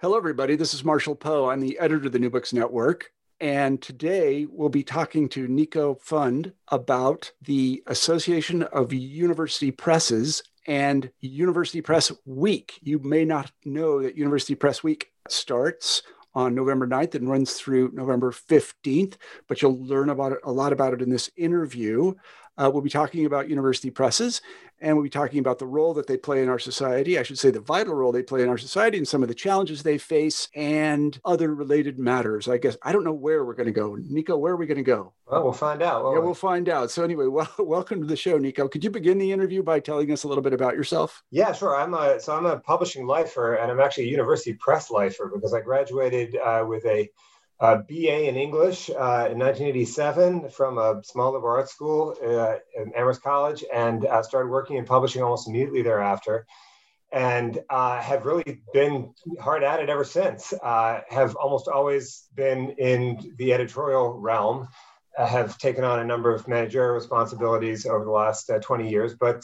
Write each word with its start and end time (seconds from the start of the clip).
Hello, 0.00 0.16
everybody. 0.16 0.54
This 0.54 0.74
is 0.74 0.84
Marshall 0.84 1.16
Poe. 1.16 1.50
I'm 1.50 1.58
the 1.58 1.76
editor 1.80 2.06
of 2.06 2.12
the 2.12 2.20
New 2.20 2.30
Books 2.30 2.52
Network. 2.52 3.10
And 3.40 3.82
today 3.82 4.46
we'll 4.48 4.68
be 4.68 4.84
talking 4.84 5.28
to 5.30 5.48
Niko 5.48 6.00
Pfund 6.00 6.52
about 6.68 7.32
the 7.42 7.82
Association 7.88 8.62
of 8.62 8.92
University 8.92 9.72
Presses 9.72 10.44
and 10.68 11.10
University 11.18 11.80
Press 11.80 12.12
Week. 12.24 12.78
You 12.80 13.00
may 13.00 13.24
not 13.24 13.50
know 13.64 14.00
that 14.00 14.16
University 14.16 14.54
Press 14.54 14.84
Week 14.84 15.10
starts 15.28 16.04
on 16.32 16.54
November 16.54 16.86
9th 16.86 17.16
and 17.16 17.28
runs 17.28 17.54
through 17.54 17.90
November 17.92 18.30
15th, 18.30 19.16
but 19.48 19.60
you'll 19.60 19.84
learn 19.84 20.10
about 20.10 20.30
it, 20.30 20.38
a 20.44 20.52
lot 20.52 20.72
about 20.72 20.94
it 20.94 21.02
in 21.02 21.10
this 21.10 21.28
interview. 21.36 22.14
Uh, 22.58 22.70
we'll 22.70 22.82
be 22.82 22.90
talking 22.90 23.24
about 23.24 23.48
university 23.48 23.90
presses 23.90 24.42
and 24.80 24.96
we'll 24.96 25.04
be 25.04 25.10
talking 25.10 25.38
about 25.38 25.58
the 25.58 25.66
role 25.66 25.94
that 25.94 26.06
they 26.06 26.16
play 26.16 26.42
in 26.42 26.48
our 26.48 26.58
society. 26.58 27.18
I 27.18 27.22
should 27.22 27.38
say 27.38 27.50
the 27.50 27.60
vital 27.60 27.94
role 27.94 28.12
they 28.12 28.22
play 28.22 28.42
in 28.42 28.48
our 28.48 28.58
society 28.58 28.98
and 28.98 29.06
some 29.06 29.22
of 29.22 29.28
the 29.28 29.34
challenges 29.34 29.82
they 29.82 29.98
face 29.98 30.48
and 30.54 31.18
other 31.24 31.54
related 31.54 31.98
matters. 31.98 32.48
I 32.48 32.58
guess 32.58 32.76
I 32.82 32.92
don't 32.92 33.04
know 33.04 33.12
where 33.12 33.44
we're 33.44 33.54
going 33.54 33.66
to 33.66 33.72
go. 33.72 33.96
Niko, 33.96 34.38
where 34.38 34.52
are 34.52 34.56
we 34.56 34.66
going 34.66 34.78
to 34.78 34.84
go? 34.84 35.12
Well, 35.26 35.44
we'll 35.44 35.52
find 35.52 35.82
out. 35.82 36.04
Yeah, 36.12 36.20
we? 36.20 36.26
will 36.26 36.34
find 36.34 36.68
out. 36.68 36.90
So 36.90 37.02
anyway, 37.02 37.26
well, 37.26 37.50
welcome 37.58 38.00
to 38.00 38.06
the 38.06 38.16
show, 38.16 38.38
Niko. 38.38 38.70
Could 38.70 38.84
you 38.84 38.90
begin 38.90 39.18
the 39.18 39.32
interview 39.32 39.62
by 39.62 39.80
telling 39.80 40.10
us 40.12 40.24
a 40.24 40.28
little 40.28 40.42
bit 40.42 40.52
about 40.52 40.74
yourself? 40.74 41.22
Yeah, 41.30 41.52
sure. 41.52 41.76
I'm 41.76 41.94
a 41.94 42.20
so 42.20 42.36
I'm 42.36 42.46
a 42.46 42.58
publishing 42.58 43.06
lifer, 43.06 43.54
and 43.54 43.70
I'm 43.70 43.80
actually 43.80 44.04
a 44.04 44.10
university 44.10 44.54
press 44.54 44.90
lifer 44.90 45.30
because 45.32 45.54
I 45.54 45.60
graduated 45.60 46.36
uh, 46.36 46.64
with 46.66 46.84
a 46.86 47.10
uh, 47.60 47.76
BA 47.88 48.28
in 48.28 48.36
English 48.36 48.88
uh, 48.90 49.28
in 49.30 49.38
1987 49.38 50.50
from 50.50 50.78
a 50.78 51.02
small 51.04 51.32
liberal 51.32 51.56
arts 51.56 51.72
school 51.72 52.16
uh, 52.24 52.56
in 52.80 52.92
Amherst 52.94 53.22
College 53.22 53.64
and 53.72 54.06
uh, 54.06 54.22
started 54.22 54.48
working 54.48 54.76
in 54.76 54.84
publishing 54.84 55.22
almost 55.22 55.48
immediately 55.48 55.82
thereafter. 55.82 56.46
And 57.10 57.58
uh, 57.70 58.00
have 58.00 58.26
really 58.26 58.60
been 58.72 59.14
hard 59.40 59.64
at 59.64 59.80
it 59.80 59.88
ever 59.88 60.04
since. 60.04 60.52
Uh, 60.52 61.00
have 61.08 61.34
almost 61.36 61.66
always 61.66 62.28
been 62.34 62.70
in 62.78 63.34
the 63.38 63.54
editorial 63.54 64.12
realm. 64.18 64.68
have 65.16 65.58
taken 65.58 65.84
on 65.84 66.00
a 66.00 66.04
number 66.04 66.32
of 66.32 66.46
managerial 66.46 66.94
responsibilities 66.94 67.86
over 67.86 68.04
the 68.04 68.10
last 68.10 68.50
20 68.62 68.88
years, 68.88 69.14
but 69.14 69.42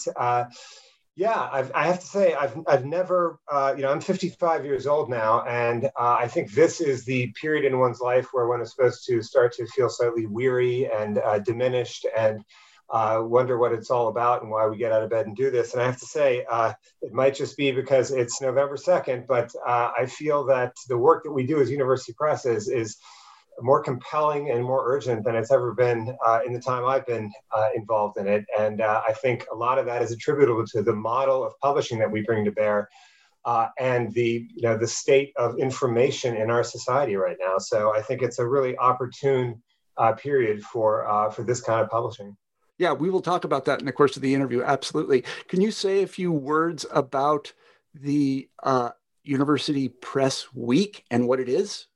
yeah, 1.16 1.48
I've, 1.52 1.70
I 1.74 1.86
have 1.86 2.00
to 2.00 2.06
say, 2.06 2.34
I've, 2.34 2.58
I've 2.66 2.84
never, 2.84 3.38
uh, 3.50 3.74
you 3.76 3.82
know, 3.82 3.90
I'm 3.90 4.00
55 4.00 4.64
years 4.64 4.86
old 4.86 5.08
now, 5.08 5.44
and 5.44 5.84
uh, 5.84 6.16
I 6.18 6.26
think 6.26 6.52
this 6.52 6.80
is 6.80 7.04
the 7.04 7.32
period 7.40 7.64
in 7.64 7.78
one's 7.78 8.00
life 8.00 8.28
where 8.32 8.48
one 8.48 8.60
is 8.60 8.72
supposed 8.72 9.06
to 9.06 9.22
start 9.22 9.52
to 9.54 9.66
feel 9.66 9.88
slightly 9.88 10.26
weary 10.26 10.90
and 10.90 11.18
uh, 11.18 11.38
diminished 11.38 12.06
and 12.16 12.42
uh, 12.90 13.20
wonder 13.22 13.58
what 13.58 13.72
it's 13.72 13.90
all 13.90 14.08
about 14.08 14.42
and 14.42 14.50
why 14.50 14.66
we 14.66 14.76
get 14.76 14.92
out 14.92 15.04
of 15.04 15.10
bed 15.10 15.26
and 15.26 15.36
do 15.36 15.50
this. 15.50 15.72
And 15.72 15.82
I 15.82 15.86
have 15.86 16.00
to 16.00 16.06
say, 16.06 16.44
uh, 16.50 16.72
it 17.00 17.12
might 17.12 17.34
just 17.34 17.56
be 17.56 17.70
because 17.70 18.10
it's 18.10 18.40
November 18.40 18.76
2nd, 18.76 19.26
but 19.28 19.50
uh, 19.66 19.92
I 19.96 20.06
feel 20.06 20.44
that 20.46 20.72
the 20.88 20.98
work 20.98 21.22
that 21.24 21.32
we 21.32 21.46
do 21.46 21.60
as 21.60 21.70
university 21.70 22.12
presses 22.12 22.68
is 22.68 22.98
more 23.60 23.82
compelling 23.82 24.50
and 24.50 24.64
more 24.64 24.82
urgent 24.86 25.24
than 25.24 25.36
it's 25.36 25.50
ever 25.50 25.74
been 25.74 26.16
uh, 26.24 26.40
in 26.46 26.52
the 26.52 26.60
time 26.60 26.84
I've 26.84 27.06
been 27.06 27.30
uh, 27.54 27.68
involved 27.74 28.18
in 28.18 28.26
it. 28.26 28.44
And 28.58 28.80
uh, 28.80 29.02
I 29.06 29.12
think 29.12 29.46
a 29.52 29.54
lot 29.54 29.78
of 29.78 29.86
that 29.86 30.02
is 30.02 30.12
attributable 30.12 30.66
to 30.68 30.82
the 30.82 30.94
model 30.94 31.44
of 31.44 31.52
publishing 31.60 31.98
that 32.00 32.10
we 32.10 32.22
bring 32.22 32.44
to 32.44 32.52
bear 32.52 32.88
uh, 33.44 33.68
and 33.78 34.12
the 34.14 34.48
you 34.54 34.62
know 34.62 34.76
the 34.76 34.86
state 34.86 35.32
of 35.36 35.58
information 35.58 36.36
in 36.36 36.50
our 36.50 36.64
society 36.64 37.16
right 37.16 37.36
now. 37.38 37.58
So 37.58 37.94
I 37.94 38.00
think 38.00 38.22
it's 38.22 38.38
a 38.38 38.46
really 38.46 38.76
opportune 38.78 39.62
uh, 39.96 40.12
period 40.12 40.62
for 40.62 41.06
uh, 41.08 41.30
for 41.30 41.44
this 41.44 41.60
kind 41.60 41.80
of 41.80 41.90
publishing. 41.90 42.36
Yeah, 42.78 42.92
we 42.92 43.10
will 43.10 43.22
talk 43.22 43.44
about 43.44 43.66
that 43.66 43.80
in 43.80 43.86
the 43.86 43.92
course 43.92 44.16
of 44.16 44.22
the 44.22 44.34
interview. 44.34 44.62
Absolutely. 44.62 45.24
Can 45.46 45.60
you 45.60 45.70
say 45.70 46.02
a 46.02 46.08
few 46.08 46.32
words 46.32 46.84
about 46.90 47.52
the 47.94 48.48
University 49.22 49.88
Press 49.88 50.52
Week 50.52 51.04
and 51.08 51.28
what 51.28 51.38
it 51.38 51.48
is? 51.48 51.86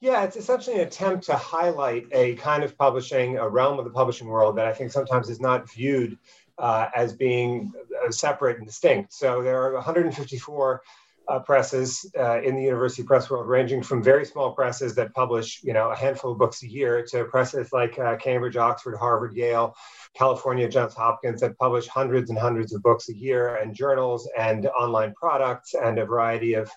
Yeah, 0.00 0.24
it's 0.24 0.36
essentially 0.36 0.76
an 0.76 0.86
attempt 0.86 1.24
to 1.26 1.36
highlight 1.36 2.06
a 2.12 2.34
kind 2.36 2.62
of 2.62 2.76
publishing, 2.76 3.38
a 3.38 3.48
realm 3.48 3.78
of 3.78 3.86
the 3.86 3.90
publishing 3.90 4.28
world 4.28 4.56
that 4.58 4.66
I 4.66 4.74
think 4.74 4.92
sometimes 4.92 5.30
is 5.30 5.40
not 5.40 5.70
viewed 5.70 6.18
uh, 6.58 6.88
as 6.94 7.14
being 7.14 7.72
uh, 8.04 8.10
separate 8.10 8.58
and 8.58 8.66
distinct. 8.66 9.14
So 9.14 9.42
there 9.42 9.62
are 9.62 9.72
154 9.74 10.82
uh, 11.28 11.38
presses 11.40 12.08
uh, 12.18 12.40
in 12.42 12.54
the 12.54 12.62
university 12.62 13.02
press 13.02 13.30
world, 13.30 13.48
ranging 13.48 13.82
from 13.82 14.02
very 14.02 14.26
small 14.26 14.52
presses 14.52 14.94
that 14.94 15.14
publish, 15.14 15.60
you 15.62 15.72
know, 15.72 15.90
a 15.90 15.96
handful 15.96 16.32
of 16.32 16.38
books 16.38 16.62
a 16.62 16.68
year, 16.68 17.04
to 17.10 17.24
presses 17.24 17.72
like 17.72 17.98
uh, 17.98 18.16
Cambridge, 18.16 18.56
Oxford, 18.56 18.96
Harvard, 18.96 19.34
Yale, 19.34 19.74
California, 20.14 20.68
Johns 20.68 20.94
Hopkins 20.94 21.40
that 21.40 21.58
publish 21.58 21.88
hundreds 21.88 22.30
and 22.30 22.38
hundreds 22.38 22.74
of 22.74 22.82
books 22.82 23.08
a 23.08 23.16
year, 23.16 23.56
and 23.56 23.74
journals 23.74 24.28
and 24.38 24.66
online 24.66 25.14
products, 25.14 25.74
and 25.74 25.98
a 25.98 26.04
variety 26.04 26.54
of 26.54 26.70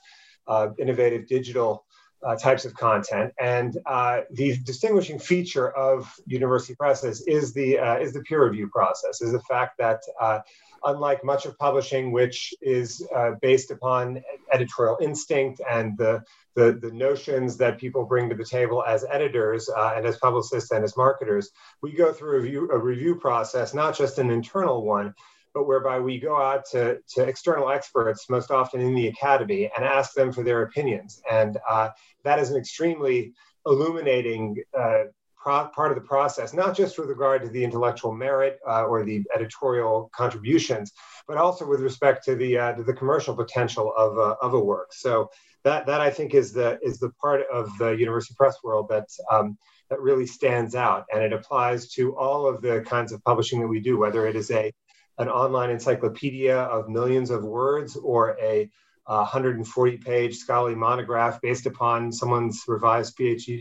uh, 0.48 0.70
innovative 0.80 1.28
digital 1.28 1.86
uh, 2.26 2.36
types 2.36 2.66
of 2.66 2.74
content. 2.74 3.34
And 3.40 3.78
uh, 3.86 4.22
the 4.32 4.58
distinguishing 4.58 5.20
feature 5.20 5.70
of 5.72 6.14
university 6.26 6.76
presses 6.76 7.22
is 7.22 7.54
the 7.54 7.80
uh, 7.80 7.98
is 7.98 8.14
the 8.14 8.22
peer 8.22 8.44
review 8.46 8.70
process. 8.70 9.22
Is 9.22 9.32
the 9.32 9.42
fact 9.42 9.78
that 9.78 10.02
uh, 10.20 10.40
unlike 10.84 11.24
much 11.24 11.46
of 11.46 11.58
publishing, 11.58 12.12
which 12.12 12.54
is 12.62 13.06
uh, 13.16 13.32
based 13.42 13.72
upon 13.72 14.22
editorial 14.52 14.98
instinct 15.02 15.62
and 15.70 15.98
the, 15.98 16.24
the, 16.56 16.74
the 16.82 16.92
notions 16.92 17.58
that 17.58 17.78
people 17.78 18.06
bring 18.06 18.30
to 18.30 18.36
the 18.36 18.46
table 18.46 18.84
as 18.84 19.06
editors 19.10 19.70
uh, 19.70 19.94
and 19.96 20.06
as 20.06 20.18
publicists 20.18 20.72
and 20.72 20.84
as 20.84 20.96
marketers, 20.98 21.50
we 21.82 21.94
go 21.94 22.12
through 22.12 22.38
a 22.38 22.42
review, 22.42 22.70
a 22.72 22.78
review 22.78 23.16
process, 23.16 23.74
not 23.74 23.98
just 23.98 24.20
an 24.20 24.30
internal 24.30 24.84
one, 24.86 25.14
but 25.54 25.68
whereby 25.68 26.00
we 26.00 26.20
go 26.20 26.36
out 26.36 26.66
to, 26.72 27.00
to 27.16 27.24
external 27.24 27.70
experts, 27.70 28.30
most 28.30 28.52
often 28.52 28.82
in 28.82 28.96
the 28.96 29.08
academy, 29.08 29.70
and 29.76 29.86
ask 29.86 30.14
them 30.14 30.32
for 30.32 30.44
their 30.44 30.64
opinions. 30.64 31.22
And 31.32 31.58
uh, 31.70 31.90
that 32.24 32.40
is 32.40 32.50
an 32.52 32.58
extremely 32.58 33.34
illuminating 33.66 34.64
uh, 34.78 35.06
pro- 35.38 35.68
part 35.68 35.92
of 35.92 35.96
the 35.96 36.08
process, 36.08 36.54
not 36.54 36.76
just 36.76 36.98
with 36.98 37.10
regard 37.10 37.42
to 37.42 37.50
the 37.50 37.64
intellectual 37.64 38.14
merit 38.14 38.60
uh, 38.68 38.84
or 38.86 39.04
the 39.04 39.24
editorial 39.36 40.10
contributions, 40.14 40.92
but 41.28 41.38
also 41.38 41.66
with 41.66 41.82
respect 41.82 42.24
to 42.26 42.36
the 42.36 42.58
uh, 42.58 42.74
to 42.74 42.84
the 42.84 42.94
commercial 42.94 43.36
potential 43.36 43.94
of 43.98 44.18
a, 44.18 44.36
of 44.42 44.54
a 44.54 44.60
work. 44.60 44.94
So 44.94 45.30
that 45.64 45.86
that 45.88 46.02
I 46.02 46.10
think 46.10 46.34
is 46.34 46.54
the 46.54 46.80
is 46.82 47.00
the 47.00 47.10
part 47.22 47.42
of 47.52 47.70
the 47.78 47.92
university 47.92 48.36
press 48.38 48.58
world 48.64 48.88
that 48.90 49.08
um, 49.32 49.58
that 49.90 50.02
really 50.02 50.26
stands 50.26 50.76
out, 50.76 51.06
and 51.12 51.24
it 51.24 51.34
applies 51.34 51.90
to 51.94 52.16
all 52.16 52.46
of 52.46 52.62
the 52.62 52.82
kinds 52.82 53.12
of 53.12 53.24
publishing 53.24 53.60
that 53.62 53.68
we 53.68 53.80
do, 53.80 53.98
whether 53.98 54.28
it 54.28 54.36
is 54.36 54.52
a 54.52 54.72
an 55.20 55.30
online 55.30 55.70
encyclopedia 55.70 56.58
of 56.58 56.90
millions 56.90 57.30
of 57.30 57.44
words 57.44 57.96
or 57.96 58.38
a 58.42 58.70
140 59.04 59.98
page 59.98 60.38
scholarly 60.38 60.76
monograph 60.76 61.42
based 61.42 61.66
upon 61.66 62.12
someone's 62.12 62.64
revised 62.68 63.18
PhD 63.18 63.60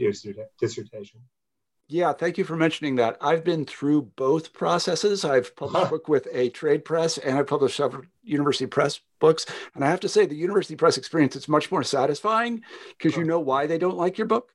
dissertation. 0.60 1.20
Yeah, 1.90 2.12
thank 2.12 2.37
you 2.37 2.44
for 2.44 2.55
mentioning 2.55 2.96
that. 2.96 3.16
I've 3.22 3.44
been 3.44 3.64
through 3.64 4.02
both 4.14 4.52
processes. 4.52 5.25
I've 5.25 5.56
published 5.56 5.76
a 5.76 5.81
uh-huh. 5.81 5.90
book 5.90 6.08
with 6.08 6.28
a 6.32 6.50
trade 6.50 6.84
press 6.84 7.16
and 7.16 7.38
I've 7.38 7.46
published 7.46 7.78
several 7.78 8.02
university 8.22 8.66
press 8.66 9.00
books. 9.20 9.46
And 9.75 9.82
I 9.82 9.88
have 9.88 10.00
to 10.00 10.08
say, 10.08 10.26
the 10.26 10.37
university 10.37 10.76
press 10.76 10.99
experience 10.99 11.34
is 11.34 11.49
much 11.49 11.70
more 11.72 11.82
satisfying 11.82 12.62
because 12.99 13.16
you 13.16 13.25
know 13.25 13.40
why 13.40 13.66
they 13.66 13.78
don't 13.78 13.96
like 13.96 14.19
your 14.19 14.26
book. 14.26 14.52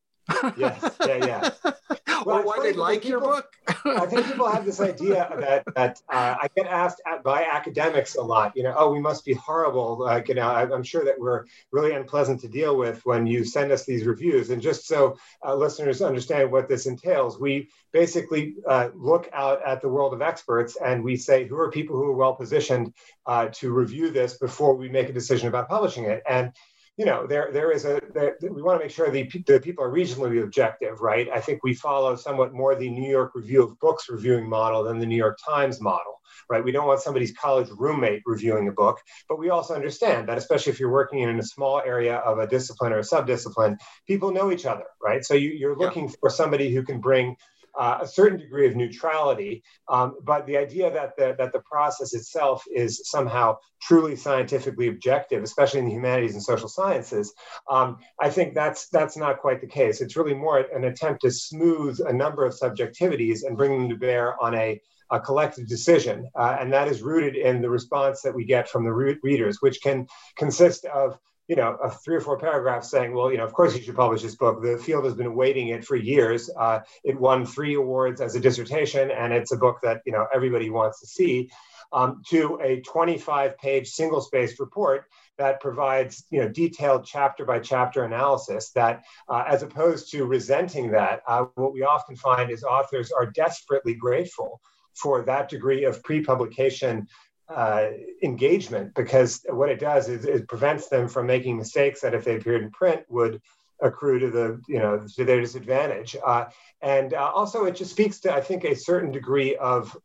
Yes, 0.57 0.95
yeah, 1.05 1.25
yeah. 1.25 1.49
Well, 2.25 2.39
or 2.39 2.43
why 2.43 2.59
they 2.61 2.73
like 2.73 3.01
people, 3.01 3.09
your 3.09 3.19
book. 3.19 3.51
I 3.85 4.05
think 4.05 4.25
people 4.27 4.47
have 4.49 4.65
this 4.65 4.79
idea 4.79 5.29
that 5.39 5.65
that 5.75 6.01
uh, 6.09 6.35
I 6.41 6.47
get 6.55 6.67
asked 6.67 7.01
by 7.23 7.43
academics 7.43 8.15
a 8.15 8.21
lot. 8.21 8.53
You 8.55 8.63
know, 8.63 8.73
oh, 8.77 8.91
we 8.91 8.99
must 8.99 9.25
be 9.25 9.33
horrible. 9.33 9.99
Like, 9.99 10.29
you 10.29 10.35
know, 10.35 10.47
I'm 10.47 10.83
sure 10.83 11.03
that 11.05 11.19
we're 11.19 11.45
really 11.71 11.93
unpleasant 11.93 12.41
to 12.41 12.47
deal 12.47 12.77
with 12.77 13.05
when 13.05 13.27
you 13.27 13.43
send 13.43 13.71
us 13.71 13.85
these 13.85 14.05
reviews. 14.05 14.49
And 14.49 14.61
just 14.61 14.87
so 14.87 15.17
uh, 15.45 15.55
listeners 15.55 16.01
understand 16.01 16.51
what 16.51 16.69
this 16.69 16.85
entails, 16.85 17.39
we 17.39 17.69
basically 17.91 18.55
uh, 18.67 18.89
look 18.95 19.29
out 19.33 19.61
at 19.65 19.81
the 19.81 19.89
world 19.89 20.13
of 20.13 20.21
experts 20.21 20.77
and 20.83 21.03
we 21.03 21.15
say 21.15 21.47
who 21.47 21.57
are 21.57 21.71
people 21.71 21.95
who 21.95 22.05
are 22.05 22.15
well 22.15 22.35
positioned 22.35 22.93
uh, 23.25 23.47
to 23.53 23.71
review 23.71 24.11
this 24.11 24.37
before 24.37 24.75
we 24.75 24.89
make 24.89 25.09
a 25.09 25.13
decision 25.13 25.47
about 25.47 25.69
publishing 25.69 26.05
it. 26.05 26.23
And 26.27 26.53
you 26.97 27.05
know, 27.05 27.25
there 27.25 27.49
there 27.51 27.71
is 27.71 27.85
a 27.85 27.99
there, 28.13 28.37
we 28.41 28.61
want 28.61 28.79
to 28.79 28.85
make 28.85 28.93
sure 28.93 29.09
the, 29.09 29.27
the 29.47 29.59
people 29.59 29.83
are 29.83 29.89
reasonably 29.89 30.39
objective, 30.39 31.01
right? 31.01 31.27
I 31.33 31.39
think 31.39 31.63
we 31.63 31.73
follow 31.73 32.15
somewhat 32.15 32.53
more 32.53 32.75
the 32.75 32.89
New 32.89 33.09
York 33.09 33.31
Review 33.33 33.63
of 33.63 33.79
Books 33.79 34.09
reviewing 34.09 34.47
model 34.47 34.83
than 34.83 34.99
the 34.99 35.07
New 35.07 35.15
York 35.15 35.39
Times 35.43 35.81
model, 35.81 36.21
right? 36.51 36.63
We 36.63 36.71
don't 36.71 36.85
want 36.85 37.01
somebody's 37.01 37.33
college 37.35 37.69
roommate 37.75 38.21
reviewing 38.27 38.67
a 38.67 38.71
book, 38.71 38.99
but 39.27 39.39
we 39.39 39.49
also 39.49 39.73
understand 39.73 40.29
that, 40.29 40.37
especially 40.37 40.71
if 40.71 40.79
you're 40.79 40.91
working 40.91 41.19
in 41.19 41.39
a 41.39 41.43
small 41.43 41.81
area 41.83 42.17
of 42.17 42.37
a 42.37 42.45
discipline 42.45 42.93
or 42.93 42.99
a 42.99 43.01
subdiscipline, 43.01 43.77
people 44.07 44.31
know 44.31 44.51
each 44.51 44.67
other, 44.67 44.85
right? 45.01 45.25
So 45.25 45.33
you, 45.33 45.67
are 45.71 45.75
looking 45.75 46.09
yeah. 46.09 46.15
for 46.19 46.29
somebody 46.29 46.71
who 46.71 46.83
can 46.83 46.99
bring 47.01 47.35
uh, 47.77 47.99
a 48.01 48.07
certain 48.07 48.39
degree 48.39 48.67
of 48.67 48.75
neutrality, 48.75 49.63
um, 49.89 50.17
but 50.23 50.45
the 50.45 50.57
idea 50.57 50.91
that 50.91 51.15
the, 51.17 51.35
that 51.37 51.51
the 51.53 51.59
process 51.59 52.13
itself 52.13 52.63
is 52.73 53.01
somehow 53.09 53.57
truly 53.81 54.15
scientifically 54.15 54.87
objective, 54.87 55.43
especially 55.43 55.79
in 55.79 55.85
the 55.85 55.91
humanities 55.91 56.33
and 56.33 56.43
social 56.43 56.69
sciences, 56.69 57.33
um, 57.69 57.97
I 58.19 58.29
think 58.29 58.53
that's 58.53 58.87
that's 58.89 59.17
not 59.17 59.39
quite 59.39 59.61
the 59.61 59.67
case. 59.67 60.01
It's 60.01 60.15
really 60.15 60.33
more 60.33 60.59
an 60.59 60.85
attempt 60.85 61.21
to 61.21 61.31
smooth 61.31 61.99
a 62.05 62.13
number 62.13 62.45
of 62.45 62.53
subjectivities 62.53 63.43
and 63.45 63.57
bring 63.57 63.71
them 63.71 63.89
to 63.89 63.95
bear 63.95 64.41
on 64.41 64.55
a 64.55 64.79
a 65.11 65.19
collective 65.19 65.67
decision. 65.67 66.27
Uh, 66.35 66.57
and 66.59 66.73
that 66.73 66.87
is 66.87 67.01
rooted 67.01 67.35
in 67.35 67.61
the 67.61 67.69
response 67.69 68.21
that 68.21 68.33
we 68.33 68.45
get 68.45 68.67
from 68.67 68.83
the 68.83 68.91
re- 68.91 69.17
readers, 69.21 69.57
which 69.61 69.81
can 69.81 70.07
consist 70.37 70.85
of 70.85 71.17
you 71.47 71.55
know, 71.55 71.75
a 71.83 71.91
three 71.91 72.15
or 72.15 72.21
four 72.21 72.37
paragraphs 72.37 72.89
saying, 72.89 73.13
well, 73.13 73.31
you 73.31 73.37
know, 73.37 73.45
of 73.45 73.53
course 73.53 73.75
you 73.75 73.81
should 73.81 73.95
publish 73.95 74.21
this 74.21 74.35
book. 74.35 74.61
The 74.61 74.77
field 74.77 75.05
has 75.05 75.13
been 75.13 75.27
awaiting 75.27 75.69
it 75.69 75.83
for 75.83 75.95
years. 75.95 76.49
Uh, 76.57 76.79
it 77.03 77.19
won 77.19 77.45
three 77.45 77.75
awards 77.75 78.21
as 78.21 78.35
a 78.35 78.39
dissertation, 78.39 79.11
and 79.11 79.33
it's 79.33 79.51
a 79.51 79.57
book 79.57 79.79
that, 79.83 80.01
you 80.05 80.13
know, 80.13 80.25
everybody 80.33 80.69
wants 80.69 81.01
to 81.01 81.07
see, 81.07 81.49
um, 81.91 82.21
to 82.29 82.59
a 82.61 82.81
25 82.81 83.57
page 83.57 83.89
single 83.89 84.21
spaced 84.21 84.59
report 84.59 85.05
that 85.37 85.59
provides, 85.59 86.25
you 86.29 86.41
know, 86.41 86.49
detailed 86.49 87.05
chapter 87.05 87.45
by 87.45 87.59
chapter 87.59 88.03
analysis 88.03 88.71
that, 88.71 89.03
uh, 89.27 89.43
as 89.47 89.63
opposed 89.63 90.11
to 90.11 90.25
resenting 90.25 90.91
that, 90.91 91.21
uh, 91.27 91.45
what 91.55 91.73
we 91.73 91.83
often 91.83 92.15
find 92.15 92.51
is 92.51 92.63
authors 92.63 93.11
are 93.11 93.25
desperately 93.31 93.95
grateful 93.95 94.61
for 94.95 95.23
that 95.23 95.49
degree 95.49 95.85
of 95.85 96.03
pre-publication 96.03 97.07
uh, 97.49 97.87
engagement 98.21 98.93
because 98.95 99.45
what 99.49 99.69
it 99.69 99.79
does 99.79 100.09
is 100.09 100.25
it 100.25 100.47
prevents 100.47 100.87
them 100.87 101.07
from 101.07 101.27
making 101.27 101.57
mistakes 101.57 102.01
that 102.01 102.13
if 102.13 102.23
they 102.23 102.35
appeared 102.35 102.63
in 102.63 102.71
print 102.71 103.03
would 103.09 103.41
accrue 103.81 104.19
to 104.19 104.29
the 104.29 104.61
you 104.67 104.79
know 104.79 105.05
to 105.15 105.25
their 105.25 105.41
disadvantage. 105.41 106.15
Uh, 106.25 106.45
and 106.81 107.13
uh, 107.13 107.31
also 107.33 107.65
it 107.65 107.75
just 107.75 107.91
speaks 107.91 108.19
to 108.19 108.33
i 108.33 108.41
think 108.41 108.63
a 108.63 108.75
certain 108.75 109.11
degree 109.11 109.55
of 109.57 109.95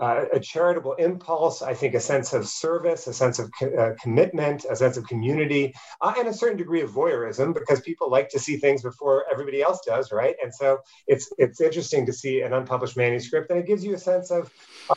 uh, 0.00 0.24
a 0.32 0.40
charitable 0.40 0.94
impulse, 0.94 1.60
I 1.62 1.74
think 1.74 1.94
a 1.94 2.00
sense 2.00 2.32
of 2.32 2.48
service, 2.48 3.06
a 3.06 3.12
sense 3.12 3.38
of 3.38 3.50
co- 3.58 3.74
uh, 3.74 3.94
commitment, 4.02 4.64
a 4.68 4.74
sense 4.74 4.96
of 4.96 5.06
community, 5.06 5.74
uh, 6.00 6.14
and 6.18 6.26
a 6.26 6.32
certain 6.32 6.56
degree 6.56 6.80
of 6.80 6.90
voyeurism 6.90 7.52
because 7.52 7.80
people 7.80 8.10
like 8.10 8.30
to 8.30 8.38
see 8.38 8.56
things 8.56 8.82
before 8.82 9.26
everybody 9.30 9.62
else 9.62 9.80
does, 9.86 10.10
right? 10.10 10.36
And 10.42 10.54
so 10.54 10.78
it's 11.06 11.30
it's 11.38 11.60
interesting 11.60 12.06
to 12.06 12.12
see 12.12 12.40
an 12.40 12.54
unpublished 12.54 12.96
manuscript, 12.96 13.50
and 13.50 13.60
it 13.60 13.66
gives 13.66 13.84
you 13.84 13.94
a 13.94 13.98
sense 13.98 14.30
of 14.30 14.50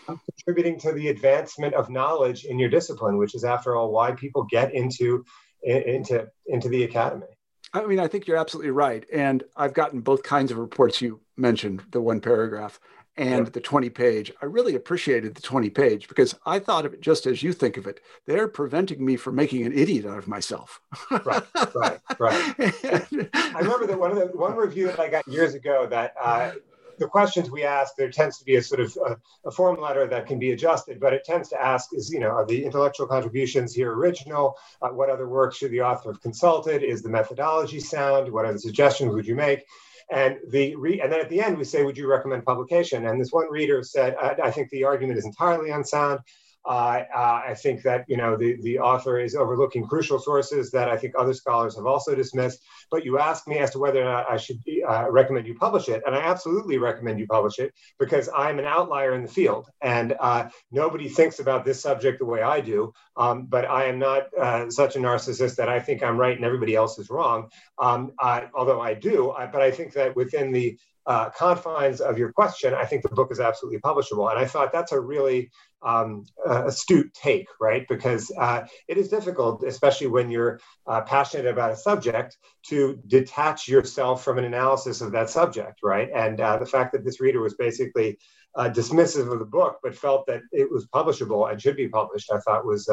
um, 0.08 0.20
contributing 0.32 0.80
to 0.80 0.94
the 0.94 1.10
advancement 1.10 1.74
of 1.74 1.90
knowledge 1.90 2.46
in 2.46 2.58
your 2.58 2.70
discipline, 2.70 3.18
which 3.18 3.36
is, 3.36 3.44
after 3.44 3.76
all, 3.76 3.92
why 3.92 4.12
people 4.14 4.44
get 4.50 4.74
into 4.74 5.26
into 5.64 6.28
into 6.48 6.70
the 6.70 6.84
academy. 6.84 7.28
I 7.74 7.86
mean, 7.86 8.00
I 8.00 8.08
think 8.08 8.28
you're 8.28 8.38
absolutely 8.38 8.72
right, 8.72 9.06
and 9.12 9.44
I've 9.56 9.74
gotten 9.74 10.02
both 10.02 10.24
kinds 10.24 10.52
of 10.52 10.58
reports 10.58 11.02
you 11.02 11.22
mentioned, 11.36 11.84
the 11.92 12.02
one 12.02 12.22
paragraph 12.22 12.80
and 13.16 13.46
yep. 13.46 13.54
the 13.54 13.62
20 13.62 13.90
page. 13.90 14.32
I 14.42 14.46
really 14.46 14.76
appreciated 14.76 15.36
the 15.36 15.42
20 15.42 15.70
page 15.70 16.08
because 16.08 16.36
I 16.46 16.60
thought 16.60 16.86
of 16.86 16.94
it 16.94 17.02
just 17.02 17.26
as 17.26 17.44
you 17.44 17.54
think 17.54 17.78
of 17.78 17.86
it. 17.86 18.00
They're 18.26 18.48
preventing 18.48 19.06
me 19.06 19.16
from 19.16 19.36
making 19.36 19.66
an 19.66 19.74
idiot 19.74 20.06
out 20.06 20.18
of 20.18 20.28
myself. 20.28 20.82
right, 21.12 21.44
right, 21.76 22.00
right. 22.20 22.56
I 23.34 23.60
remember 23.60 23.88
that 23.88 24.00
one 24.00 24.12
of 24.12 24.18
the 24.18 24.26
one 24.36 24.56
review 24.56 24.88
that 24.88 25.00
I 25.00 25.10
got 25.10 25.28
years 25.28 25.54
ago 25.54 25.86
that 25.88 26.14
uh, 26.20 26.54
the 26.98 27.08
questions 27.08 27.50
we 27.50 27.64
ask, 27.64 27.96
there 27.96 28.10
tends 28.10 28.38
to 28.40 28.46
be 28.46 28.56
a 28.56 28.62
sort 28.62 28.82
of 28.82 28.98
a, 29.06 29.18
a, 29.48 29.52
form 29.52 29.80
letter 29.80 30.08
that 30.08 30.28
can 30.28 30.40
be 30.40 30.52
adjusted, 30.52 31.00
but 31.00 31.14
it 31.14 31.24
tends 31.24 31.50
to 31.50 31.62
ask 31.62 31.90
is, 31.94 32.12
you 32.12 32.20
know, 32.20 32.30
are 32.30 32.46
the 32.46 32.64
intellectual 32.64 33.08
contributions 33.08 33.74
here 33.74 33.94
original? 33.94 34.58
Uh, 34.82 34.90
what 34.90 35.10
other 35.10 35.28
works 35.28 35.58
should 35.58 35.72
the 35.72 35.82
author 35.82 36.12
have 36.12 36.22
consulted? 36.22 36.84
Is 36.84 37.02
the 37.02 37.10
methodology 37.10 37.80
sound? 37.80 38.32
What 38.32 38.46
other 38.46 38.58
suggestions 38.58 39.14
would 39.14 39.28
you 39.28 39.36
make? 39.36 39.66
And 40.14 40.38
the 40.48 40.76
re- 40.76 41.02
and 41.02 41.12
then 41.12 41.20
at 41.20 41.30
the 41.30 41.42
end 41.42 41.58
we 41.58 41.64
say, 41.64 41.84
would 41.84 41.98
you 41.98 42.08
recommend 42.08 42.46
publication? 42.46 43.08
And 43.08 43.20
this 43.20 43.32
one 43.32 43.50
reader 43.50 43.82
said, 43.82 44.16
I, 44.22 44.36
I 44.44 44.52
think 44.52 44.70
the 44.70 44.84
argument 44.84 45.18
is 45.18 45.26
entirely 45.26 45.72
unsound. 45.72 46.20
Uh, 46.66 47.04
I 47.14 47.56
think 47.56 47.84
that 47.84 48.06
you 48.08 48.18
know 48.18 48.38
the, 48.38 48.58
the 48.62 48.80
author 48.80 49.20
is 49.20 49.36
overlooking 49.36 49.86
crucial 49.86 50.20
sources 50.20 50.72
that 50.72 50.90
I 50.90 50.98
think 50.98 51.14
other 51.18 51.34
scholars 51.34 51.76
have 51.76 51.86
also 51.86 52.16
dismissed. 52.16 52.60
But 52.90 53.06
you 53.06 53.20
asked 53.20 53.48
me 53.48 53.60
as 53.60 53.72
to 53.72 53.80
whether 53.80 54.02
or 54.02 54.06
not 54.06 54.30
I 54.30 54.38
should 54.38 54.60
uh, 54.88 55.08
recommend 55.10 55.48
you 55.48 55.56
publish 55.56 55.90
it, 55.90 56.04
and 56.06 56.16
I 56.16 56.20
absolutely 56.20 56.78
recommend 56.78 57.20
you 57.20 57.28
publish 57.28 57.60
it 57.60 57.74
because 58.00 58.30
I'm 58.36 58.60
an 58.60 58.66
outlier 58.66 59.14
in 59.14 59.24
the 59.24 59.32
field, 59.32 59.70
and 59.82 60.16
uh, 60.20 60.50
nobody 60.72 61.10
thinks 61.10 61.40
about 61.40 61.66
this 61.66 61.82
subject 61.82 62.20
the 62.20 62.26
way 62.26 62.42
I 62.42 62.62
do. 62.62 62.94
Um, 63.16 63.46
but 63.46 63.66
I 63.66 63.86
am 63.86 64.00
not 64.00 64.24
uh, 64.38 64.70
such 64.70 64.96
a 64.96 65.00
narcissist 65.00 65.58
that 65.58 65.70
I 65.70 65.80
think 65.80 66.02
I'm 66.02 66.18
right 66.18 66.36
and 66.36 66.46
everybody 66.46 66.76
else 66.76 66.98
is 66.98 67.10
wrong. 67.10 67.50
Um, 67.78 68.14
I, 68.20 68.48
although 68.56 68.82
I 68.82 68.94
do, 68.94 69.32
I, 69.32 69.46
but 69.46 69.62
I 69.62 69.72
think 69.72 69.94
that 69.94 70.16
within 70.16 70.52
the 70.52 70.78
uh, 71.06 71.30
confines 71.30 72.00
of 72.00 72.18
your 72.18 72.32
question, 72.32 72.74
I 72.74 72.86
think 72.86 73.04
the 73.04 73.10
book 73.10 73.32
is 73.32 73.40
absolutely 73.40 73.80
publishable. 73.80 74.30
And 74.30 74.40
I 74.40 74.46
thought 74.46 74.72
that's 74.72 74.92
a 74.92 75.00
really 75.00 75.52
um, 75.82 76.26
uh, 76.48 76.68
astute 76.68 77.14
take, 77.14 77.48
right? 77.60 77.86
Because 77.90 78.32
uh, 78.40 78.66
it 78.88 78.98
is 78.98 79.10
difficult, 79.10 79.64
especially 79.64 80.08
when 80.08 80.32
you're 80.32 80.60
uh, 80.88 81.02
passionate 81.02 81.48
about 81.48 81.72
a 81.72 81.76
subject, 81.76 82.38
to 82.68 83.00
detach 83.08 83.68
yourself 83.68 84.24
from 84.24 84.38
an 84.38 84.46
analysis 84.46 85.02
of 85.02 85.12
that 85.12 85.30
subject, 85.30 85.80
right? 85.84 86.10
And 86.16 86.40
uh, 86.40 86.58
the 86.58 86.66
fact 86.66 86.94
that 86.94 87.04
this 87.04 87.20
reader 87.20 87.42
was 87.42 87.56
basically 87.56 88.18
uh, 88.56 88.70
dismissive 88.70 89.32
of 89.32 89.40
the 89.40 89.46
book, 89.46 89.80
but 89.84 89.96
felt 89.96 90.26
that 90.28 90.42
it 90.52 90.72
was 90.72 90.88
publishable 90.88 91.52
and 91.52 91.62
should 91.62 91.76
be 91.76 91.90
published, 91.90 92.32
I 92.32 92.40
thought 92.40 92.66
was 92.66 92.90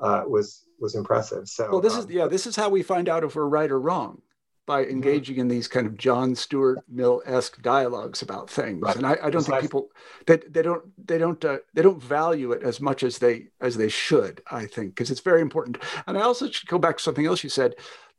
was 0.00 0.64
was 0.80 0.94
impressive. 0.94 1.46
So, 1.48 1.68
well, 1.70 1.80
this 1.80 1.94
um, 1.94 2.00
is 2.00 2.10
yeah, 2.10 2.26
this 2.26 2.46
is 2.46 2.56
how 2.56 2.68
we 2.68 2.82
find 2.82 3.08
out 3.08 3.22
if 3.22 3.36
we're 3.36 3.44
right 3.44 3.70
or 3.70 3.80
wrong 3.80 4.22
by 4.68 4.82
mm-hmm. 4.82 4.92
engaging 4.92 5.38
in 5.38 5.48
these 5.48 5.66
kind 5.66 5.86
of 5.86 5.96
John 5.96 6.36
Stuart 6.36 6.78
Mill-esque 6.88 7.60
dialogues 7.62 8.22
about 8.22 8.48
things. 8.50 8.82
Right. 8.82 8.94
And 8.94 9.06
I, 9.06 9.16
I 9.24 9.30
don't 9.30 9.42
think 9.42 9.60
people 9.62 9.88
that 10.26 10.42
they, 10.42 10.60
they, 10.60 10.62
don't 10.62 10.84
they 11.08 11.18
don't 11.18 11.44
uh, 11.44 11.58
they 11.74 11.82
don't 11.82 12.00
value 12.00 12.52
it 12.52 12.62
as 12.62 12.80
much 12.80 13.02
as 13.02 13.18
they 13.18 13.48
as 13.60 13.76
they 13.76 13.88
should. 13.88 14.42
I 14.50 14.66
think 14.66 14.94
because 14.94 15.10
it's 15.10 15.20
very 15.20 15.40
important. 15.40 15.78
And 16.06 16.16
I 16.16 16.20
also 16.20 16.48
should 16.48 16.68
go 16.68 16.78
back 16.78 16.98
to 16.98 17.02
something 17.02 17.26
else 17.26 17.42
you 17.42 17.50
said. 17.50 17.74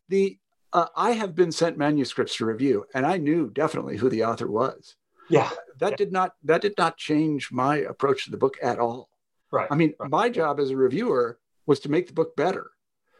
The 0.10 0.38
uh, 0.74 0.88
I 0.96 1.12
have 1.12 1.36
been 1.36 1.52
sent 1.52 1.78
manuscripts 1.78 2.36
to 2.38 2.46
review, 2.46 2.86
and 2.94 3.06
I 3.06 3.18
knew 3.18 3.50
definitely 3.52 3.98
who 3.98 4.10
the 4.10 4.26
author 4.26 4.50
was. 4.50 4.96
Yeah, 5.30 5.50
that 5.80 5.92
yeah. 5.92 5.96
did 5.96 6.12
not 6.12 6.34
that 6.44 6.62
did 6.62 6.74
not 6.78 6.98
change 6.98 7.52
my 7.52 7.78
approach 7.78 8.26
to 8.26 8.32
the 8.32 8.38
book 8.38 8.58
at 8.62 8.80
all. 8.80 9.10
Right. 9.52 9.68
I 9.72 9.76
mean, 9.76 9.94
right. 10.00 10.10
my 10.10 10.30
job 10.30 10.60
as 10.60 10.72
a 10.72 10.76
reviewer 10.76 11.40
was 11.66 11.80
to 11.82 11.90
make 11.90 12.08
the 12.08 12.14
book 12.14 12.36
better. 12.36 12.72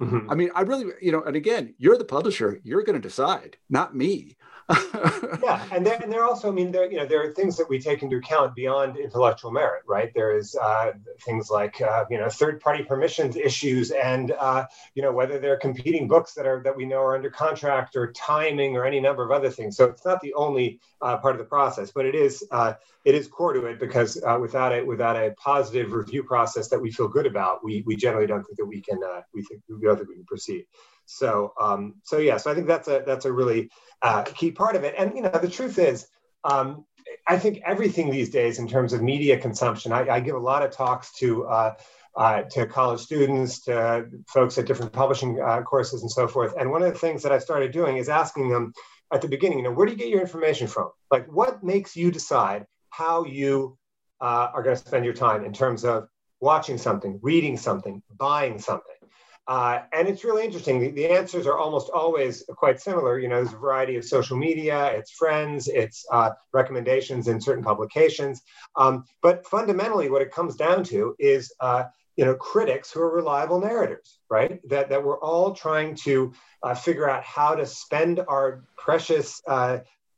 Mm-hmm. 0.02 0.32
I 0.32 0.36
mean, 0.36 0.50
I 0.56 0.62
really, 0.62 0.94
you 1.02 1.12
know, 1.12 1.22
and 1.24 1.36
again, 1.36 1.76
you're 1.78 1.98
the 1.98 2.06
publisher. 2.06 2.60
You're 2.64 2.84
going 2.84 3.00
to 3.00 3.08
decide, 3.08 3.58
not 3.70 3.96
me. 3.96 4.38
yeah, 5.44 5.66
and 5.72 5.84
there, 5.84 6.00
and 6.00 6.12
there 6.12 6.26
also, 6.26 6.48
I 6.48 6.52
mean, 6.52 6.72
there, 6.72 6.90
you 6.92 6.98
know, 6.98 7.06
there 7.06 7.24
are 7.24 7.32
things 7.32 7.58
that 7.58 7.68
we 7.68 7.80
take 7.80 8.04
into 8.04 8.18
account 8.18 8.54
beyond 8.54 8.98
intellectual 8.98 9.50
merit, 9.52 9.82
right? 9.88 10.12
There 10.14 10.38
is 10.38 10.56
uh, 10.56 10.92
things 11.26 11.50
like, 11.50 11.82
uh, 11.82 12.06
you 12.12 12.20
know, 12.20 12.30
third-party 12.30 12.84
permissions 12.84 13.36
issues, 13.36 13.90
and 13.90 14.32
uh, 14.32 14.68
you 14.94 15.02
know, 15.02 15.12
whether 15.12 15.40
they're 15.40 15.58
competing 15.58 16.08
books 16.08 16.34
that 16.36 16.46
are 16.46 16.62
that 16.64 16.76
we 16.78 16.86
know 16.86 17.00
are 17.00 17.16
under 17.16 17.32
contract, 17.32 17.96
or 17.96 18.12
timing, 18.12 18.78
or 18.78 18.86
any 18.86 19.00
number 19.00 19.24
of 19.24 19.32
other 19.32 19.50
things. 19.50 19.76
So 19.76 19.86
it's 19.86 20.06
not 20.06 20.22
the 20.22 20.36
only 20.36 20.80
uh, 21.02 21.18
part 21.18 21.34
of 21.34 21.40
the 21.40 21.46
process, 21.46 21.92
but 21.92 22.06
it 22.06 22.14
is 22.14 22.46
uh, 22.52 22.74
it 23.06 23.16
is 23.16 23.28
core 23.28 23.54
to 23.54 23.66
it 23.66 23.80
because 23.80 24.22
uh, 24.22 24.38
without 24.40 24.72
it, 24.72 24.86
without 24.86 25.16
a 25.16 25.34
positive 25.44 25.94
review 25.94 26.24
process 26.24 26.70
that 26.70 26.80
we 26.80 26.92
feel 26.92 27.08
good 27.08 27.26
about, 27.26 27.64
we 27.64 27.84
we 27.88 27.96
generally 27.96 28.28
don't 28.28 28.44
think 28.44 28.58
that 28.58 28.66
we 28.68 28.82
can 28.82 29.00
we 29.34 29.42
think 29.42 29.64
we 29.68 29.82
don't 29.82 29.98
think 29.98 30.10
we 30.10 30.16
can 30.16 30.26
proceed. 30.26 30.66
So, 31.10 31.54
um, 31.60 31.96
so 32.04 32.20
yeah, 32.20 32.38
so 32.38 32.52
I 32.52 32.56
think 32.56 32.68
that's 32.68 32.88
a 32.88 33.04
that's 33.06 33.26
a 33.26 33.32
really 33.32 33.72
uh, 34.04 34.24
key 34.24 34.52
part 34.52 34.76
of 34.76 34.84
it. 34.84 34.94
And 34.96 35.16
you 35.16 35.24
know, 35.24 35.32
the 35.32 35.50
truth 35.50 35.80
is, 35.80 36.08
um, 36.44 36.86
I 37.28 37.40
think 37.40 37.62
everything 37.66 38.12
these 38.12 38.30
days 38.30 38.60
in 38.60 38.68
terms 38.68 38.94
of 38.94 39.02
media 39.02 39.38
consumption. 39.40 39.92
I, 39.92 40.08
I 40.08 40.20
give 40.20 40.36
a 40.36 40.40
lot 40.40 40.62
of 40.62 40.72
talks 40.72 41.12
to 41.14 41.46
uh, 41.46 41.74
uh, 42.16 42.44
to 42.52 42.68
college 42.68 43.00
students, 43.00 43.62
to 43.62 44.08
folks 44.28 44.60
at 44.60 44.68
different 44.68 44.94
publishing 44.94 45.42
uh, 45.42 45.62
courses, 45.64 46.04
and 46.04 46.12
so 46.12 46.28
forth. 46.28 46.54
And 46.60 46.70
one 46.70 46.84
of 46.84 46.94
the 46.94 47.00
things 47.00 47.24
that 47.24 47.32
I 47.32 47.40
started 47.40 47.72
doing 47.72 47.98
is 47.98 48.08
asking 48.08 48.50
them 48.50 48.72
at 49.12 49.22
the 49.22 49.28
beginning, 49.28 49.58
you 49.58 49.64
know, 49.64 49.72
where 49.72 49.88
do 49.88 49.92
you 49.92 49.98
get 49.98 50.10
your 50.10 50.22
information 50.22 50.68
from? 50.68 50.90
Like, 51.10 51.26
what 51.28 51.64
makes 51.64 51.96
you 51.96 52.12
decide 52.12 52.68
how 52.92 53.26
you 53.26 53.80
uh, 54.22 54.50
are 54.54 54.62
going 54.62 54.76
to 54.76 54.82
spend 54.82 55.06
your 55.06 55.16
time 55.16 55.44
in 55.44 55.54
terms 55.54 55.84
of 55.84 56.08
watching 56.40 56.78
something, 56.78 57.20
reading 57.24 57.58
something, 57.58 58.04
buying 58.16 58.60
something? 58.60 58.99
Uh, 59.50 59.82
and 59.94 60.08
it's 60.08 60.24
really 60.24 60.46
interesting. 60.46 60.80
The, 60.80 60.92
the, 60.92 61.08
answers 61.08 61.48
are 61.48 61.58
almost 61.58 61.90
always 61.90 62.44
quite 62.50 62.80
similar. 62.80 63.18
You 63.18 63.30
know, 63.30 63.38
there's 63.38 63.52
a 63.52 63.58
variety 63.58 63.96
of 63.96 64.06
social 64.06 64.38
media, 64.38 64.92
it's 64.92 65.10
friends, 65.10 65.68
it's 65.68 66.06
uh, 66.12 66.30
recommendations 66.54 67.28
in 67.28 67.42
certain 67.42 67.64
publications. 67.64 68.44
Um, 68.76 69.06
but 69.24 69.48
fundamentally, 69.48 70.08
what 70.08 70.22
it 70.22 70.32
comes 70.32 70.56
down 70.56 70.84
to 70.86 71.16
is, 71.18 71.52
uh, 71.62 71.86
you 72.16 72.26
know, 72.26 72.36
critics 72.36 72.92
who 72.92 73.02
are 73.02 73.12
reliable 73.12 73.60
narrators, 73.60 74.20
right? 74.30 74.60
That, 74.70 74.88
that 74.90 75.04
we're 75.04 75.20
all 75.20 75.56
trying 75.56 75.96
to 76.04 76.32
uh, 76.62 76.76
figure 76.76 77.10
out 77.10 77.24
how 77.24 77.56
to 77.56 77.66
spend 77.66 78.20
our 78.28 78.64
precious 78.78 79.42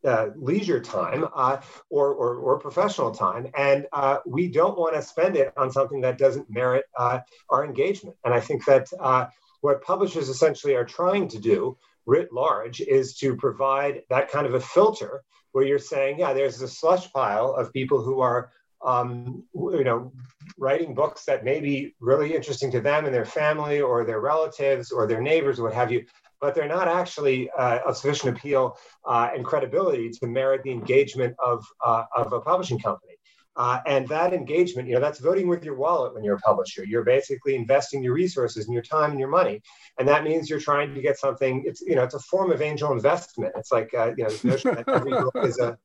uh, 0.06 0.30
leisure 0.36 0.80
time 0.80 1.26
uh, 1.36 1.58
or, 1.90 2.14
or, 2.14 2.36
or, 2.36 2.60
professional 2.60 3.12
time. 3.12 3.48
And 3.56 3.88
uh, 3.94 4.18
we 4.26 4.48
don't 4.48 4.78
want 4.78 4.96
to 4.96 5.02
spend 5.02 5.36
it 5.36 5.54
on 5.58 5.72
something 5.72 6.02
that 6.02 6.18
doesn't 6.18 6.50
merit 6.50 6.86
uh, 6.98 7.20
our 7.50 7.64
engagement. 7.64 8.16
And 8.26 8.34
I 8.34 8.40
think 8.40 8.66
that 8.66 8.88
uh, 9.00 9.28
what 9.62 9.84
publishers 9.84 10.30
essentially 10.30 10.76
are 10.76 10.86
trying 10.86 11.28
to 11.30 11.40
do, 11.40 11.78
writ 12.06 12.34
large, 12.34 12.82
is 12.82 13.16
to 13.18 13.36
provide 13.36 14.02
that 14.10 14.32
kind 14.32 14.48
of 14.48 14.56
a 14.56 14.60
filter 14.60 15.22
where 15.52 15.66
you're 15.66 15.80
saying, 15.80 16.20
yeah, 16.20 16.34
there's 16.34 16.62
a 16.62 16.68
slush 16.68 17.12
pile 17.12 17.54
of 17.54 17.74
people 17.74 18.02
who 18.02 18.22
are. 18.22 18.52
Um, 18.84 19.44
you 19.54 19.84
know, 19.84 20.12
writing 20.58 20.96
books 20.96 21.26
that 21.26 21.44
may 21.44 21.60
be 21.60 21.94
really 22.00 22.34
interesting 22.34 22.72
to 22.72 22.82
them 22.82 23.06
and 23.06 23.14
their 23.14 23.26
family 23.26 23.80
or 23.80 24.04
their 24.04 24.22
relatives 24.22 24.92
or 24.92 25.06
their 25.06 25.22
neighbors 25.22 25.60
or 25.60 25.66
what 25.66 25.74
have 25.76 25.92
you, 25.92 26.04
but 26.42 26.56
they're 26.56 26.68
not 26.68 26.88
actually 26.88 27.50
uh, 27.52 27.80
of 27.86 27.96
sufficient 27.96 28.36
appeal 28.36 28.78
uh, 29.06 29.30
and 29.34 29.46
credibility 29.46 30.10
to 30.10 30.28
merit 30.28 30.64
the 30.64 30.72
engagement 30.72 31.36
of, 31.44 31.64
uh, 31.86 32.04
of 32.16 32.34
a 32.34 32.42
publishing 32.42 32.80
company. 32.80 33.14
Uh, 33.56 33.80
and 33.86 34.08
that 34.08 34.34
engagement, 34.34 34.88
you 34.88 34.94
know, 34.94 35.02
that's 35.02 35.20
voting 35.20 35.48
with 35.48 35.64
your 35.64 35.76
wallet 35.76 36.14
when 36.14 36.24
you're 36.24 36.38
a 36.38 36.40
publisher. 36.40 36.86
You're 36.86 37.04
basically 37.04 37.56
investing 37.56 38.02
your 38.02 38.14
resources 38.14 38.66
and 38.66 38.74
your 38.74 38.84
time 38.84 39.12
and 39.12 39.20
your 39.20 39.30
money, 39.30 39.62
and 40.00 40.08
that 40.08 40.24
means 40.24 40.50
you're 40.50 40.60
trying 40.60 40.96
to 40.96 41.02
get 41.02 41.20
something. 41.20 41.64
It's 41.66 41.82
you 41.82 41.96
know, 41.96 42.04
it's 42.04 42.14
a 42.14 42.20
form 42.20 42.50
of 42.52 42.62
angel 42.62 42.94
investment. 42.94 43.52
It's 43.58 43.70
like 43.70 43.94
uh, 43.94 44.14
you 44.18 44.24
know, 44.24 44.30
the 44.30 44.48
notion 44.48 44.76
that 44.76 44.88
every 44.88 45.12
book 45.12 45.36
is 45.44 45.60
a 45.60 45.78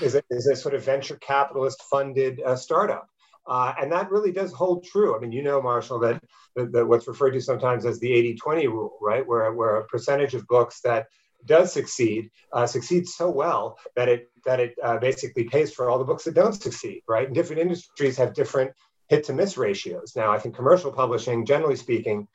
is 0.00 0.14
a, 0.14 0.22
is 0.30 0.46
a 0.46 0.56
sort 0.56 0.74
of 0.74 0.82
venture 0.82 1.16
capitalist 1.16 1.82
funded 1.90 2.40
uh, 2.40 2.56
startup. 2.56 3.09
Uh, 3.46 3.72
and 3.80 3.90
that 3.90 4.10
really 4.10 4.32
does 4.32 4.52
hold 4.52 4.84
true. 4.84 5.16
I 5.16 5.18
mean, 5.18 5.32
you 5.32 5.42
know, 5.42 5.60
Marshall, 5.60 5.98
that, 6.00 6.22
that, 6.56 6.72
that 6.72 6.86
what's 6.86 7.08
referred 7.08 7.32
to 7.32 7.40
sometimes 7.40 7.84
as 7.86 7.98
the 7.98 8.12
80 8.12 8.36
20 8.36 8.66
rule, 8.68 8.98
right? 9.00 9.26
Where, 9.26 9.52
where 9.52 9.76
a 9.76 9.86
percentage 9.86 10.34
of 10.34 10.46
books 10.46 10.80
that 10.82 11.06
does 11.46 11.72
succeed 11.72 12.30
uh, 12.52 12.66
succeeds 12.66 13.14
so 13.14 13.30
well 13.30 13.78
that 13.96 14.08
it 14.08 14.30
that 14.44 14.60
it 14.60 14.74
uh, 14.82 14.98
basically 14.98 15.44
pays 15.44 15.72
for 15.72 15.88
all 15.88 15.98
the 15.98 16.04
books 16.04 16.24
that 16.24 16.34
don't 16.34 16.60
succeed 16.60 17.02
right 17.08 17.26
and 17.26 17.34
different 17.34 17.62
industries 17.62 18.16
have 18.16 18.34
different 18.34 18.70
hit 19.08 19.24
to 19.24 19.32
miss 19.32 19.56
ratios 19.56 20.12
now 20.16 20.30
i 20.30 20.38
think 20.38 20.54
commercial 20.54 20.92
publishing 20.92 21.46
generally 21.46 21.76
speaking 21.76 22.26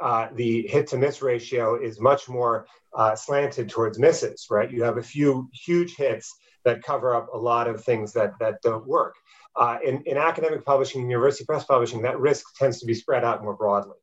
uh, 0.00 0.28
the 0.34 0.66
hit 0.66 0.88
to 0.88 0.96
miss 0.96 1.22
ratio 1.22 1.80
is 1.80 2.00
much 2.00 2.28
more 2.28 2.66
uh, 2.96 3.14
slanted 3.14 3.68
towards 3.68 3.98
misses 3.98 4.46
right 4.50 4.70
you 4.70 4.82
have 4.82 4.98
a 4.98 5.02
few 5.02 5.48
huge 5.52 5.94
hits 5.96 6.34
that 6.64 6.82
cover 6.82 7.14
up 7.14 7.28
a 7.32 7.38
lot 7.38 7.68
of 7.68 7.84
things 7.84 8.12
that 8.12 8.32
that 8.40 8.60
don't 8.62 8.86
work 8.86 9.14
uh, 9.56 9.78
in, 9.84 10.02
in 10.02 10.16
academic 10.16 10.64
publishing, 10.64 11.08
university 11.08 11.44
press 11.44 11.64
publishing, 11.64 12.02
that 12.02 12.18
risk 12.18 12.54
tends 12.56 12.80
to 12.80 12.86
be 12.86 12.94
spread 12.94 13.24
out 13.24 13.42
more 13.42 13.54
broadly. 13.54 13.96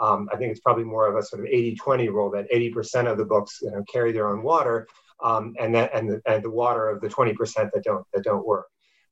Um, 0.00 0.28
I 0.32 0.36
think 0.36 0.50
it's 0.50 0.60
probably 0.60 0.84
more 0.84 1.08
of 1.08 1.16
a 1.16 1.22
sort 1.22 1.42
of 1.42 1.48
80-20 1.48 2.08
rule 2.08 2.30
that 2.30 2.50
80% 2.52 3.10
of 3.10 3.18
the 3.18 3.24
books 3.24 3.58
you 3.62 3.70
know, 3.70 3.82
carry 3.90 4.12
their 4.12 4.28
own 4.28 4.42
water, 4.42 4.86
um, 5.22 5.54
and 5.58 5.74
that 5.74 5.92
and 5.94 6.08
the, 6.08 6.22
and 6.26 6.44
the 6.44 6.50
water 6.50 6.88
of 6.88 7.00
the 7.00 7.08
20% 7.08 7.36
that 7.72 7.82
don't 7.82 8.06
that 8.14 8.22
don't 8.22 8.46
work. 8.46 8.66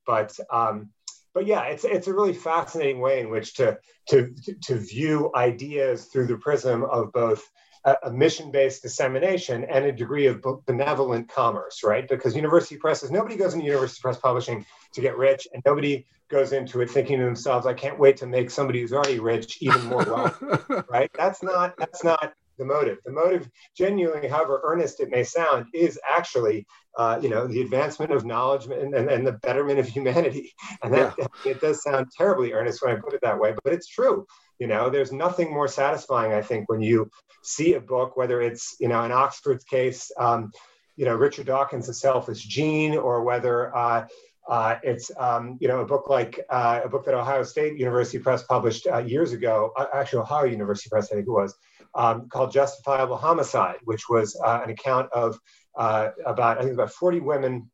But 0.07 0.38
um, 0.53 0.91
but 1.35 1.47
yeah, 1.47 1.65
it's 1.65 1.85
it's 1.85 2.07
a 2.07 2.15
really 2.15 2.33
fascinating 2.33 3.00
way 3.00 3.21
in 3.21 3.31
which 3.31 3.55
to 3.55 3.79
to 4.09 4.33
to 4.62 4.76
view 4.76 5.33
ideas 5.35 6.07
through 6.07 6.29
the 6.29 6.38
prism 6.38 6.85
of 6.85 7.12
both 7.12 7.45
a, 7.87 8.11
mission-based 8.11 8.83
dissemination 8.83 9.64
and 9.64 9.85
a 9.85 9.93
degree 9.93 10.26
of 10.26 10.45
benevolent 10.66 11.28
commerce, 11.28 11.83
right? 11.85 12.09
Because 12.09 12.35
university 12.35 12.76
presses, 12.76 13.11
nobody 13.11 13.37
goes 13.37 13.55
into 13.55 13.64
university 13.64 14.00
press 14.02 14.19
publishing 14.19 14.66
to 14.93 15.00
get 15.00 15.16
rich, 15.16 15.47
and 15.52 15.62
nobody 15.64 16.05
goes 16.28 16.52
into 16.52 16.81
it 16.81 16.90
thinking 16.90 17.19
to 17.19 17.25
themselves, 17.25 17.66
"I 17.66 17.75
can't 17.75 17.99
wait 17.99 18.16
to 18.19 18.26
make 18.26 18.50
somebody 18.50 18.81
who's 18.81 18.93
already 18.93 19.21
rich 19.21 19.59
even 19.61 19.85
more 19.87 20.05
wealthy." 20.05 20.47
right? 20.90 21.11
That's 21.14 21.43
not 21.43 21.76
that's 21.76 22.02
not 22.02 22.35
the 22.59 22.64
motive. 22.64 22.99
The 23.05 23.12
motive, 23.12 23.49
genuinely, 23.76 24.28
however 24.28 24.61
earnest 24.64 25.00
it 25.00 25.11
may 25.11 25.25
sound, 25.25 25.66
is 25.75 25.99
actually, 26.09 26.66
uh, 26.97 27.19
you 27.23 27.28
know, 27.28 27.47
the 27.47 27.61
advancement 27.61 28.12
of 28.12 28.25
knowledge 28.25 28.66
and, 28.66 28.95
and, 28.95 29.11
and, 29.11 29.26
the 29.26 29.33
betterment 29.33 29.78
of 29.78 29.87
humanity. 29.87 30.55
And 30.83 30.93
that 30.95 31.14
yeah. 31.19 31.26
it 31.45 31.61
does 31.61 31.83
sound 31.83 32.07
terribly 32.16 32.52
earnest 32.52 32.83
when 32.83 32.97
I 32.97 33.00
put 33.00 33.14
it 33.14 33.21
that 33.23 33.38
way, 33.38 33.55
but 33.62 33.73
it's 33.73 33.88
true. 33.88 34.26
You 34.59 34.67
know, 34.67 34.91
there's 34.91 35.13
nothing 35.13 35.53
more 35.53 35.69
satisfying, 35.69 36.33
I 36.33 36.43
think, 36.43 36.69
when 36.69 36.81
you 36.81 37.11
see 37.43 37.75
a 37.75 37.81
book, 37.81 38.17
whether 38.17 38.41
it's, 38.41 38.77
you 38.81 38.89
know, 38.89 39.03
in 39.05 39.13
Oxford's 39.13 39.65
case, 39.65 40.11
um, 40.19 40.51
you 40.97 41.05
know, 41.05 41.15
Richard 41.15 41.47
Dawkins' 41.47 41.89
A 41.89 41.95
Selfish 41.95 42.43
Gene, 42.43 42.97
or 42.97 43.23
whether 43.23 43.75
uh, 43.77 44.07
uh, 44.49 44.77
it's 44.83 45.11
um, 45.19 45.59
you 45.61 45.69
know 45.69 45.81
a 45.81 45.85
book 45.85 46.09
like 46.09 46.41
uh, 46.49 46.81
a 46.85 46.89
book 46.89 47.05
that 47.05 47.15
Ohio 47.15 47.43
State 47.43 47.79
University 47.79 48.19
Press 48.19 48.45
published 48.45 48.87
uh, 48.87 48.99
years 48.99 49.33
ago, 49.33 49.73
uh, 49.77 49.87
actually 49.93 50.21
Ohio 50.21 50.45
University 50.45 50.89
Press, 50.89 51.11
I 51.11 51.17
think 51.17 51.27
it 51.27 51.31
was, 51.31 51.55
um, 51.95 52.29
called 52.29 52.53
Justifiable 52.53 53.17
Homicide, 53.17 53.79
which 53.85 54.09
was 54.09 54.41
uh, 54.43 54.61
an 54.63 54.71
account 54.71 55.13
of 55.13 55.39
about 55.77 56.59
I 56.59 56.63
think 56.63 56.73
about 56.73 56.93
40 56.93 57.21
women 57.21 57.71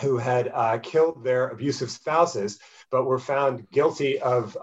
who 0.00 0.18
had 0.18 0.52
killed 0.82 1.24
their 1.24 1.48
abusive 1.48 1.90
spouses, 1.90 2.58
but 2.90 3.04
were 3.04 3.18
found 3.18 3.70
guilty 3.70 4.20
of 4.20 4.56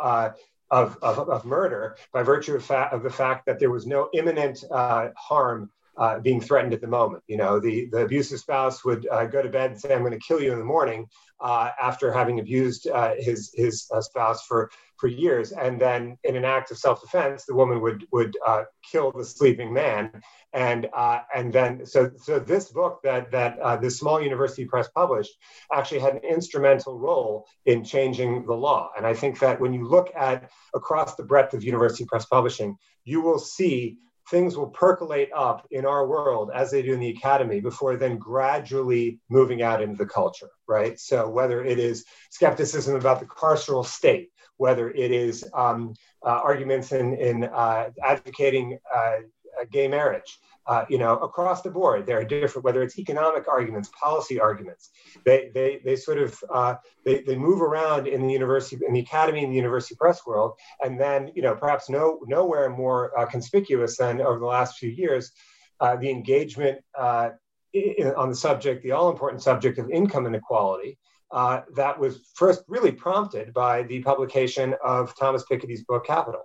of, 0.69 0.97
of, 1.01 1.29
of, 1.29 1.45
murder 1.45 1.95
by 2.11 2.23
virtue 2.23 2.55
of, 2.55 2.65
fa- 2.65 2.89
of, 2.91 3.03
the 3.03 3.09
fact 3.09 3.45
that 3.45 3.59
there 3.59 3.71
was 3.71 3.85
no 3.85 4.09
imminent 4.13 4.63
uh, 4.71 5.09
harm 5.15 5.69
uh, 5.97 6.19
being 6.19 6.39
threatened 6.39 6.73
at 6.73 6.81
the 6.81 6.87
moment. 6.87 7.23
You 7.27 7.37
know, 7.37 7.59
the, 7.59 7.87
the 7.91 8.03
abusive 8.03 8.39
spouse 8.39 8.85
would 8.85 9.07
uh, 9.07 9.25
go 9.25 9.41
to 9.41 9.49
bed 9.49 9.71
and 9.71 9.79
say, 9.79 9.93
I'm 9.93 10.01
going 10.01 10.11
to 10.13 10.19
kill 10.19 10.41
you 10.41 10.51
in 10.51 10.59
the 10.59 10.65
morning 10.65 11.07
uh, 11.39 11.69
after 11.81 12.11
having 12.11 12.39
abused 12.39 12.87
uh, 12.87 13.13
his, 13.17 13.51
his 13.53 13.87
uh, 13.93 14.01
spouse 14.01 14.45
for, 14.45 14.69
for 14.97 15.07
years. 15.07 15.51
And 15.51 15.79
then 15.79 16.17
in 16.23 16.35
an 16.35 16.45
act 16.45 16.71
of 16.71 16.77
self-defense, 16.77 17.45
the 17.45 17.55
woman 17.55 17.81
would, 17.81 18.05
would 18.11 18.35
kill 18.91 19.11
the 19.11 19.25
sleeping 19.25 19.73
man. 19.73 20.21
And, 20.53 20.87
and 21.35 21.53
then, 21.53 21.85
so, 21.85 22.11
so 22.17 22.39
this 22.39 22.71
book 22.71 23.01
that, 23.03 23.29
that 23.31 23.81
this 23.81 23.99
small 23.99 24.21
university 24.21 24.65
press 24.65 24.87
published 24.95 25.33
actually 25.71 25.99
had 25.99 26.13
an 26.13 26.23
instrumental 26.23 26.97
role 26.97 27.45
in 27.65 27.83
changing 27.83 28.45
the 28.45 28.55
law. 28.55 28.89
And 28.97 29.05
I 29.05 29.13
think 29.13 29.39
that 29.39 29.61
when 29.61 29.73
you 29.73 29.87
look 29.87 30.11
at 30.15 30.49
across 30.73 31.15
the 31.15 31.23
breadth 31.23 31.53
of 31.53 31.63
university 31.63 32.05
press 32.05 32.25
publishing, 32.25 32.75
you 33.03 33.21
will 33.21 33.39
see 33.39 33.97
things 34.29 34.57
will 34.57 34.67
percolate 34.69 35.29
up 35.35 35.67
in 35.71 35.85
our 35.85 36.07
world 36.07 36.51
as 36.53 36.71
they 36.71 36.81
do 36.81 36.93
in 36.93 36.99
the 36.99 37.09
academy 37.09 37.59
before 37.59 37.95
then 37.95 38.17
gradually 38.17 39.19
moving 39.29 39.61
out 39.61 39.81
into 39.81 39.95
the 39.95 40.05
culture, 40.05 40.49
right? 40.67 40.99
So 40.99 41.29
whether 41.29 41.63
it 41.63 41.79
is 41.79 42.05
skepticism 42.31 42.95
about 42.95 43.19
the 43.19 43.25
carceral 43.25 43.85
state, 43.85 44.31
whether 44.57 44.89
it 44.89 45.11
is 45.11 45.45
um, 45.53 45.93
uh, 46.25 46.41
arguments 46.43 46.91
in, 46.91 47.13
in 47.15 47.45
uh, 47.45 47.89
advocating 48.03 48.79
uh, 48.93 49.17
gay 49.71 49.87
marriage, 49.87 50.39
uh, 50.67 50.85
you 50.89 50.97
know, 50.97 51.17
across 51.19 51.61
the 51.61 51.69
board, 51.69 52.05
there 52.05 52.19
are 52.19 52.25
different, 52.25 52.65
whether 52.65 52.81
it's 52.81 52.99
economic 52.99 53.47
arguments, 53.47 53.89
policy 53.99 54.39
arguments, 54.39 54.89
they, 55.25 55.49
they, 55.53 55.79
they 55.85 55.95
sort 55.95 56.17
of, 56.17 56.37
uh, 56.53 56.75
they, 57.05 57.21
they 57.21 57.37
move 57.37 57.61
around 57.61 58.07
in 58.07 58.21
the 58.21 58.31
university, 58.31 58.77
in 58.85 58.93
the 58.93 58.99
academy, 58.99 59.43
in 59.43 59.49
the 59.49 59.55
university 59.55 59.95
press 59.95 60.25
world. 60.25 60.53
And 60.81 60.99
then, 60.99 61.31
you 61.35 61.41
know, 61.41 61.55
perhaps 61.55 61.89
no, 61.89 62.19
nowhere 62.27 62.69
more 62.69 63.17
uh, 63.17 63.25
conspicuous 63.25 63.97
than 63.97 64.19
over 64.19 64.39
the 64.39 64.45
last 64.45 64.77
few 64.77 64.89
years, 64.89 65.31
uh, 65.79 65.95
the 65.95 66.09
engagement 66.09 66.79
uh, 66.97 67.29
in, 67.73 68.13
on 68.15 68.29
the 68.29 68.35
subject, 68.35 68.83
the 68.83 68.91
all 68.91 69.09
important 69.09 69.41
subject 69.41 69.77
of 69.79 69.89
income 69.89 70.25
inequality. 70.25 70.97
Uh, 71.31 71.61
that 71.75 71.99
was 71.99 72.29
first 72.35 72.63
really 72.67 72.91
prompted 72.91 73.53
by 73.53 73.83
the 73.83 74.01
publication 74.01 74.73
of 74.83 75.13
Thomas 75.17 75.43
Piketty's 75.49 75.83
book 75.83 76.05
Capital 76.05 76.43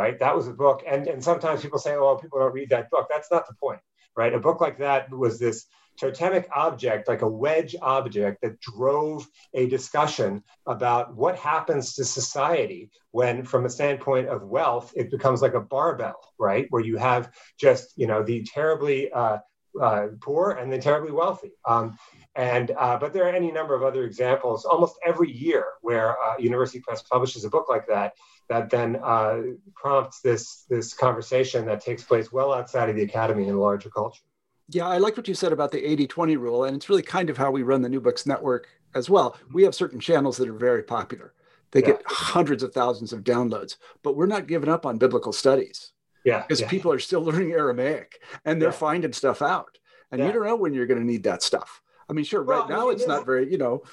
right? 0.00 0.18
That 0.18 0.34
was 0.34 0.48
a 0.48 0.52
book. 0.64 0.82
And, 0.92 1.06
and 1.06 1.22
sometimes 1.22 1.60
people 1.60 1.78
say, 1.78 1.94
oh, 1.94 2.16
people 2.16 2.38
don't 2.38 2.54
read 2.54 2.70
that 2.70 2.90
book. 2.90 3.06
That's 3.10 3.30
not 3.30 3.46
the 3.46 3.54
point, 3.64 3.80
right? 4.16 4.32
A 4.32 4.38
book 4.46 4.58
like 4.66 4.78
that 4.78 5.10
was 5.10 5.38
this 5.38 5.66
totemic 5.98 6.48
object, 6.56 7.06
like 7.06 7.20
a 7.20 7.28
wedge 7.28 7.76
object 7.82 8.38
that 8.40 8.58
drove 8.60 9.28
a 9.52 9.68
discussion 9.68 10.42
about 10.66 11.14
what 11.14 11.36
happens 11.36 11.94
to 11.96 12.04
society 12.04 12.90
when, 13.10 13.44
from 13.44 13.66
a 13.66 13.70
standpoint 13.78 14.26
of 14.28 14.48
wealth, 14.56 14.90
it 14.96 15.10
becomes 15.10 15.42
like 15.42 15.52
a 15.52 15.60
barbell, 15.74 16.20
right? 16.38 16.66
Where 16.70 16.82
you 16.82 16.96
have 16.96 17.30
just, 17.58 17.92
you 18.00 18.06
know, 18.06 18.22
the 18.22 18.42
terribly 18.44 19.12
uh, 19.12 19.38
uh, 19.78 20.06
poor 20.22 20.52
and 20.52 20.72
the 20.72 20.78
terribly 20.78 21.12
wealthy. 21.12 21.52
Um, 21.68 21.98
and 22.40 22.72
uh, 22.78 22.96
but 22.98 23.12
there 23.12 23.24
are 23.26 23.28
any 23.28 23.52
number 23.52 23.74
of 23.74 23.82
other 23.82 24.04
examples 24.04 24.64
almost 24.64 24.98
every 25.04 25.30
year 25.30 25.64
where 25.82 26.18
uh, 26.22 26.38
University 26.38 26.80
Press 26.80 27.02
publishes 27.02 27.44
a 27.44 27.50
book 27.50 27.68
like 27.68 27.86
that 27.86 28.14
that 28.48 28.70
then 28.70 28.96
uh, 29.04 29.42
prompts 29.74 30.22
this 30.22 30.64
this 30.70 30.94
conversation 30.94 31.66
that 31.66 31.82
takes 31.82 32.02
place 32.02 32.32
well 32.32 32.54
outside 32.54 32.88
of 32.88 32.96
the 32.96 33.02
academy 33.02 33.46
in 33.46 33.58
larger 33.58 33.90
culture. 33.90 34.22
Yeah, 34.70 34.88
I 34.88 34.96
like 34.96 35.18
what 35.18 35.28
you 35.28 35.34
said 35.34 35.52
about 35.52 35.70
the 35.70 35.84
80 35.84 36.06
20 36.06 36.36
rule. 36.38 36.64
And 36.64 36.74
it's 36.74 36.88
really 36.88 37.02
kind 37.02 37.28
of 37.28 37.36
how 37.36 37.50
we 37.50 37.62
run 37.62 37.82
the 37.82 37.90
New 37.90 38.00
Books 38.00 38.24
Network 38.24 38.68
as 38.94 39.10
well. 39.10 39.36
We 39.52 39.64
have 39.64 39.74
certain 39.74 40.00
channels 40.00 40.38
that 40.38 40.48
are 40.48 40.54
very 40.54 40.82
popular, 40.82 41.34
they 41.72 41.80
yeah. 41.80 41.88
get 41.88 42.02
hundreds 42.06 42.62
of 42.62 42.72
thousands 42.72 43.12
of 43.12 43.22
downloads, 43.22 43.76
but 44.02 44.16
we're 44.16 44.24
not 44.24 44.46
giving 44.46 44.70
up 44.70 44.86
on 44.86 44.96
biblical 44.96 45.34
studies. 45.34 45.92
Yeah. 46.24 46.40
Because 46.40 46.62
yeah. 46.62 46.68
people 46.68 46.90
are 46.90 46.98
still 46.98 47.20
learning 47.28 47.52
Aramaic 47.52 48.18
and 48.46 48.62
they're 48.62 48.70
yeah. 48.70 48.86
finding 48.88 49.12
stuff 49.12 49.42
out. 49.42 49.76
And 50.10 50.24
you 50.24 50.32
don't 50.32 50.44
know 50.44 50.56
when 50.56 50.72
you're 50.72 50.86
going 50.86 51.00
to 51.00 51.06
need 51.06 51.22
that 51.24 51.42
stuff. 51.42 51.80
I 52.10 52.12
mean, 52.12 52.24
sure, 52.24 52.42
well, 52.42 52.62
right 52.62 52.68
now 52.68 52.88
it's 52.88 53.06
not 53.06 53.24
very, 53.24 53.50
you 53.50 53.56
know, 53.56 53.84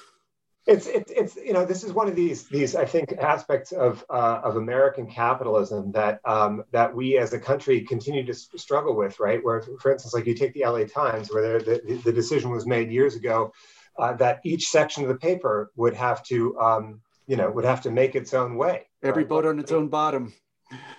it's, 0.66 0.86
it's, 0.86 1.10
it's, 1.12 1.36
you 1.36 1.52
know, 1.52 1.64
this 1.64 1.84
is 1.84 1.92
one 1.92 2.08
of 2.08 2.16
these, 2.16 2.48
these, 2.48 2.74
I 2.74 2.84
think, 2.84 3.12
aspects 3.12 3.70
of, 3.70 4.04
uh, 4.10 4.40
of 4.42 4.56
American 4.56 5.08
capitalism 5.08 5.92
that, 5.92 6.20
um, 6.24 6.64
that 6.72 6.94
we 6.94 7.16
as 7.16 7.32
a 7.32 7.38
country 7.38 7.80
continue 7.82 8.26
to 8.26 8.34
struggle 8.34 8.96
with, 8.96 9.20
right? 9.20 9.42
Where, 9.42 9.62
for 9.80 9.92
instance, 9.92 10.12
like 10.12 10.26
you 10.26 10.34
take 10.34 10.52
the 10.52 10.64
LA 10.66 10.84
Times, 10.84 11.32
where 11.32 11.60
the, 11.60 12.00
the 12.04 12.12
decision 12.12 12.50
was 12.50 12.66
made 12.66 12.90
years 12.90 13.14
ago 13.14 13.52
uh, 13.98 14.14
that 14.14 14.40
each 14.44 14.68
section 14.68 15.04
of 15.04 15.08
the 15.08 15.16
paper 15.16 15.70
would 15.76 15.94
have 15.94 16.22
to, 16.24 16.58
um, 16.58 17.00
you 17.28 17.36
know, 17.36 17.50
would 17.50 17.64
have 17.64 17.82
to 17.82 17.90
make 17.90 18.16
its 18.16 18.34
own 18.34 18.56
way. 18.56 18.88
Every 19.02 19.22
right? 19.22 19.28
boat 19.28 19.46
on 19.46 19.60
its 19.60 19.72
own 19.72 19.88
bottom. 19.88 20.34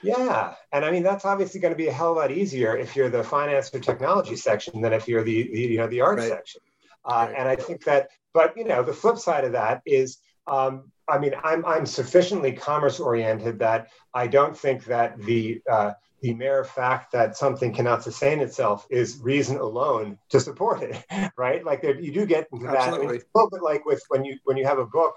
Yeah, 0.01 0.55
and 0.71 0.83
I 0.83 0.91
mean 0.91 1.03
that's 1.03 1.25
obviously 1.25 1.59
going 1.59 1.73
to 1.73 1.77
be 1.77 1.87
a 1.87 1.91
hell 1.91 2.11
of 2.11 2.17
a 2.17 2.19
lot 2.21 2.31
easier 2.31 2.75
if 2.75 2.95
you're 2.95 3.09
the 3.09 3.23
finance 3.23 3.73
or 3.73 3.79
technology 3.79 4.35
section 4.35 4.81
than 4.81 4.93
if 4.93 5.07
you're 5.07 5.23
the, 5.23 5.43
the 5.51 5.59
you 5.59 5.77
know 5.77 5.87
the 5.87 6.01
art 6.01 6.17
right. 6.17 6.27
section. 6.27 6.61
Uh, 7.05 7.27
right. 7.27 7.35
And 7.37 7.47
I 7.47 7.55
think 7.55 7.83
that 7.85 8.09
but 8.33 8.55
you 8.57 8.63
know, 8.63 8.83
the 8.83 8.93
flip 8.93 9.17
side 9.17 9.43
of 9.43 9.53
that 9.53 9.81
is, 9.85 10.19
um, 10.47 10.91
I 11.07 11.17
mean, 11.17 11.33
I'm 11.43 11.65
I'm 11.65 11.85
sufficiently 11.85 12.51
commerce 12.51 12.99
oriented 12.99 13.59
that 13.59 13.89
I 14.13 14.27
don't 14.27 14.57
think 14.57 14.85
that 14.85 15.19
the 15.21 15.61
uh, 15.69 15.93
the 16.21 16.33
mere 16.33 16.63
fact 16.63 17.11
that 17.13 17.37
something 17.37 17.73
cannot 17.73 18.03
sustain 18.03 18.39
itself 18.39 18.85
is 18.89 19.19
reason 19.21 19.57
alone 19.57 20.17
to 20.29 20.39
support 20.39 20.83
it, 20.83 21.03
right? 21.37 21.65
Like 21.65 21.81
there, 21.81 21.99
you 21.99 22.11
do 22.11 22.25
get 22.25 22.47
into 22.51 22.67
that. 22.67 22.93
I 22.93 22.97
mean, 22.97 23.09
it's 23.09 23.23
a 23.23 23.37
little 23.37 23.49
bit 23.49 23.63
like 23.63 23.85
with 23.85 24.01
when 24.09 24.23
you 24.23 24.37
when 24.43 24.57
you 24.57 24.65
have 24.65 24.79
a 24.79 24.85
book 24.85 25.15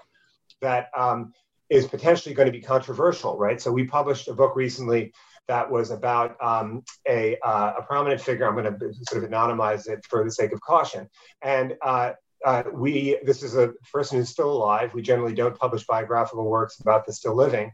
that 0.61 0.87
um, 0.97 1.33
is 1.69 1.87
potentially 1.87 2.33
going 2.33 2.47
to 2.47 2.51
be 2.51 2.61
controversial, 2.61 3.37
right? 3.37 3.61
So 3.61 3.71
we 3.71 3.85
published 3.85 4.27
a 4.27 4.33
book 4.33 4.55
recently 4.55 5.13
that 5.47 5.69
was 5.69 5.91
about 5.91 6.35
um, 6.41 6.83
a, 7.07 7.37
uh, 7.43 7.73
a 7.79 7.81
prominent 7.83 8.21
figure. 8.21 8.47
I'm 8.47 8.55
going 8.55 8.79
to 8.79 8.93
sort 9.09 9.23
of 9.23 9.29
anonymize 9.29 9.87
it 9.89 10.05
for 10.09 10.23
the 10.23 10.31
sake 10.31 10.51
of 10.51 10.61
caution. 10.61 11.09
And 11.41 11.75
uh, 11.81 12.13
uh, 12.45 12.63
we 12.73 13.17
this 13.23 13.43
is 13.43 13.55
a 13.55 13.73
person 13.91 14.17
who's 14.17 14.29
still 14.29 14.51
alive. 14.51 14.93
We 14.93 15.01
generally 15.01 15.33
don't 15.33 15.57
publish 15.57 15.85
biographical 15.85 16.45
works 16.45 16.79
about 16.79 17.05
the 17.05 17.13
still 17.13 17.35
living. 17.35 17.71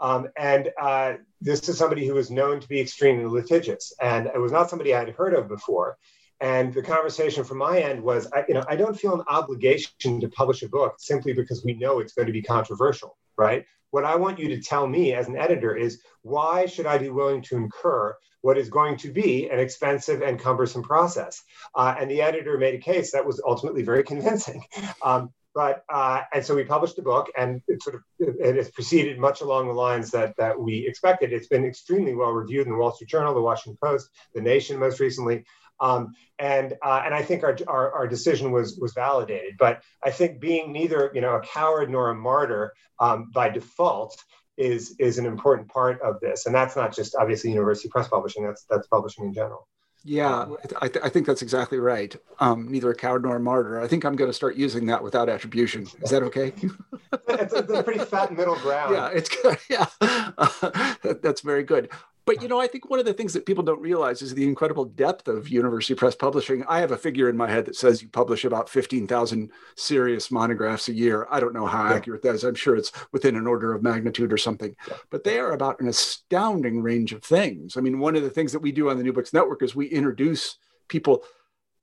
Um, 0.00 0.28
and 0.36 0.70
uh, 0.80 1.14
this 1.40 1.68
is 1.68 1.78
somebody 1.78 2.06
who 2.06 2.14
was 2.14 2.30
known 2.30 2.60
to 2.60 2.68
be 2.68 2.80
extremely 2.80 3.24
litigious, 3.24 3.92
and 4.00 4.26
it 4.26 4.38
was 4.38 4.52
not 4.52 4.68
somebody 4.68 4.94
I 4.94 5.00
had 5.00 5.10
heard 5.10 5.34
of 5.34 5.48
before. 5.48 5.96
And 6.40 6.74
the 6.74 6.82
conversation 6.82 7.44
from 7.44 7.58
my 7.58 7.78
end 7.78 8.02
was, 8.02 8.28
I, 8.32 8.44
you 8.48 8.54
know, 8.54 8.64
I 8.68 8.74
don't 8.74 8.98
feel 8.98 9.14
an 9.14 9.22
obligation 9.28 10.20
to 10.20 10.28
publish 10.28 10.62
a 10.62 10.68
book 10.68 10.96
simply 10.98 11.32
because 11.32 11.64
we 11.64 11.74
know 11.74 12.00
it's 12.00 12.14
going 12.14 12.26
to 12.26 12.32
be 12.32 12.42
controversial, 12.42 13.16
right? 13.36 13.64
What 13.90 14.04
I 14.04 14.16
want 14.16 14.38
you 14.38 14.48
to 14.48 14.62
tell 14.62 14.86
me 14.86 15.12
as 15.12 15.28
an 15.28 15.36
editor 15.36 15.76
is 15.76 16.00
why 16.22 16.66
should 16.66 16.86
I 16.86 16.98
be 16.98 17.10
willing 17.10 17.42
to 17.42 17.56
incur 17.56 18.16
what 18.42 18.58
is 18.58 18.68
going 18.68 18.96
to 18.98 19.10
be 19.10 19.48
an 19.48 19.58
expensive 19.58 20.20
and 20.20 20.38
cumbersome 20.38 20.82
process. 20.82 21.42
Uh, 21.74 21.94
and 21.98 22.10
the 22.10 22.20
editor 22.20 22.58
made 22.58 22.74
a 22.74 22.78
case 22.78 23.12
that 23.12 23.24
was 23.24 23.40
ultimately 23.46 23.82
very 23.82 24.04
convincing. 24.04 24.62
Um, 25.04 25.32
but 25.54 25.84
uh, 25.92 26.22
and 26.32 26.44
so 26.44 26.54
we 26.54 26.64
published 26.64 26.96
the 26.96 27.02
book, 27.02 27.30
and 27.36 27.60
it 27.68 27.82
sort 27.82 27.96
of 27.96 28.02
it 28.18 28.56
has 28.56 28.70
proceeded 28.70 29.18
much 29.18 29.40
along 29.42 29.66
the 29.66 29.74
lines 29.74 30.10
that 30.12 30.34
that 30.38 30.58
we 30.58 30.86
expected. 30.86 31.32
It's 31.32 31.48
been 31.48 31.64
extremely 31.64 32.14
well 32.14 32.30
reviewed 32.30 32.66
in 32.66 32.72
the 32.72 32.78
Wall 32.78 32.92
Street 32.92 33.10
Journal, 33.10 33.34
the 33.34 33.42
Washington 33.42 33.76
Post, 33.82 34.08
the 34.34 34.40
Nation, 34.40 34.78
most 34.78 35.00
recently. 35.00 35.44
Um, 35.82 36.14
and 36.38 36.74
uh, 36.82 37.02
and 37.04 37.12
I 37.12 37.22
think 37.22 37.42
our, 37.42 37.56
our, 37.66 37.92
our 37.92 38.08
decision 38.08 38.52
was 38.52 38.78
was 38.78 38.94
validated. 38.94 39.56
But 39.58 39.82
I 40.02 40.10
think 40.10 40.40
being 40.40 40.72
neither 40.72 41.10
you 41.12 41.20
know 41.20 41.34
a 41.34 41.40
coward 41.40 41.90
nor 41.90 42.10
a 42.10 42.14
martyr 42.14 42.72
um, 43.00 43.30
by 43.34 43.50
default 43.50 44.16
is 44.56 44.94
is 44.98 45.18
an 45.18 45.26
important 45.26 45.68
part 45.68 46.00
of 46.00 46.20
this, 46.20 46.46
and 46.46 46.54
that's 46.54 46.76
not 46.76 46.94
just 46.94 47.16
obviously 47.16 47.50
university 47.50 47.88
press 47.88 48.08
publishing. 48.08 48.44
That's 48.46 48.64
that's 48.70 48.86
publishing 48.86 49.24
in 49.24 49.34
general. 49.34 49.68
Yeah, 50.04 50.46
I, 50.80 50.88
th- 50.88 51.04
I 51.04 51.08
think 51.08 51.26
that's 51.26 51.42
exactly 51.42 51.78
right. 51.78 52.16
Um, 52.40 52.70
neither 52.70 52.90
a 52.90 52.94
coward 52.94 53.22
nor 53.22 53.36
a 53.36 53.40
martyr. 53.40 53.80
I 53.80 53.86
think 53.86 54.04
I'm 54.04 54.16
going 54.16 54.28
to 54.28 54.34
start 54.34 54.56
using 54.56 54.86
that 54.86 55.00
without 55.02 55.28
attribution. 55.28 55.86
Is 56.02 56.10
that 56.10 56.24
okay? 56.24 56.52
it's, 57.28 57.52
a, 57.52 57.58
it's, 57.58 57.72
a, 57.72 57.82
pretty 57.84 58.04
fat 58.04 58.36
middle 58.36 58.56
ground. 58.56 58.94
Yeah, 58.94 59.08
it's 59.08 59.28
good. 59.28 59.58
Yeah, 59.70 59.86
uh, 60.00 60.94
that's 61.22 61.42
very 61.42 61.62
good. 61.62 61.88
But 62.24 62.40
you 62.40 62.48
know, 62.48 62.60
I 62.60 62.68
think 62.68 62.88
one 62.88 63.00
of 63.00 63.04
the 63.04 63.14
things 63.14 63.32
that 63.32 63.46
people 63.46 63.64
don't 63.64 63.80
realize 63.80 64.22
is 64.22 64.34
the 64.34 64.46
incredible 64.46 64.84
depth 64.84 65.26
of 65.26 65.48
university 65.48 65.94
press 65.94 66.14
publishing. 66.14 66.64
I 66.68 66.78
have 66.78 66.92
a 66.92 66.96
figure 66.96 67.28
in 67.28 67.36
my 67.36 67.50
head 67.50 67.64
that 67.66 67.76
says 67.76 68.00
you 68.00 68.08
publish 68.08 68.44
about 68.44 68.68
15,000 68.68 69.50
serious 69.76 70.30
monographs 70.30 70.88
a 70.88 70.94
year. 70.94 71.26
I 71.30 71.40
don't 71.40 71.54
know 71.54 71.66
how 71.66 71.88
yeah. 71.88 71.94
accurate 71.94 72.22
that 72.22 72.36
is. 72.36 72.44
I'm 72.44 72.54
sure 72.54 72.76
it's 72.76 72.92
within 73.10 73.34
an 73.34 73.46
order 73.46 73.74
of 73.74 73.82
magnitude 73.82 74.32
or 74.32 74.38
something. 74.38 74.76
Yeah. 74.88 74.96
But 75.10 75.24
they 75.24 75.38
are 75.38 75.52
about 75.52 75.80
an 75.80 75.88
astounding 75.88 76.80
range 76.80 77.12
of 77.12 77.24
things. 77.24 77.76
I 77.76 77.80
mean, 77.80 77.98
one 77.98 78.14
of 78.14 78.22
the 78.22 78.30
things 78.30 78.52
that 78.52 78.60
we 78.60 78.70
do 78.70 78.88
on 78.88 78.98
the 78.98 79.02
New 79.02 79.12
Books 79.12 79.32
Network 79.32 79.62
is 79.62 79.74
we 79.74 79.86
introduce 79.86 80.58
people 80.88 81.24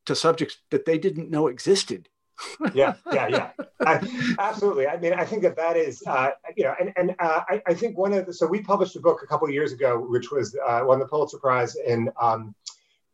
to 0.06 0.16
subjects 0.16 0.58
that 0.72 0.86
they 0.86 0.98
didn't 0.98 1.30
know 1.30 1.48
existed 1.48 2.08
yeah, 2.74 2.94
yeah, 3.12 3.28
yeah. 3.28 3.50
I, 3.82 4.36
absolutely. 4.40 4.88
I 4.88 4.98
mean, 4.98 5.14
I 5.14 5.26
think 5.26 5.44
that 5.44 5.56
that 5.58 5.76
is, 5.78 6.04
uh, 6.06 6.32
you 6.56 6.64
know, 6.64 6.74
and 6.80 6.94
and 6.96 7.16
uh, 7.20 7.42
I, 7.50 7.62
I 7.68 7.74
think 7.74 7.98
one 7.98 8.14
of 8.14 8.26
the 8.26 8.34
so 8.34 8.48
we 8.48 8.62
published 8.62 8.96
a 8.96 9.00
book 9.00 9.22
a 9.24 9.28
couple 9.28 9.48
of 9.48 9.54
years 9.54 9.72
ago, 9.72 10.00
which 10.00 10.32
was 10.32 10.56
uh, 10.66 10.82
won 10.84 11.00
the 11.00 11.06
Pulitzer 11.06 11.38
Prize 11.38 11.76
in 11.76 12.10
um, 12.22 12.56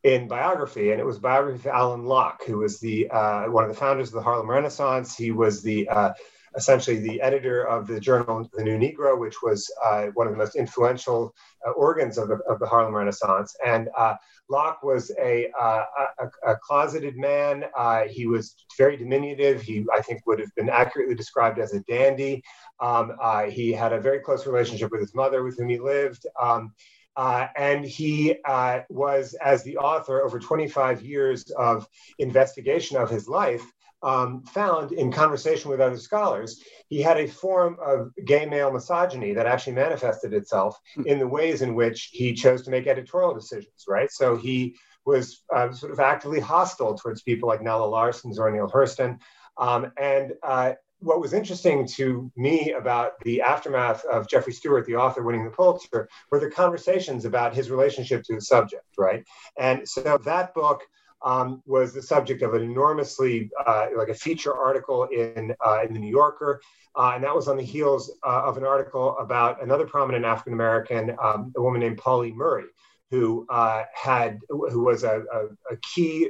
in 0.03 0.27
biography, 0.27 0.91
and 0.91 0.99
it 0.99 1.05
was 1.05 1.17
biography 1.17 1.69
of 1.69 1.75
Alain 1.75 2.05
Locke, 2.05 2.43
who 2.45 2.59
was 2.59 2.79
the 2.79 3.09
uh, 3.09 3.45
one 3.45 3.63
of 3.63 3.69
the 3.69 3.75
founders 3.75 4.09
of 4.09 4.13
the 4.13 4.21
Harlem 4.21 4.49
Renaissance. 4.49 5.17
He 5.17 5.31
was 5.31 5.63
the 5.63 5.89
uh, 5.89 6.13
essentially 6.55 6.99
the 6.99 7.21
editor 7.21 7.63
of 7.63 7.87
the 7.87 7.99
journal 7.99 8.49
The 8.53 8.63
New 8.63 8.77
Negro, 8.77 9.19
which 9.19 9.41
was 9.41 9.69
uh, 9.83 10.07
one 10.13 10.27
of 10.27 10.33
the 10.33 10.37
most 10.37 10.55
influential 10.55 11.33
uh, 11.65 11.71
organs 11.71 12.17
of 12.17 12.29
the, 12.29 12.35
of 12.49 12.59
the 12.59 12.65
Harlem 12.65 12.95
Renaissance. 12.95 13.55
And 13.65 13.89
uh, 13.97 14.15
Locke 14.49 14.83
was 14.83 15.11
a, 15.19 15.49
uh, 15.59 15.83
a, 16.19 16.51
a, 16.51 16.55
closeted 16.57 17.17
man. 17.17 17.65
Uh, 17.75 18.03
he 18.03 18.27
was 18.27 18.55
very 18.77 18.95
diminutive. 18.95 19.61
He, 19.61 19.85
I 19.93 20.01
think, 20.01 20.25
would 20.27 20.39
have 20.39 20.53
been 20.55 20.69
accurately 20.69 21.15
described 21.15 21.59
as 21.59 21.73
a 21.73 21.81
dandy. 21.81 22.43
Um, 22.79 23.13
uh, 23.21 23.43
he 23.43 23.71
had 23.71 23.93
a 23.93 23.99
very 23.99 24.19
close 24.19 24.45
relationship 24.45 24.91
with 24.91 25.01
his 25.01 25.15
mother, 25.15 25.43
with 25.43 25.57
whom 25.57 25.69
he 25.69 25.79
lived. 25.79 26.25
Um, 26.39 26.73
uh, 27.17 27.47
and 27.55 27.85
he 27.85 28.35
uh, 28.45 28.81
was, 28.89 29.35
as 29.35 29.63
the 29.63 29.77
author, 29.77 30.21
over 30.23 30.37
25 30.37 31.01
years 31.01 31.49
of 31.51 31.87
investigation 32.19 32.97
of 32.97 33.09
his 33.09 33.27
life, 33.27 33.63
um, 34.03 34.43
found 34.43 34.91
in 34.91 35.11
conversation 35.11 35.71
with 35.71 35.81
other 35.81 35.97
scholars, 35.97 36.61
he 36.89 37.01
had 37.01 37.17
a 37.17 37.27
form 37.27 37.77
of 37.83 38.11
gay 38.25 38.45
male 38.45 38.71
misogyny 38.71 39.33
that 39.33 39.47
actually 39.47 39.73
manifested 39.73 40.33
itself 40.33 40.79
hmm. 40.95 41.07
in 41.07 41.19
the 41.19 41.27
ways 41.27 41.61
in 41.61 41.75
which 41.75 42.09
he 42.11 42.33
chose 42.33 42.61
to 42.63 42.71
make 42.71 42.87
editorial 42.87 43.33
decisions, 43.33 43.85
right? 43.87 44.11
So 44.11 44.37
he 44.37 44.75
was 45.05 45.43
uh, 45.53 45.71
sort 45.71 45.91
of 45.91 45.99
actively 45.99 46.39
hostile 46.39 46.95
towards 46.95 47.21
people 47.21 47.47
like 47.47 47.61
Nella 47.61 47.85
Larsen, 47.85 48.33
Zora 48.33 48.51
Neale 48.51 48.69
Hurston. 48.69 49.19
Um, 49.57 49.91
and 49.97 50.33
uh, 50.43 50.73
what 50.99 51.21
was 51.21 51.33
interesting 51.33 51.87
to 51.87 52.31
me 52.35 52.71
about 52.71 53.13
the 53.23 53.41
aftermath 53.41 54.03
of 54.05 54.27
Jeffrey 54.27 54.53
Stewart, 54.53 54.85
the 54.85 54.95
author 54.95 55.23
winning 55.23 55.45
the 55.45 55.51
Pulitzer, 55.51 56.09
were 56.31 56.39
the 56.39 56.49
conversations 56.49 57.25
about 57.25 57.55
his 57.55 57.69
relationship 57.69 58.23
to 58.23 58.35
the 58.35 58.41
subject, 58.41 58.85
right? 58.97 59.23
And 59.57 59.87
so 59.87 60.17
that 60.25 60.53
book 60.53 60.81
um, 61.23 61.61
was 61.65 61.93
the 61.93 62.01
subject 62.01 62.41
of 62.41 62.53
an 62.53 62.61
enormously 62.61 63.49
uh, 63.65 63.87
like 63.95 64.09
a 64.09 64.13
feature 64.13 64.53
article 64.53 65.05
in 65.05 65.55
uh, 65.65 65.79
in 65.87 65.93
the 65.93 65.99
New 65.99 66.09
Yorker, 66.09 66.61
uh, 66.95 67.13
and 67.15 67.23
that 67.23 67.35
was 67.35 67.47
on 67.47 67.57
the 67.57 67.63
heels 67.63 68.11
uh, 68.25 68.43
of 68.45 68.57
an 68.57 68.65
article 68.65 69.17
about 69.17 69.61
another 69.63 69.85
prominent 69.85 70.25
African 70.25 70.53
American, 70.53 71.15
um, 71.21 71.53
a 71.55 71.61
woman 71.61 71.81
named 71.81 71.97
Pauli 71.97 72.31
Murray, 72.31 72.65
who 73.11 73.45
uh, 73.49 73.83
had 73.93 74.39
who 74.49 74.83
was 74.83 75.03
a, 75.03 75.23
a, 75.33 75.73
a, 75.73 75.77
key 75.93 76.29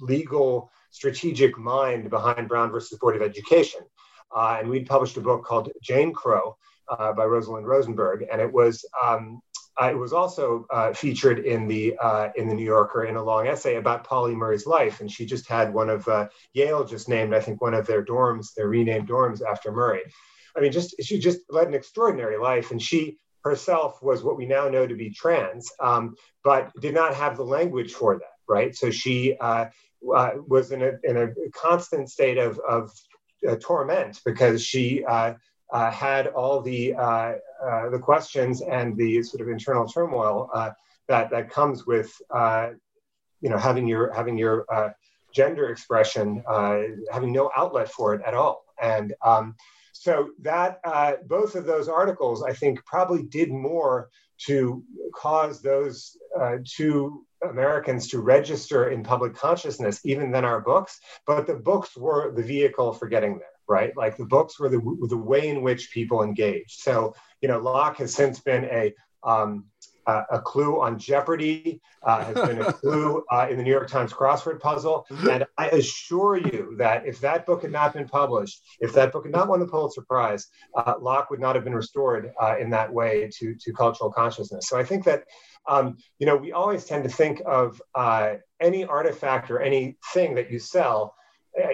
legal 0.00 0.70
strategic 0.90 1.58
mind 1.58 2.10
behind 2.10 2.48
Brown 2.48 2.70
versus 2.70 2.98
Board 2.98 3.16
of 3.16 3.22
Education, 3.22 3.80
uh, 4.34 4.56
and 4.58 4.68
we'd 4.68 4.86
published 4.86 5.16
a 5.16 5.20
book 5.20 5.44
called 5.44 5.70
Jane 5.82 6.12
Crow. 6.12 6.56
by 6.88 7.24
Rosalind 7.24 7.66
Rosenberg, 7.66 8.24
and 8.30 8.40
it 8.40 8.52
was 8.52 8.84
um, 9.02 9.40
uh, 9.80 9.90
it 9.90 9.98
was 9.98 10.12
also 10.12 10.66
uh, 10.70 10.92
featured 10.92 11.40
in 11.40 11.68
the 11.68 11.96
uh, 11.98 12.30
in 12.36 12.48
the 12.48 12.54
New 12.54 12.64
Yorker 12.64 13.04
in 13.04 13.16
a 13.16 13.22
long 13.22 13.46
essay 13.46 13.76
about 13.76 14.04
Pauli 14.04 14.34
Murray's 14.34 14.66
life, 14.66 15.00
and 15.00 15.10
she 15.10 15.26
just 15.26 15.46
had 15.46 15.72
one 15.72 15.90
of 15.90 16.08
uh, 16.08 16.28
Yale 16.54 16.84
just 16.84 17.08
named 17.08 17.34
I 17.34 17.40
think 17.40 17.60
one 17.60 17.74
of 17.74 17.86
their 17.86 18.04
dorms, 18.04 18.54
their 18.54 18.68
renamed 18.68 19.08
dorms 19.08 19.42
after 19.42 19.70
Murray. 19.72 20.02
I 20.56 20.60
mean, 20.60 20.72
just 20.72 20.94
she 21.02 21.18
just 21.18 21.40
led 21.50 21.68
an 21.68 21.74
extraordinary 21.74 22.38
life, 22.38 22.70
and 22.70 22.80
she 22.80 23.18
herself 23.44 24.02
was 24.02 24.22
what 24.22 24.36
we 24.36 24.46
now 24.46 24.68
know 24.68 24.86
to 24.86 24.94
be 24.94 25.10
trans, 25.10 25.70
um, 25.78 26.16
but 26.42 26.72
did 26.80 26.94
not 26.94 27.14
have 27.14 27.36
the 27.36 27.44
language 27.44 27.92
for 27.92 28.18
that, 28.18 28.34
right? 28.48 28.74
So 28.74 28.90
she 28.90 29.36
uh, 29.38 29.66
uh, 30.14 30.30
was 30.46 30.72
in 30.72 30.82
a 30.82 30.92
in 31.04 31.16
a 31.18 31.28
constant 31.54 32.10
state 32.10 32.38
of 32.38 32.58
of 32.60 32.90
torment 33.60 34.20
because 34.24 34.64
she 34.64 35.04
uh, 35.72 35.90
had 35.90 36.28
all 36.28 36.60
the 36.60 36.94
uh, 36.94 37.32
uh, 37.64 37.90
the 37.90 37.98
questions 37.98 38.62
and 38.62 38.96
the 38.96 39.22
sort 39.22 39.40
of 39.40 39.48
internal 39.48 39.86
turmoil 39.86 40.48
uh, 40.54 40.70
that 41.08 41.30
that 41.30 41.50
comes 41.50 41.86
with 41.86 42.12
uh, 42.30 42.70
you 43.40 43.50
know 43.50 43.58
having 43.58 43.86
your 43.86 44.12
having 44.12 44.38
your 44.38 44.64
gender 45.34 45.68
expression 45.68 46.42
having 47.12 47.32
no 47.32 47.50
outlet 47.54 47.90
for 47.90 48.14
it 48.14 48.22
at 48.26 48.34
all. 48.34 48.64
And 48.80 49.14
um, 49.22 49.54
so 49.92 50.30
that 50.40 50.80
both 51.26 51.54
of 51.56 51.66
those 51.66 51.88
articles, 51.88 52.42
I 52.42 52.52
think, 52.52 52.84
probably 52.84 53.22
did 53.22 53.50
more 53.50 54.08
to 54.46 54.82
cause 55.14 55.60
those 55.60 56.16
two 56.64 57.26
Americans 57.42 58.08
to 58.08 58.20
register 58.20 58.90
in 58.90 59.02
public 59.02 59.34
consciousness 59.34 60.00
even 60.04 60.30
than 60.30 60.44
our 60.44 60.60
books. 60.60 61.00
But 61.26 61.46
the 61.46 61.54
books 61.54 61.96
were 61.96 62.32
the 62.32 62.42
vehicle 62.42 62.92
for 62.92 63.08
getting 63.08 63.38
there, 63.38 63.55
right? 63.68 63.96
Like 63.96 64.16
the 64.16 64.26
books 64.26 64.58
were 64.58 64.68
the, 64.68 64.80
the 65.08 65.16
way 65.16 65.48
in 65.48 65.62
which 65.62 65.90
people 65.90 66.22
engaged. 66.22 66.80
So, 66.80 67.14
you 67.40 67.48
know, 67.48 67.58
Locke 67.58 67.98
has 67.98 68.14
since 68.14 68.40
been 68.40 68.64
a 68.64 68.94
um, 69.22 69.64
uh, 70.06 70.22
a 70.30 70.40
clue 70.40 70.80
on 70.80 70.98
Jeopardy, 70.98 71.80
uh, 72.04 72.24
has 72.24 72.34
been 72.34 72.62
a 72.62 72.72
clue 72.80 73.24
uh, 73.30 73.48
in 73.50 73.56
the 73.56 73.62
New 73.62 73.70
York 73.70 73.88
Times 73.88 74.12
crossword 74.12 74.60
puzzle. 74.60 75.04
And 75.28 75.44
I 75.58 75.68
assure 75.68 76.36
you 76.36 76.76
that 76.78 77.06
if 77.06 77.20
that 77.20 77.44
book 77.44 77.62
had 77.62 77.72
not 77.72 77.92
been 77.92 78.08
published, 78.08 78.62
if 78.80 78.92
that 78.94 79.12
book 79.12 79.24
had 79.24 79.32
not 79.32 79.48
won 79.48 79.60
the 79.60 79.66
Pulitzer 79.66 80.02
Prize, 80.02 80.46
uh, 80.76 80.94
Locke 81.00 81.30
would 81.30 81.40
not 81.40 81.54
have 81.56 81.64
been 81.64 81.74
restored 81.74 82.32
uh, 82.40 82.56
in 82.58 82.70
that 82.70 82.92
way 82.92 83.28
to, 83.38 83.54
to 83.54 83.72
cultural 83.72 84.12
consciousness. 84.12 84.68
So 84.68 84.78
I 84.78 84.84
think 84.84 85.04
that, 85.04 85.24
um, 85.68 85.96
you 86.18 86.26
know, 86.26 86.36
we 86.36 86.52
always 86.52 86.84
tend 86.84 87.02
to 87.04 87.10
think 87.10 87.42
of 87.44 87.82
uh, 87.94 88.34
any 88.60 88.84
artifact 88.84 89.50
or 89.50 89.60
anything 89.60 90.36
that 90.36 90.50
you 90.50 90.60
sell 90.60 91.14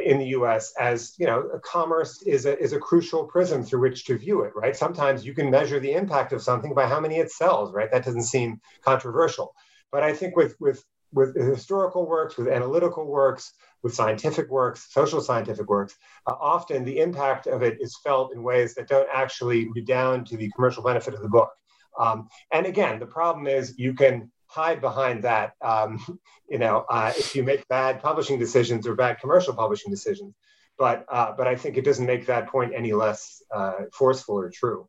in 0.05 0.19
the 0.19 0.27
U.S. 0.27 0.73
as 0.79 1.15
you 1.19 1.27
know, 1.27 1.61
commerce 1.65 2.23
is 2.23 2.47
a 2.47 2.59
is 2.59 2.73
a 2.73 2.79
crucial 2.79 3.25
prism 3.25 3.63
through 3.63 3.81
which 3.81 4.05
to 4.07 4.17
view 4.17 4.43
it. 4.43 4.53
Right. 4.55 4.77
Sometimes 4.77 5.25
you 5.25 5.35
can 5.35 5.51
measure 5.51 5.81
the 5.81 5.93
impact 5.93 6.33
of 6.33 6.43
something 6.43 6.75
by 6.75 6.87
how 6.87 7.01
many 7.01 7.17
it 7.19 7.31
sells. 7.31 7.73
Right. 7.73 7.91
That 7.91 8.05
doesn't 8.05 8.25
seem 8.25 8.61
controversial. 8.85 9.55
But 9.91 10.03
I 10.03 10.13
think 10.13 10.37
with 10.37 10.57
with 10.61 10.85
with 11.13 11.37
historical 11.37 12.07
works, 12.07 12.37
with 12.37 12.49
analytical 12.49 13.07
works, 13.07 13.53
with 13.83 13.95
scientific 13.95 14.49
works, 14.51 14.89
social 14.91 15.21
scientific 15.21 15.69
works, 15.69 15.95
uh, 16.27 16.35
often 16.41 16.85
the 16.85 17.01
impact 17.01 17.47
of 17.47 17.63
it 17.63 17.79
is 17.81 17.99
felt 18.03 18.33
in 18.33 18.43
ways 18.43 18.75
that 18.75 18.89
don't 18.89 19.09
actually 19.13 19.69
redound 19.75 20.27
to 20.29 20.37
the 20.37 20.51
commercial 20.55 20.83
benefit 20.83 21.15
of 21.15 21.23
the 21.23 21.29
book. 21.29 21.51
Um, 21.99 22.29
and 22.53 22.65
again, 22.67 22.99
the 22.99 23.07
problem 23.07 23.47
is 23.47 23.79
you 23.79 23.93
can 23.93 24.31
hide 24.53 24.81
behind 24.81 25.25
that. 25.25 25.55
Um, 25.63 25.99
you 26.49 26.59
know, 26.59 26.85
uh, 26.89 27.13
if 27.17 27.35
you 27.35 27.43
make 27.43 27.67
bad 27.69 28.03
publishing 28.03 28.39
decisions 28.39 28.87
or 28.87 28.95
bad 28.95 29.19
commercial 29.21 29.55
publishing 29.55 29.91
decisions, 29.91 30.35
but 30.79 31.05
uh, 31.09 31.33
but 31.37 31.47
I 31.47 31.57
think 31.57 31.77
it 31.77 31.85
doesn't 31.85 32.07
make 32.07 32.27
that 32.27 32.49
point 32.49 32.73
any 32.75 32.93
less 32.93 33.43
uh, 33.55 33.85
forceful 33.93 34.37
or 34.39 34.51
true. 34.51 34.89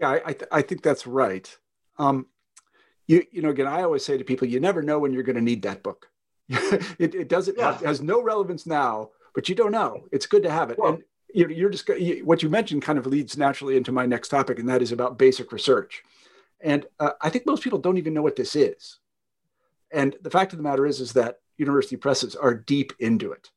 Yeah, 0.00 0.10
I 0.10 0.20
I, 0.24 0.32
th- 0.32 0.50
I 0.52 0.62
think 0.62 0.82
that's 0.82 1.06
right. 1.06 1.56
Um, 1.98 2.26
you 3.06 3.24
you 3.30 3.42
know, 3.42 3.50
again, 3.50 3.66
I 3.66 3.82
always 3.82 4.04
say 4.04 4.16
to 4.16 4.24
people, 4.24 4.48
you 4.48 4.60
never 4.60 4.82
know 4.82 4.98
when 4.98 5.12
you're 5.12 5.22
going 5.22 5.36
to 5.36 5.42
need 5.42 5.62
that 5.62 5.82
book. 5.82 6.08
it, 6.48 7.14
it 7.14 7.28
doesn't 7.28 7.58
yeah. 7.58 7.72
have, 7.72 7.82
has 7.82 8.00
no 8.00 8.22
relevance 8.22 8.66
now, 8.66 9.10
but 9.34 9.48
you 9.48 9.54
don't 9.54 9.72
know. 9.72 10.04
It's 10.12 10.26
good 10.26 10.42
to 10.44 10.50
have 10.50 10.70
it. 10.70 10.78
Well, 10.78 10.94
and 10.94 11.02
you're, 11.34 11.50
you're 11.50 11.70
just 11.70 11.90
what 12.24 12.42
you 12.42 12.48
mentioned 12.48 12.82
kind 12.82 12.98
of 12.98 13.06
leads 13.06 13.36
naturally 13.36 13.76
into 13.76 13.92
my 13.92 14.06
next 14.06 14.28
topic, 14.28 14.58
and 14.58 14.68
that 14.68 14.82
is 14.82 14.92
about 14.92 15.18
basic 15.18 15.52
research. 15.52 16.02
And 16.60 16.86
uh, 16.98 17.12
I 17.20 17.30
think 17.30 17.46
most 17.46 17.62
people 17.62 17.78
don't 17.78 17.98
even 17.98 18.14
know 18.14 18.22
what 18.22 18.36
this 18.36 18.56
is. 18.56 18.98
And 19.90 20.16
the 20.20 20.30
fact 20.30 20.52
of 20.52 20.58
the 20.58 20.62
matter 20.62 20.86
is, 20.86 21.00
is 21.00 21.12
that 21.14 21.40
university 21.56 21.96
presses 21.96 22.36
are 22.36 22.54
deep 22.54 22.92
into 22.98 23.32
it. 23.32 23.50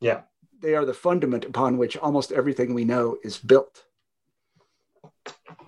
Yeah. 0.00 0.22
They 0.60 0.74
are 0.74 0.84
the 0.84 0.94
fundament 0.94 1.44
upon 1.44 1.78
which 1.78 1.96
almost 1.96 2.32
everything 2.32 2.74
we 2.74 2.84
know 2.84 3.18
is 3.22 3.38
built. 3.38 3.84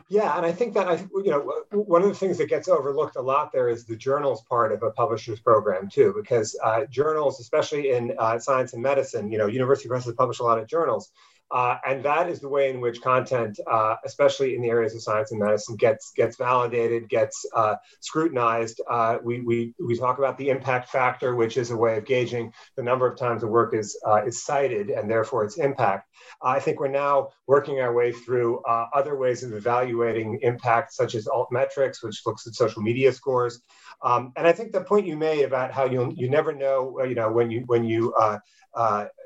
Yeah, 0.09 0.37
and 0.37 0.45
I 0.45 0.53
think 0.53 0.75
that 0.75 0.89
I, 0.89 0.97
you 1.25 1.31
know, 1.31 1.65
one 1.71 2.03
of 2.03 2.09
the 2.09 2.15
things 2.15 2.37
that 2.37 2.51
gets 2.51 2.69
overlooked 2.69 3.17
a 3.17 3.23
lot 3.23 3.51
there 3.51 3.71
is 3.71 3.87
the 3.87 3.97
journals 3.97 4.43
part 4.43 4.71
of 4.71 4.83
a 4.83 4.91
publisher's 4.91 5.41
program 5.41 5.89
too, 5.89 6.13
because 6.15 6.55
uh, 6.63 6.85
journals, 6.91 7.41
especially 7.41 7.93
in 7.93 8.15
uh, 8.19 8.39
science 8.39 8.75
and 8.75 8.83
medicine, 8.83 9.33
you 9.33 9.39
know, 9.39 9.47
university 9.47 9.89
presses 9.89 10.15
publish 10.15 10.41
a 10.41 10.43
lot 10.43 10.59
of 10.59 10.67
journals, 10.67 11.13
uh, 11.53 11.77
and 11.87 12.03
that 12.03 12.31
is 12.31 12.41
the 12.41 12.49
way 12.49 12.71
in 12.71 12.81
which 12.81 13.03
content, 13.03 13.61
uh, 13.71 13.97
especially 14.07 14.55
in 14.55 14.62
the 14.62 14.69
areas 14.69 14.95
of 14.95 15.03
science 15.03 15.33
and 15.33 15.41
medicine, 15.41 15.77
gets 15.77 16.12
gets 16.17 16.37
validated, 16.38 17.09
gets 17.11 17.45
uh, 17.55 17.75
scrutinized. 18.01 18.81
Uh, 18.88 19.19
we, 19.23 19.43
we 19.43 19.75
we 19.79 19.97
talk 19.97 20.19
about 20.19 20.38
the 20.38 20.49
impact 20.49 20.88
factor, 20.88 21.37
which 21.37 21.59
is 21.59 21.71
a 21.71 21.77
way 21.77 21.99
of 21.99 22.07
gauging 22.07 22.51
the 22.77 22.83
number 22.83 23.07
of 23.07 23.19
times 23.19 23.43
the 23.43 23.47
work 23.47 23.75
is 23.75 23.99
uh, 24.07 24.25
is 24.25 24.43
cited 24.43 24.88
and 24.88 25.11
therefore 25.11 25.45
its 25.45 25.59
impact. 25.59 26.09
I 26.43 26.59
think 26.59 26.81
we're 26.81 26.88
now 26.88 27.29
working 27.47 27.81
our 27.81 27.93
way 27.93 28.12
through 28.12 28.62
uh, 28.62 28.87
other 28.95 29.19
ways 29.19 29.43
of 29.43 29.53
evaluating 29.53 30.38
impact, 30.41 30.95
such 30.95 31.15
as 31.15 31.27
altmetrics, 31.27 32.03
which 32.03 32.23
looks 32.25 32.47
at 32.47 32.55
social 32.55 32.81
media 32.81 33.12
scores. 33.12 33.61
Um, 34.03 34.33
and 34.37 34.47
I 34.47 34.53
think 34.53 34.73
the 34.73 34.81
point 34.81 35.07
you 35.07 35.17
made 35.19 35.45
about 35.45 35.71
how 35.71 35.85
you 35.85 36.12
you 36.17 36.31
never 36.31 36.55
know, 36.55 37.05
you 37.05 37.15
know, 37.15 37.31
when 37.31 37.51
you 37.51 37.65
when 37.67 37.85
you 37.85 38.15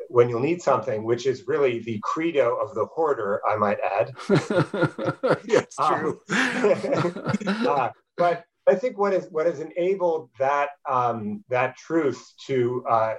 when 0.09 0.29
you'll 0.29 0.41
need 0.41 0.63
something, 0.63 1.05
which 1.05 1.27
is 1.27 1.47
really 1.47 1.81
the 1.81 1.99
credo 2.03 2.57
of 2.57 2.75
the 2.75 2.87
hoarder, 2.87 3.41
I 3.47 3.57
might 3.57 3.79
add. 3.81 4.13
true. 5.89 6.21
Um, 6.29 7.67
uh, 7.67 7.91
but 8.17 8.45
I 8.67 8.75
think 8.75 8.99
what 8.99 9.13
is 9.13 9.29
what 9.31 9.47
has 9.47 9.61
enabled 9.61 10.31
that 10.39 10.71
um, 10.89 11.45
that 11.49 11.77
truth 11.77 12.33
to, 12.47 12.85
uh, 12.89 13.15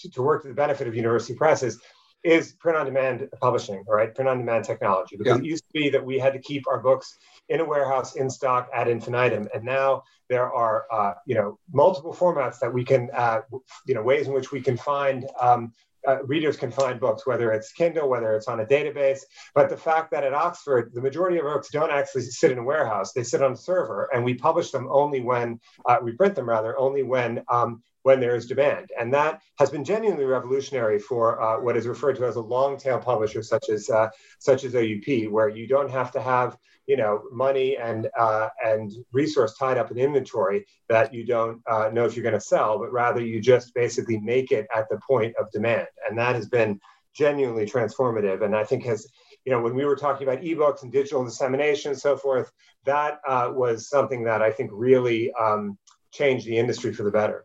to, 0.00 0.10
to 0.10 0.22
work 0.22 0.42
to 0.42 0.48
the 0.48 0.54
benefit 0.54 0.86
of 0.86 0.94
university 0.94 1.34
presses 1.34 1.80
is 2.24 2.52
print 2.52 2.78
on 2.78 2.86
demand 2.86 3.28
publishing, 3.40 3.82
right? 3.88 4.14
Print 4.14 4.28
on 4.28 4.38
demand 4.38 4.64
technology. 4.64 5.16
Because 5.16 5.38
yeah. 5.38 5.42
it 5.42 5.44
used 5.44 5.64
to 5.64 5.72
be 5.72 5.90
that 5.90 6.04
we 6.04 6.18
had 6.18 6.32
to 6.32 6.38
keep 6.38 6.68
our 6.68 6.78
books 6.78 7.18
in 7.48 7.60
a 7.60 7.64
warehouse 7.64 8.14
in 8.14 8.30
stock 8.30 8.68
ad 8.72 8.88
infinitum, 8.88 9.48
and 9.52 9.64
now 9.64 10.04
there 10.28 10.52
are 10.52 10.86
uh, 10.92 11.14
you 11.26 11.34
know 11.34 11.58
multiple 11.72 12.14
formats 12.14 12.58
that 12.60 12.72
we 12.72 12.84
can 12.84 13.10
uh, 13.14 13.40
you 13.86 13.94
know 13.94 14.02
ways 14.02 14.28
in 14.28 14.32
which 14.32 14.52
we 14.52 14.60
can 14.60 14.76
find 14.76 15.28
um, 15.40 15.72
uh, 16.06 16.22
readers 16.24 16.56
can 16.56 16.70
find 16.70 17.00
books, 17.00 17.26
whether 17.26 17.52
it's 17.52 17.72
Kindle, 17.72 18.08
whether 18.08 18.34
it's 18.34 18.48
on 18.48 18.60
a 18.60 18.66
database. 18.66 19.20
But 19.54 19.68
the 19.68 19.76
fact 19.76 20.10
that 20.12 20.24
at 20.24 20.34
Oxford, 20.34 20.92
the 20.94 21.00
majority 21.00 21.38
of 21.38 21.44
books 21.44 21.68
don't 21.70 21.90
actually 21.90 22.22
sit 22.22 22.50
in 22.50 22.58
a 22.58 22.64
warehouse; 22.64 23.12
they 23.12 23.22
sit 23.22 23.42
on 23.42 23.52
a 23.52 23.56
server, 23.56 24.08
and 24.12 24.24
we 24.24 24.34
publish 24.34 24.70
them 24.70 24.88
only 24.90 25.20
when 25.20 25.60
uh, 25.86 25.98
we 26.02 26.12
print 26.12 26.34
them, 26.34 26.48
rather, 26.48 26.78
only 26.78 27.02
when 27.02 27.42
um, 27.48 27.82
when 28.02 28.20
there 28.20 28.34
is 28.34 28.46
demand. 28.46 28.90
And 28.98 29.12
that 29.14 29.40
has 29.58 29.70
been 29.70 29.84
genuinely 29.84 30.24
revolutionary 30.24 30.98
for 30.98 31.40
uh, 31.40 31.60
what 31.60 31.76
is 31.76 31.86
referred 31.86 32.16
to 32.16 32.26
as 32.26 32.36
a 32.36 32.40
long 32.40 32.76
tail 32.76 32.98
publisher, 32.98 33.42
such 33.42 33.68
as 33.68 33.88
uh, 33.90 34.08
such 34.38 34.64
as 34.64 34.74
OUP, 34.74 35.30
where 35.30 35.48
you 35.48 35.66
don't 35.66 35.90
have 35.90 36.12
to 36.12 36.20
have 36.20 36.56
you 36.86 36.96
know 36.96 37.22
money 37.30 37.76
and 37.76 38.08
uh, 38.18 38.48
and 38.64 38.92
resource 39.12 39.56
tied 39.56 39.78
up 39.78 39.90
in 39.90 39.98
inventory 39.98 40.66
that 40.88 41.14
you 41.14 41.24
don't 41.24 41.60
uh, 41.70 41.90
know 41.92 42.04
if 42.04 42.16
you're 42.16 42.24
going 42.24 42.34
to 42.34 42.40
sell, 42.40 42.78
but 42.78 42.92
rather 42.92 43.20
you 43.20 43.40
just 43.40 43.74
basically 43.74 44.18
make 44.18 44.50
it 44.52 44.66
at 44.74 44.88
the 44.88 44.98
point 44.98 45.34
of 45.36 45.50
demand, 45.52 45.86
and 46.08 46.18
that 46.18 46.34
has 46.34 46.48
been 46.48 46.80
genuinely 47.14 47.66
transformative. 47.66 48.42
And 48.42 48.56
I 48.56 48.64
think 48.64 48.84
has 48.84 49.06
you 49.44 49.52
know 49.52 49.60
when 49.60 49.74
we 49.74 49.84
were 49.84 49.96
talking 49.96 50.26
about 50.26 50.42
ebooks 50.42 50.82
and 50.82 50.92
digital 50.92 51.24
dissemination 51.24 51.92
and 51.92 52.00
so 52.00 52.16
forth, 52.16 52.50
that 52.84 53.20
uh, 53.26 53.50
was 53.52 53.88
something 53.88 54.24
that 54.24 54.42
I 54.42 54.50
think 54.50 54.70
really 54.72 55.32
um, 55.34 55.78
changed 56.10 56.46
the 56.46 56.58
industry 56.58 56.92
for 56.92 57.04
the 57.04 57.10
better. 57.10 57.44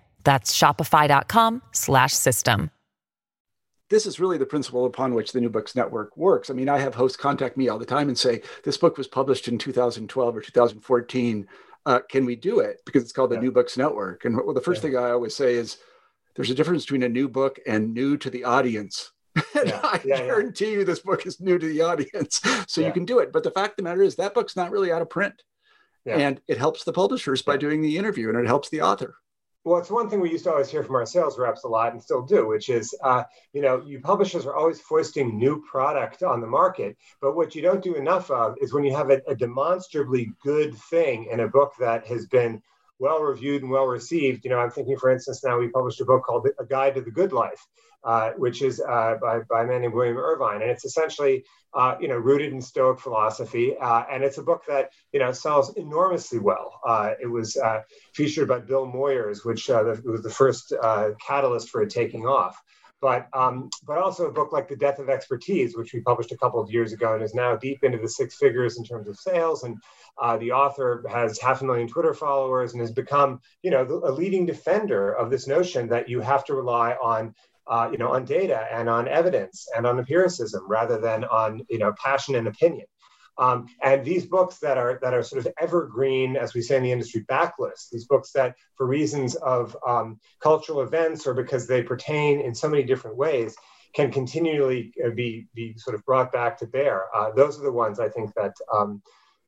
That's 0.23 0.57
shopify.com 0.57 1.61
slash 1.71 2.13
system. 2.13 2.71
this 3.89 4.05
is 4.05 4.21
really 4.21 4.37
the 4.37 4.45
principle 4.45 4.85
upon 4.85 5.13
which 5.13 5.33
the 5.33 5.41
New 5.41 5.49
Books 5.49 5.75
Network 5.75 6.15
works. 6.15 6.49
I 6.49 6.53
mean, 6.53 6.69
I 6.69 6.79
have 6.79 6.95
hosts 6.95 7.17
contact 7.17 7.57
me 7.57 7.67
all 7.67 7.77
the 7.77 7.85
time 7.85 8.07
and 8.07 8.17
say, 8.17 8.41
this 8.63 8.77
book 8.77 8.97
was 8.97 9.07
published 9.07 9.49
in 9.49 9.57
2012 9.57 10.37
or 10.37 10.41
2014. 10.41 11.47
Uh, 11.85 11.99
can 12.09 12.25
we 12.25 12.37
do 12.37 12.59
it? 12.59 12.81
Because 12.85 13.03
it's 13.03 13.11
called 13.11 13.31
the 13.31 13.35
yeah. 13.35 13.41
New 13.41 13.51
Books 13.51 13.77
Network. 13.77 14.23
And 14.23 14.37
well, 14.37 14.53
the 14.53 14.61
first 14.61 14.81
yeah. 14.81 14.91
thing 14.91 14.97
I 14.97 15.11
always 15.11 15.35
say 15.35 15.55
is 15.55 15.77
there's 16.35 16.49
a 16.49 16.55
difference 16.55 16.85
between 16.85 17.03
a 17.03 17.09
new 17.09 17.27
book 17.27 17.59
and 17.67 17.93
new 17.93 18.17
to 18.17 18.29
the 18.29 18.45
audience. 18.45 19.11
Yeah. 19.63 19.79
I 19.83 19.99
guarantee 19.99 20.71
you 20.71 20.83
this 20.83 21.01
book 21.01 21.27
is 21.27 21.39
new 21.39 21.59
to 21.59 21.67
the 21.67 21.81
audience. 21.81 22.41
So 22.67 22.81
you 22.81 22.91
can 22.91 23.05
do 23.05 23.19
it. 23.19 23.31
But 23.31 23.43
the 23.43 23.51
fact 23.51 23.73
of 23.73 23.77
the 23.77 23.83
matter 23.83 24.01
is 24.01 24.15
that 24.15 24.33
book's 24.33 24.55
not 24.55 24.71
really 24.71 24.91
out 24.91 25.03
of 25.03 25.09
print. 25.09 25.43
And 26.05 26.41
it 26.47 26.57
helps 26.57 26.83
the 26.83 26.93
publishers 26.93 27.43
by 27.43 27.57
doing 27.57 27.81
the 27.81 27.97
interview 27.97 28.29
and 28.29 28.39
it 28.39 28.47
helps 28.47 28.69
the 28.69 28.81
author. 28.81 29.17
Well, 29.63 29.79
it's 29.79 29.91
one 29.91 30.09
thing 30.09 30.21
we 30.21 30.31
used 30.31 30.45
to 30.45 30.51
always 30.51 30.71
hear 30.71 30.83
from 30.83 30.95
our 30.95 31.05
sales 31.05 31.37
reps 31.37 31.63
a 31.65 31.67
lot 31.67 31.93
and 31.93 32.01
still 32.01 32.23
do, 32.23 32.47
which 32.47 32.67
is, 32.69 32.95
uh, 33.03 33.23
you 33.53 33.61
know, 33.61 33.83
you 33.85 33.99
publishers 34.01 34.47
are 34.47 34.55
always 34.55 34.81
foisting 34.81 35.37
new 35.37 35.63
product 35.69 36.23
on 36.23 36.41
the 36.41 36.47
market. 36.47 36.97
But 37.21 37.35
what 37.35 37.53
you 37.53 37.61
don't 37.61 37.83
do 37.83 37.93
enough 37.93 38.31
of 38.31 38.55
is 38.59 38.73
when 38.73 38.83
you 38.83 38.95
have 38.95 39.11
a, 39.11 39.21
a 39.27 39.35
demonstrably 39.35 40.33
good 40.43 40.75
thing 40.89 41.27
in 41.31 41.41
a 41.41 41.47
book 41.47 41.73
that 41.79 42.07
has 42.07 42.25
been 42.25 42.63
well 42.97 43.21
reviewed 43.21 43.61
and 43.61 43.69
well 43.69 43.85
received. 43.85 44.45
You 44.45 44.49
know, 44.49 44.59
I'm 44.59 44.71
thinking, 44.71 44.97
for 44.97 45.11
instance, 45.11 45.43
now 45.43 45.59
we 45.59 45.67
published 45.67 46.01
a 46.01 46.05
book 46.05 46.23
called 46.23 46.47
A 46.59 46.65
Guide 46.65 46.95
to 46.95 47.01
the 47.01 47.11
Good 47.11 47.31
Life, 47.31 47.67
uh, 48.03 48.31
which 48.31 48.61
is 48.61 48.81
uh, 48.81 49.15
by, 49.21 49.39
by 49.49 49.63
a 49.63 49.67
man 49.67 49.81
named 49.81 49.93
William 49.93 50.17
Irvine, 50.17 50.61
and 50.61 50.71
it's 50.71 50.85
essentially 50.85 51.43
uh, 51.73 51.95
you 51.99 52.07
know 52.07 52.17
rooted 52.17 52.51
in 52.51 52.61
Stoic 52.61 52.99
philosophy, 52.99 53.77
uh, 53.77 54.03
and 54.11 54.23
it's 54.23 54.37
a 54.37 54.43
book 54.43 54.63
that 54.67 54.91
you 55.11 55.19
know 55.19 55.31
sells 55.31 55.75
enormously 55.75 56.39
well. 56.39 56.79
Uh, 56.85 57.11
it 57.21 57.27
was 57.27 57.57
featured 58.13 58.47
by 58.47 58.59
Bill 58.59 58.87
Moyers, 58.87 59.45
which 59.45 59.67
was 59.67 60.21
the 60.23 60.29
first 60.29 60.73
catalyst 61.25 61.69
for 61.69 61.81
it 61.83 61.89
taking 61.89 62.25
off 62.25 62.61
but 63.01 63.27
um, 63.33 63.69
but 63.85 63.97
also 63.97 64.27
a 64.27 64.31
book 64.31 64.53
like 64.53 64.67
The 64.69 64.75
Death 64.75 64.99
of 64.99 65.09
Expertise, 65.09 65.75
which 65.75 65.91
we 65.91 66.01
published 66.01 66.31
a 66.31 66.37
couple 66.37 66.61
of 66.61 66.69
years 66.69 66.93
ago 66.93 67.15
and 67.15 67.23
is 67.23 67.33
now 67.33 67.55
deep 67.55 67.83
into 67.83 67.97
the 67.97 68.07
six 68.07 68.35
figures 68.35 68.77
in 68.77 68.85
terms 68.85 69.07
of 69.07 69.17
sales. 69.17 69.63
And 69.63 69.77
the 70.39 70.51
author 70.51 71.03
has 71.09 71.39
half 71.39 71.61
a 71.61 71.65
million 71.65 71.87
Twitter 71.87 72.13
followers 72.13 72.73
and 72.73 72.81
has 72.81 72.91
become, 72.91 73.41
you 73.63 73.71
know, 73.71 73.81
a 74.05 74.11
leading 74.11 74.45
defender 74.45 75.11
of 75.11 75.31
this 75.31 75.47
notion 75.47 75.89
that 75.89 76.09
you 76.09 76.21
have 76.21 76.45
to 76.45 76.53
rely 76.53 76.93
on. 76.93 77.33
Uh, 77.67 77.87
you 77.91 77.97
know, 77.97 78.11
on 78.11 78.25
data 78.25 78.67
and 78.71 78.89
on 78.89 79.07
evidence 79.07 79.67
and 79.77 79.85
on 79.85 79.99
empiricism 79.99 80.65
rather 80.67 80.97
than 80.99 81.23
on 81.23 81.61
you 81.69 81.77
know 81.77 81.93
passion 82.03 82.35
and 82.35 82.47
opinion. 82.47 82.85
Um, 83.37 83.67
and 83.81 84.05
these 84.05 84.25
books 84.25 84.59
that 84.59 84.77
are 84.77 84.99
that 85.01 85.13
are 85.13 85.23
sort 85.23 85.45
of 85.45 85.53
evergreen, 85.59 86.35
as 86.35 86.53
we 86.53 86.61
say 86.61 86.77
in 86.77 86.83
the 86.83 86.91
industry, 86.91 87.25
backlist. 87.29 87.89
These 87.91 88.05
books 88.05 88.31
that, 88.33 88.55
for 88.75 88.85
reasons 88.85 89.35
of 89.35 89.75
um, 89.85 90.19
cultural 90.41 90.81
events 90.81 91.25
or 91.25 91.33
because 91.33 91.67
they 91.67 91.81
pertain 91.81 92.41
in 92.41 92.53
so 92.53 92.69
many 92.69 92.83
different 92.83 93.17
ways, 93.17 93.55
can 93.95 94.11
continually 94.11 94.93
uh, 95.03 95.09
be 95.09 95.47
be 95.55 95.75
sort 95.77 95.95
of 95.95 96.05
brought 96.05 96.31
back 96.31 96.57
to 96.59 96.67
bear. 96.67 97.05
Uh, 97.15 97.31
those 97.31 97.59
are 97.59 97.63
the 97.63 97.71
ones 97.71 97.99
I 97.99 98.09
think 98.09 98.33
that 98.35 98.53
um, 98.71 99.01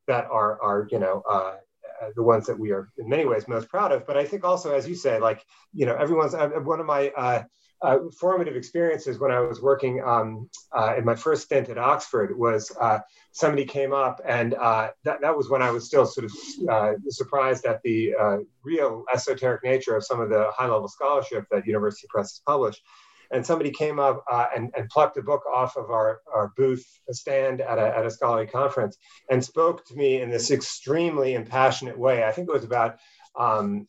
that 0.08 0.26
are 0.26 0.62
are 0.62 0.88
you 0.91 0.99
know. 0.99 1.21
Uh, 1.30 1.56
uh 2.02 2.10
the 2.15 2.23
ones 2.23 2.47
that 2.47 2.58
we 2.58 2.71
are 2.71 2.89
in 2.97 3.08
many 3.08 3.23
ways 3.23 3.47
most 3.47 3.69
proud 3.69 3.91
of, 3.91 4.08
but 4.08 4.17
I 4.17 4.26
think 4.26 4.43
also, 4.43 4.73
as 4.73 4.88
you 4.88 4.95
say, 4.95 5.19
like 5.19 5.45
you 5.73 5.86
know, 5.86 5.95
everyone's 5.95 6.34
uh, 6.34 6.49
one 6.49 6.80
of 6.80 6.88
my 6.88 7.10
uh, 7.15 7.43
uh, 7.84 8.00
formative 8.17 8.56
experiences 8.56 9.19
when 9.19 9.30
I 9.30 9.41
was 9.41 9.62
working 9.62 10.02
um, 10.04 10.50
uh, 10.72 10.96
in 10.98 11.04
my 11.04 11.15
first 11.15 11.43
stint 11.43 11.67
at 11.67 11.78
Oxford 11.78 12.38
was 12.38 12.72
uh, 12.80 13.00
somebody 13.32 13.65
came 13.65 13.93
up, 13.93 14.22
and 14.26 14.54
uh, 14.54 14.91
that, 15.04 15.19
that 15.22 15.36
was 15.36 15.50
when 15.50 15.62
I 15.62 15.69
was 15.69 15.86
still 15.86 16.06
sort 16.06 16.26
of 16.26 16.32
uh, 16.69 16.93
surprised 17.10 17.65
at 17.65 17.82
the 17.84 18.13
uh, 18.19 18.38
real 18.63 19.04
esoteric 19.13 19.63
nature 19.63 19.98
of 19.98 20.06
some 20.06 20.22
of 20.22 20.30
the 20.30 20.50
high 20.56 20.67
level 20.67 20.88
scholarship 20.88 21.46
that 21.52 21.67
University 21.67 22.08
Press 22.10 22.32
has 22.32 22.41
published. 22.48 22.82
And 23.32 23.46
somebody 23.46 23.72
came 23.72 24.00
up 24.00 24.24
and, 24.56 24.72
and, 24.78 24.88
plucked 24.89 25.17
a 25.17 25.24
book 25.24 25.41
off 25.52 25.76
of 25.76 25.89
our, 25.89 26.22
our 26.32 26.54
booth 26.56 26.86
stand 27.10 27.62
at 27.62 27.80
a, 27.80 27.98
at 27.98 28.06
a 28.06 28.12
scholarly 28.12 28.46
conference 28.46 28.96
and 29.32 29.43
spoke 29.43 29.84
to 29.86 29.96
me 29.96 30.22
in 30.22 30.30
this 30.30 30.52
extremely 30.52 31.34
impassionate 31.34 31.98
way. 31.98 32.24
I 32.24 32.32
think 32.32 32.48
it 32.48 32.54
was 32.54 32.63
about 32.63 32.98
um, 33.36 33.88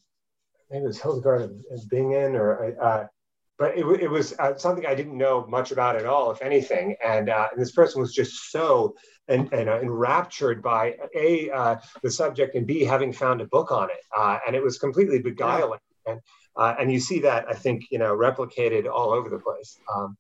maybe 0.71 0.85
it 0.85 0.87
was 0.87 1.01
Hildegard 1.01 1.43
of 1.43 1.89
Bingen 1.91 2.37
or 2.37 3.11
but 3.59 3.77
it, 3.77 3.85
it 4.01 4.11
was 4.11 4.35
uh, 4.39 4.57
something 4.57 4.87
I 4.87 4.95
didn't 4.95 5.17
know 5.17 5.47
much 5.49 5.71
about 5.71 5.97
at 5.97 6.07
all, 6.07 6.31
if 6.31 6.43
anything. 6.43 6.97
And, 7.05 7.29
uh, 7.29 7.49
and 7.53 7.61
this 7.61 7.73
person 7.73 8.01
was 8.01 8.13
just 8.13 8.51
so 8.51 8.95
and, 9.29 9.53
and 9.53 9.69
uh, 9.69 9.81
enraptured 9.81 10.63
by 10.63 10.97
a 11.15 11.51
uh, 11.51 11.77
the 12.03 12.11
subject 12.11 12.57
and 12.57 12.67
b 12.67 12.85
having 12.85 13.13
found 13.13 13.41
a 13.41 13.47
book 13.47 13.73
on 13.73 13.89
it, 13.91 14.05
uh, 14.17 14.39
and 14.47 14.55
it 14.55 14.63
was 14.63 14.79
completely 14.79 15.19
beguiling. 15.19 15.81
Yeah. 16.07 16.13
And 16.13 16.21
uh, 16.57 16.75
and 16.79 16.93
you 16.93 17.01
see 17.01 17.21
that 17.21 17.47
I 17.49 17.55
think 17.55 17.85
you 17.91 17.99
know 17.99 18.15
replicated 18.15 18.87
all 18.87 19.13
over 19.13 19.31
the 19.31 19.39
place 19.39 19.79
um, 19.95 20.17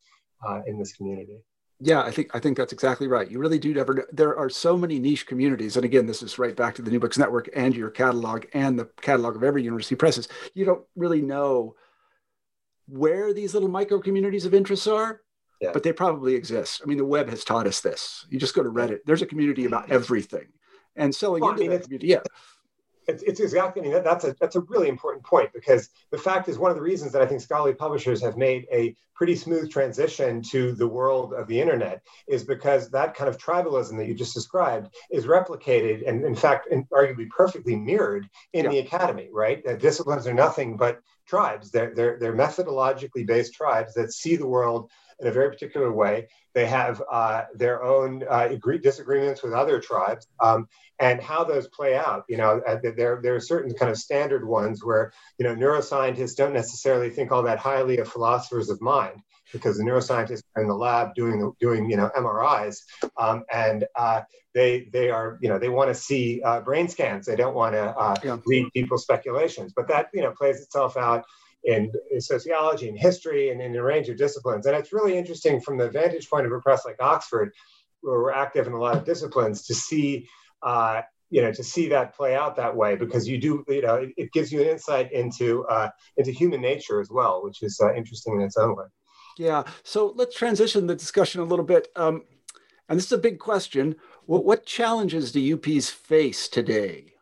in 0.67 0.79
this 0.79 0.95
community. 0.95 1.39
Yeah, 1.81 2.03
I 2.03 2.11
think 2.11 2.31
I 2.35 2.41
think 2.41 2.57
that's 2.57 2.73
exactly 2.73 3.07
right. 3.07 3.31
You 3.31 3.39
really 3.39 3.59
do 3.59 3.75
never. 3.75 4.09
There 4.11 4.39
are 4.39 4.49
so 4.49 4.75
many 4.79 4.99
niche 4.99 5.27
communities, 5.27 5.77
and 5.77 5.85
again, 5.85 6.07
this 6.07 6.23
is 6.23 6.39
right 6.39 6.57
back 6.57 6.75
to 6.77 6.83
the 6.83 6.91
New 6.91 7.01
Books 7.01 7.19
Network 7.19 7.51
and 7.55 7.77
your 7.77 7.91
catalog 7.91 8.47
and 8.55 8.79
the 8.79 8.89
catalog 9.03 9.37
of 9.37 9.45
every 9.45 9.63
university 9.63 9.97
presses. 9.97 10.29
You 10.55 10.65
don't 10.65 10.85
really 10.97 11.21
know 11.21 11.75
where 12.87 13.33
these 13.33 13.55
little 13.55 13.69
micro 13.69 14.01
communities 14.01 14.45
of 14.45 14.55
interest 14.55 14.87
are, 14.89 15.23
yeah. 15.61 15.71
but 15.73 15.83
they 15.83 15.93
probably 15.93 16.35
exist. 16.35 16.81
I 16.83 16.87
mean, 16.87 16.99
the 16.99 17.05
web 17.05 17.29
has 17.31 17.45
taught 17.45 17.67
us 17.67 17.81
this. 17.81 18.27
You 18.29 18.39
just 18.39 18.55
go 18.55 18.63
to 18.63 18.71
Reddit, 18.71 19.01
there's 19.07 19.23
a 19.23 19.27
community 19.27 19.65
about 19.65 19.91
everything. 19.91 20.49
And 20.97 21.15
selling 21.15 21.43
well, 21.43 21.51
into 21.51 21.65
I 21.65 21.69
mean, 21.69 21.71
that 21.77 21.83
community, 21.85 22.09
yeah. 22.09 22.21
It's, 23.07 23.23
it's 23.23 23.41
exactly, 23.41 23.83
I 23.83 23.85
mean, 23.85 23.93
that, 23.93 24.05
that's, 24.05 24.25
a, 24.25 24.35
that's 24.41 24.57
a 24.57 24.61
really 24.61 24.89
important 24.89 25.25
point 25.25 25.53
because 25.53 25.91
the 26.11 26.19
fact 26.19 26.49
is 26.49 26.59
one 26.59 26.71
of 26.71 26.77
the 26.77 26.83
reasons 26.83 27.13
that 27.13 27.23
I 27.23 27.27
think 27.27 27.41
scholarly 27.41 27.75
publishers 27.75 28.23
have 28.23 28.37
made 28.37 28.67
a 28.73 28.97
pretty 29.15 29.37
smooth 29.37 29.71
transition 29.71 30.43
to 30.43 30.73
the 30.73 30.87
world 30.87 31.33
of 31.33 31.47
the 31.47 31.61
internet 31.61 32.03
is 32.27 32.45
because 32.45 32.91
that 32.91 33.15
kind 33.15 33.29
of 33.29 33.39
tribalism 33.39 33.97
that 33.99 34.07
you 34.07 34.15
just 34.15 34.35
described 34.35 34.89
is 35.11 35.27
replicated 35.27 36.07
and 36.09 36.25
in 36.25 36.35
fact 36.35 36.69
and 36.71 36.89
arguably 36.91 37.29
perfectly 37.29 37.77
mirrored 37.77 38.29
in 38.53 38.65
yeah. 38.65 38.71
the 38.71 38.79
academy, 38.79 39.29
right? 39.33 39.65
That 39.65 39.81
disciplines 39.81 40.27
are 40.27 40.35
nothing 40.35 40.77
but 40.77 41.01
tribes. 41.27 41.71
They're, 41.71 41.95
they're, 41.95 42.19
they're 42.19 42.37
methodologically 42.37 43.27
based 43.27 43.55
tribes 43.55 43.95
that 43.95 44.13
see 44.13 44.37
the 44.37 44.47
world 44.47 44.91
in 45.21 45.29
a 45.29 45.33
very 45.33 45.51
particular 45.51 45.93
way. 45.93 46.29
They 46.55 46.67
have 46.67 47.03
uh, 47.11 47.43
their 47.55 47.83
own 47.83 48.23
uh, 48.23 48.49
agree- 48.51 48.79
disagreements 48.79 49.43
with 49.43 49.53
other 49.53 49.81
tribes, 49.81 50.27
um, 50.41 50.69
and 51.01 51.21
how 51.21 51.45
those 51.45 51.67
play 51.69 51.97
out. 51.97 52.25
You 52.29 52.37
know, 52.37 52.63
uh, 52.67 52.79
there 52.83 53.21
there 53.23 53.35
are 53.35 53.41
certain 53.41 53.75
kind 53.75 53.91
of 53.91 53.99
standard 53.99 54.47
ones 54.47 54.85
where 54.85 55.13
you 55.39 55.45
know 55.45 55.55
neuroscientists 55.55 56.37
don't 56.37 56.53
necessarily 56.53 57.11
think 57.11 57.33
all 57.33 57.43
that 57.43 57.59
highly 57.59 57.99
of 57.99 58.09
philosophers 58.09 58.71
of 58.71 58.81
mind 58.81 59.21
because 59.53 59.79
the 59.79 59.85
neuroscientists 59.85 60.43
are 60.57 60.63
in 60.63 60.69
the 60.69 60.75
lab 60.75 61.15
doing 61.15 61.53
doing 61.61 61.91
you 61.91 61.97
know 61.97 62.11
MRIs, 62.17 62.83
um, 63.17 63.45
and 63.53 63.85
uh, 63.97 64.23
they 64.55 64.89
they 64.93 65.11
are 65.11 65.39
you 65.41 65.49
know 65.49 65.59
they 65.59 65.69
want 65.69 65.89
to 65.89 65.95
see 65.95 66.41
uh, 66.43 66.61
brain 66.61 66.89
scans. 66.89 67.27
They 67.27 67.37
don't 67.37 67.55
want 67.55 67.75
to 67.75 67.83
uh, 67.83 68.17
yeah. 68.23 68.37
read 68.47 68.73
people's 68.73 69.03
speculations. 69.03 69.73
But 69.75 69.89
that 69.89 70.09
you 70.15 70.23
know 70.23 70.31
plays 70.31 70.61
itself 70.61 70.97
out 70.97 71.25
in, 71.65 71.93
sociology 72.19 72.89
and 72.89 72.99
history 72.99 73.51
and 73.51 73.61
in 73.61 73.75
a 73.77 73.83
range 73.83 74.09
of 74.09 74.17
disciplines. 74.17 74.67
And 74.67 74.77
it's 74.77 74.93
really 74.93 75.17
interesting 75.17 75.61
from 75.61 75.79
the 75.79 75.89
vantage 75.89 76.29
point 76.29 76.47
of 76.47 76.53
a 76.53 76.61
press 76.61 76.85
like 76.85 76.97
Oxford, 77.01 77.53
where 78.01 78.19
we're 78.19 78.33
active 78.33 78.67
in 78.67 78.73
a 78.73 78.79
lot 78.79 78.97
of 78.97 79.05
disciplines, 79.05 79.67
to 79.67 79.75
see. 79.75 80.29
Uh, 80.63 81.03
you 81.31 81.43
know, 81.43 81.51
to 81.51 81.65
see 81.65 81.89
that 81.89 82.15
play 82.15 82.37
out 82.37 82.55
that 82.55 82.77
way, 82.77 82.95
because 82.95 83.27
you 83.27 83.39
do, 83.39 83.65
you 83.67 83.83
know, 83.83 83.97
it, 83.97 84.11
it 84.17 84.33
gives 84.33 84.53
you 84.53 84.63
an 84.63 84.69
insight 84.69 85.11
into 85.11 85.65
uh, 85.67 85.89
into 86.17 86.31
human 86.31 86.61
nature 86.61 87.01
as 87.01 87.11
well, 87.11 87.43
which 87.43 87.61
is 87.63 87.81
uh, 87.83 87.93
interesting 87.93 88.37
in 88.37 88.43
its 88.43 88.57
own 88.57 88.77
way. 88.77 88.85
Yeah. 89.37 89.65
So 89.83 90.13
let's 90.15 90.37
transition 90.37 90.87
the 90.87 90.95
discussion 90.95 91.41
a 91.41 91.45
little 91.45 91.65
bit. 91.65 91.89
Um, 91.97 92.23
and 92.89 92.99
this 92.99 93.07
is 93.07 93.13
a 93.13 93.19
big 93.19 93.39
question. 93.39 93.97
What, 94.27 94.45
what 94.45 94.67
challenges 94.67 95.33
do 95.33 95.55
UPs 95.55 95.91
face 95.91 96.49
today? 96.49 97.14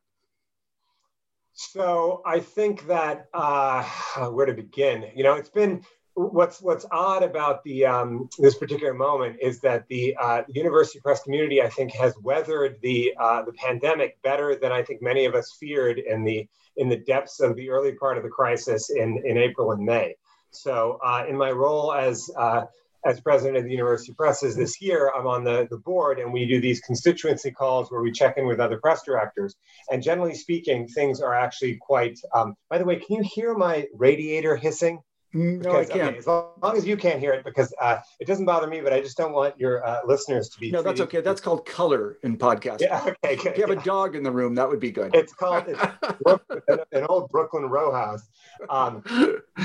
So 1.71 2.23
I 2.27 2.41
think 2.41 2.87
that 2.89 3.29
uh, 3.33 3.85
where 4.31 4.47
to 4.47 4.53
begin? 4.53 5.07
You 5.15 5.23
know, 5.23 5.35
it's 5.35 5.49
been 5.49 5.83
what's 6.15 6.61
what's 6.61 6.85
odd 6.91 7.23
about 7.23 7.63
the 7.65 7.87
um, 7.87 8.29
this 8.39 8.57
particular 8.57 8.93
moment 8.93 9.37
is 9.41 9.61
that 9.61 9.87
the, 9.89 10.15
uh, 10.21 10.43
university 10.49 11.01
press 11.01 11.23
community 11.23 11.63
I 11.63 11.69
think 11.69 11.93
has 11.93 12.15
weathered 12.23 12.79
the 12.83 13.15
uh, 13.19 13.43
the 13.43 13.53
pandemic 13.53 14.21
better 14.23 14.57
than 14.57 14.73
I 14.73 14.83
think 14.83 15.03
many 15.03 15.25
of 15.25 15.35
us 15.35 15.57
feared 15.59 15.99
in 15.99 16.25
the 16.25 16.47
in 16.77 16.89
the 16.89 16.99
depths 16.99 17.41
of 17.41 17.55
the 17.57 17.71
early 17.71 17.93
part 17.93 18.17
of 18.17 18.25
the 18.25 18.29
crisis 18.29 18.91
in 18.91 19.23
in 19.25 19.39
April 19.39 19.71
and 19.73 19.85
May. 19.85 20.17
So 20.51 20.99
uh, 21.03 21.25
in 21.29 21.37
my 21.37 21.53
role 21.53 21.93
as 21.93 22.29
uh, 22.37 22.65
as 23.05 23.21
president 23.21 23.57
of 23.57 23.65
the 23.65 23.71
University 23.71 24.13
Presses 24.13 24.57
this 24.57 24.81
year, 24.81 25.13
I'm 25.17 25.27
on 25.27 25.45
the, 25.45 25.67
the 25.71 25.79
board 25.79 26.19
and 26.19 26.33
we 26.33 26.47
do 26.47 26.61
these 26.61 26.81
constituency 26.81 27.51
calls 27.51 27.91
where 27.91 28.01
we 28.01 28.13
check 28.13 28.39
in 28.39 28.47
with 28.47 28.61
other 28.61 28.79
press 28.79 29.03
directors. 29.03 29.57
And 29.91 30.03
generally 30.03 30.35
speaking, 30.35 30.87
things 30.89 31.21
are 31.21 31.35
actually 31.35 31.77
quite. 31.77 32.19
Um, 32.35 32.55
by 32.71 32.79
the 32.79 32.85
way, 32.85 32.97
can 32.97 33.17
you 33.17 33.23
hear 33.23 33.55
my 33.55 33.87
radiator 33.95 34.57
hissing? 34.57 35.03
Mm, 35.35 35.63
no, 35.63 35.73
because, 35.73 35.91
I 35.91 35.93
can't. 35.93 36.09
Okay, 36.09 36.19
as 36.19 36.27
long 36.27 36.77
as 36.77 36.87
you 36.87 36.97
can't 36.97 37.19
hear 37.19 37.33
it, 37.33 37.43
because 37.45 37.73
uh, 37.81 37.99
it 38.21 38.27
doesn't 38.27 38.45
bother 38.45 38.67
me, 38.67 38.83
but 38.83 38.93
I 38.93 39.01
just 39.01 39.17
don't 39.17 39.33
want 39.33 39.59
your 39.59 39.85
uh, 39.85 40.01
listeners 40.07 40.51
to 40.51 40.61
be. 40.61 40.71
No, 40.71 40.83
that's 40.83 41.01
okay. 41.01 41.23
That's 41.23 41.41
called 41.41 41.65
color 41.65 42.19
in 42.23 42.37
podcasting. 42.37 42.83
Yeah, 42.83 43.01
okay. 43.01 43.37
Good. 43.37 43.47
If 43.47 43.57
you 43.57 43.67
have 43.67 43.75
yeah. 43.75 43.81
a 43.81 43.85
dog 43.85 44.15
in 44.15 44.23
the 44.23 44.31
room, 44.31 44.55
that 44.57 44.69
would 44.69 44.81
be 44.81 44.91
good. 44.91 45.15
It's 45.15 45.33
called 45.33 45.65
it's 45.69 45.81
an 46.93 47.07
old 47.09 47.31
Brooklyn 47.31 47.65
row 47.65 47.93
house. 47.93 48.29
Um, 48.69 49.03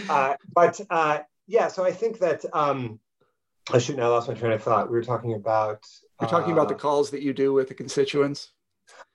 uh, 0.09 0.35
but 0.55 0.79
uh, 0.89 1.19
yeah, 1.47 1.67
so 1.67 1.83
I 1.83 1.91
think 1.91 2.19
that 2.19 2.45
um, 2.53 2.99
I 3.71 3.79
shouldn't. 3.79 4.03
I 4.03 4.07
lost 4.07 4.27
my 4.27 4.33
train 4.33 4.53
of 4.53 4.63
thought. 4.63 4.89
We 4.89 4.97
were 4.97 5.03
talking 5.03 5.33
about. 5.33 5.85
You're 6.21 6.29
talking 6.29 6.53
about 6.53 6.67
the 6.67 6.75
uh, 6.75 6.79
calls 6.79 7.11
that 7.11 7.21
you 7.21 7.33
do 7.33 7.53
with 7.53 7.67
the 7.67 7.73
constituents. 7.73 8.51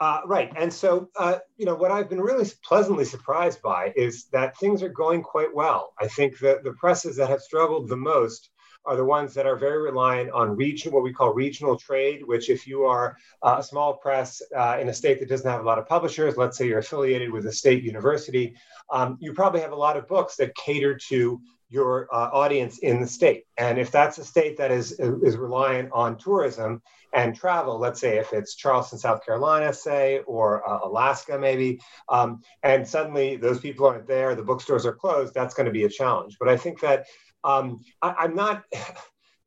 Uh, 0.00 0.20
right. 0.26 0.52
And 0.56 0.72
so, 0.72 1.08
uh, 1.16 1.38
you 1.56 1.64
know, 1.64 1.74
what 1.74 1.90
I've 1.90 2.08
been 2.08 2.20
really 2.20 2.48
pleasantly 2.62 3.04
surprised 3.04 3.62
by 3.62 3.92
is 3.96 4.26
that 4.32 4.56
things 4.58 4.82
are 4.82 4.88
going 4.88 5.22
quite 5.22 5.54
well. 5.54 5.94
I 5.98 6.08
think 6.08 6.38
that 6.40 6.64
the 6.64 6.72
presses 6.72 7.16
that 7.16 7.28
have 7.28 7.40
struggled 7.40 7.88
the 7.88 7.96
most 7.96 8.50
are 8.84 8.96
the 8.96 9.04
ones 9.04 9.32
that 9.34 9.46
are 9.46 9.56
very 9.56 9.80
reliant 9.80 10.30
on 10.32 10.56
region, 10.56 10.92
what 10.92 11.04
we 11.04 11.12
call 11.12 11.32
regional 11.32 11.78
trade, 11.78 12.26
which 12.26 12.50
if 12.50 12.66
you 12.66 12.82
are 12.82 13.16
uh, 13.42 13.56
a 13.58 13.62
small 13.62 13.94
press 13.94 14.42
uh, 14.56 14.76
in 14.80 14.88
a 14.88 14.94
state 14.94 15.20
that 15.20 15.28
doesn't 15.28 15.48
have 15.48 15.60
a 15.60 15.66
lot 15.66 15.78
of 15.78 15.86
publishers, 15.86 16.36
let's 16.36 16.58
say 16.58 16.66
you're 16.66 16.80
affiliated 16.80 17.30
with 17.30 17.46
a 17.46 17.52
state 17.52 17.84
university, 17.84 18.54
um, 18.90 19.16
you 19.20 19.32
probably 19.32 19.60
have 19.60 19.72
a 19.72 19.76
lot 19.76 19.96
of 19.96 20.08
books 20.08 20.36
that 20.36 20.54
cater 20.56 20.96
to 20.96 21.40
your 21.72 22.06
uh, 22.12 22.28
audience 22.32 22.78
in 22.78 23.00
the 23.00 23.06
state. 23.06 23.44
And 23.56 23.78
if 23.78 23.90
that's 23.90 24.18
a 24.18 24.24
state 24.24 24.58
that 24.58 24.70
is, 24.70 24.92
is 25.00 25.36
reliant 25.36 25.90
on 25.92 26.18
tourism 26.18 26.82
and 27.14 27.34
travel, 27.34 27.78
let's 27.78 28.00
say 28.00 28.18
if 28.18 28.32
it's 28.34 28.54
Charleston, 28.54 28.98
South 28.98 29.24
Carolina, 29.24 29.72
say, 29.72 30.20
or 30.26 30.68
uh, 30.68 30.80
Alaska, 30.84 31.38
maybe, 31.38 31.80
um, 32.10 32.42
and 32.62 32.86
suddenly 32.86 33.36
those 33.36 33.58
people 33.58 33.86
aren't 33.86 34.06
there, 34.06 34.34
the 34.34 34.42
bookstores 34.42 34.84
are 34.84 34.92
closed, 34.92 35.32
that's 35.32 35.54
going 35.54 35.66
to 35.66 35.72
be 35.72 35.84
a 35.84 35.88
challenge. 35.88 36.36
But 36.38 36.50
I 36.50 36.58
think 36.58 36.80
that 36.80 37.06
um, 37.42 37.80
I, 38.02 38.14
I'm 38.18 38.34
not. 38.34 38.64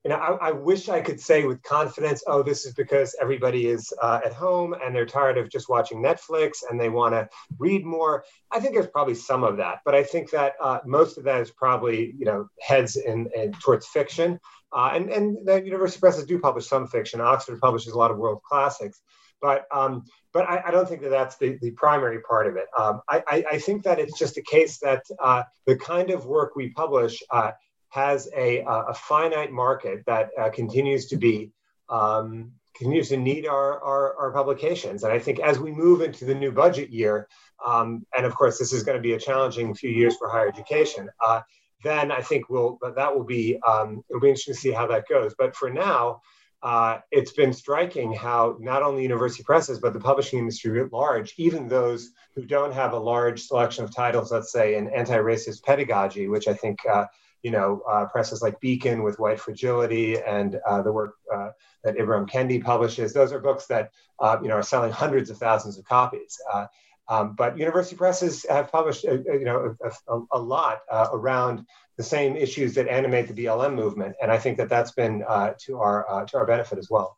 Know, 0.09 0.17
I, 0.17 0.49
I, 0.49 0.51
wish 0.51 0.87
I 0.87 1.01
could 1.01 1.19
say 1.19 1.45
with 1.45 1.63
confidence, 1.63 2.23
oh, 2.27 2.43
this 2.43 2.65
is 2.65 2.75
because 2.75 3.15
everybody 3.19 3.67
is 3.67 3.91
uh, 4.01 4.21
at 4.23 4.33
home 4.33 4.73
and 4.73 4.95
they're 4.95 5.05
tired 5.05 5.37
of 5.37 5.49
just 5.49 5.67
watching 5.67 6.01
Netflix 6.01 6.63
and 6.69 6.79
they 6.79 6.89
want 6.89 7.13
to 7.13 7.27
read 7.57 7.83
more. 7.83 8.23
I 8.51 8.59
think 8.59 8.75
there's 8.75 8.87
probably 8.87 9.15
some 9.15 9.43
of 9.43 9.57
that, 9.57 9.79
but 9.83 9.95
I 9.95 10.03
think 10.03 10.29
that 10.29 10.53
uh, 10.61 10.79
most 10.85 11.17
of 11.17 11.23
that 11.23 11.41
is 11.41 11.49
probably, 11.49 12.13
you 12.19 12.25
know, 12.25 12.47
heads 12.61 12.97
in, 12.97 13.29
in 13.35 13.53
towards 13.53 13.87
fiction. 13.87 14.39
Uh, 14.71 14.91
and, 14.93 15.09
and 15.09 15.37
the 15.45 15.63
university 15.63 15.99
presses 15.99 16.25
do 16.25 16.37
publish 16.37 16.67
some 16.67 16.87
fiction. 16.87 17.21
Oxford 17.21 17.59
publishes 17.59 17.93
a 17.93 17.97
lot 17.97 18.11
of 18.11 18.17
world 18.17 18.41
classics, 18.43 19.01
but 19.41 19.65
um, 19.71 20.03
but 20.33 20.49
I, 20.49 20.63
I, 20.67 20.71
don't 20.71 20.87
think 20.87 21.01
that 21.01 21.11
that's 21.11 21.37
the, 21.37 21.57
the 21.61 21.71
primary 21.71 22.19
part 22.21 22.47
of 22.47 22.57
it. 22.57 22.65
Um, 22.77 23.01
I, 23.09 23.45
I, 23.53 23.57
think 23.57 23.83
that 23.83 23.99
it's 23.99 24.19
just 24.19 24.35
a 24.35 24.41
case 24.41 24.79
that 24.79 25.03
uh, 25.23 25.43
the 25.65 25.77
kind 25.77 26.09
of 26.09 26.25
work 26.25 26.57
we 26.57 26.71
publish 26.71 27.23
uh, 27.31 27.51
has 27.95 28.27
a, 28.36 28.60
a 28.67 28.93
finite 28.93 29.53
market 29.53 30.03
that 30.05 30.29
uh, 30.38 30.49
continues 30.49 31.05
to 31.05 31.15
be 31.15 31.53
um, 31.88 32.51
continues 32.75 33.08
to 33.08 33.15
need 33.15 33.47
our, 33.47 33.81
our, 33.81 34.17
our, 34.17 34.31
publications. 34.34 35.03
And 35.05 35.13
I 35.13 35.19
think 35.19 35.39
as 35.39 35.60
we 35.60 35.71
move 35.71 36.01
into 36.01 36.25
the 36.25 36.36
new 36.36 36.51
budget 36.51 36.89
year, 36.89 37.29
um, 37.65 38.05
and 38.17 38.25
of 38.25 38.36
course 38.36 38.60
this 38.60 38.73
is 38.73 38.84
going 38.84 38.97
to 38.97 39.01
be 39.01 39.13
a 39.13 39.19
challenging 39.19 39.73
few 39.73 39.91
years 39.91 40.17
for 40.17 40.27
higher 40.27 40.49
education, 40.49 41.10
uh, 41.25 41.39
then 41.86 42.12
I 42.12 42.21
think 42.21 42.49
we'll 42.49 42.79
that 42.81 43.15
will 43.15 43.23
be 43.23 43.62
um, 43.65 44.03
it'll 44.10 44.19
be 44.19 44.27
interesting 44.27 44.55
to 44.55 44.60
see 44.60 44.71
how 44.71 44.88
that 44.88 45.08
goes. 45.08 45.34
But 45.38 45.55
for 45.55 45.69
now. 45.69 46.21
Uh, 46.63 46.99
it's 47.12 47.34
been 47.34 47.53
striking 47.53 48.12
how 48.12 48.58
not 48.60 48.81
only 48.81 49.03
university 49.03 49.43
presses, 49.43 49.77
but 49.77 49.93
the 49.93 49.99
publishing 49.99 50.39
industry 50.39 50.81
at 50.81 50.91
large, 50.91 51.36
even 51.38 51.67
those 51.67 52.10
who 52.34 52.43
don't 52.43 52.73
have 52.73 52.93
a 52.93 52.97
large 52.97 53.43
selection 53.43 53.84
of 53.84 53.93
titles, 53.93 54.31
let's 54.31 54.51
say 54.51 54.73
in 54.75 54.88
anti-racist 54.88 55.62
pedagogy, 55.62 56.27
which 56.27 56.47
I 56.47 56.55
think 56.55 56.79
uh, 56.91 57.05
you 57.45 57.51
know, 57.51 57.84
uh, 57.88 58.05
presses 58.05 58.41
like 58.41 58.60
Beacon 58.60 59.03
with 59.03 59.19
White 59.19 59.39
Fragility 59.39 60.19
and 60.19 60.60
uh, 60.67 60.81
the 60.81 60.91
work 60.91 61.13
uh, 61.31 61.51
that 61.84 61.95
Ibram 61.95 62.27
Kendi 62.27 62.60
publishes. 62.60 63.13
Those 63.13 63.31
are 63.31 63.38
books 63.38 63.67
that, 63.67 63.91
uh, 64.17 64.39
you 64.41 64.47
know, 64.47 64.55
are 64.55 64.63
selling 64.63 64.91
hundreds 64.91 65.29
of 65.29 65.38
thousands 65.38 65.77
of 65.77 65.86
copies. 65.86 66.39
Uh, 66.51 66.65
um, 67.08 67.36
but 67.36 67.55
university 67.55 67.95
presses 67.95 68.47
have 68.49 68.71
published, 68.71 69.05
uh, 69.05 69.21
you 69.31 69.45
know, 69.45 69.75
a, 69.79 70.12
a, 70.12 70.21
a 70.31 70.39
lot 70.39 70.79
around 70.89 71.67
the 71.97 72.03
same 72.03 72.36
issues 72.36 72.73
that 72.73 72.88
animate 72.88 73.27
the 73.27 73.45
BLM 73.45 73.75
movement, 73.75 74.15
and 74.19 74.31
I 74.31 74.39
think 74.39 74.58
that 74.58 74.67
that's 74.67 74.93
been 74.93 75.19
to 75.19 75.77
our 75.77 76.25
to 76.29 76.38
our 76.38 76.47
benefit 76.47 76.79
as 76.79 76.89
well. 76.89 77.15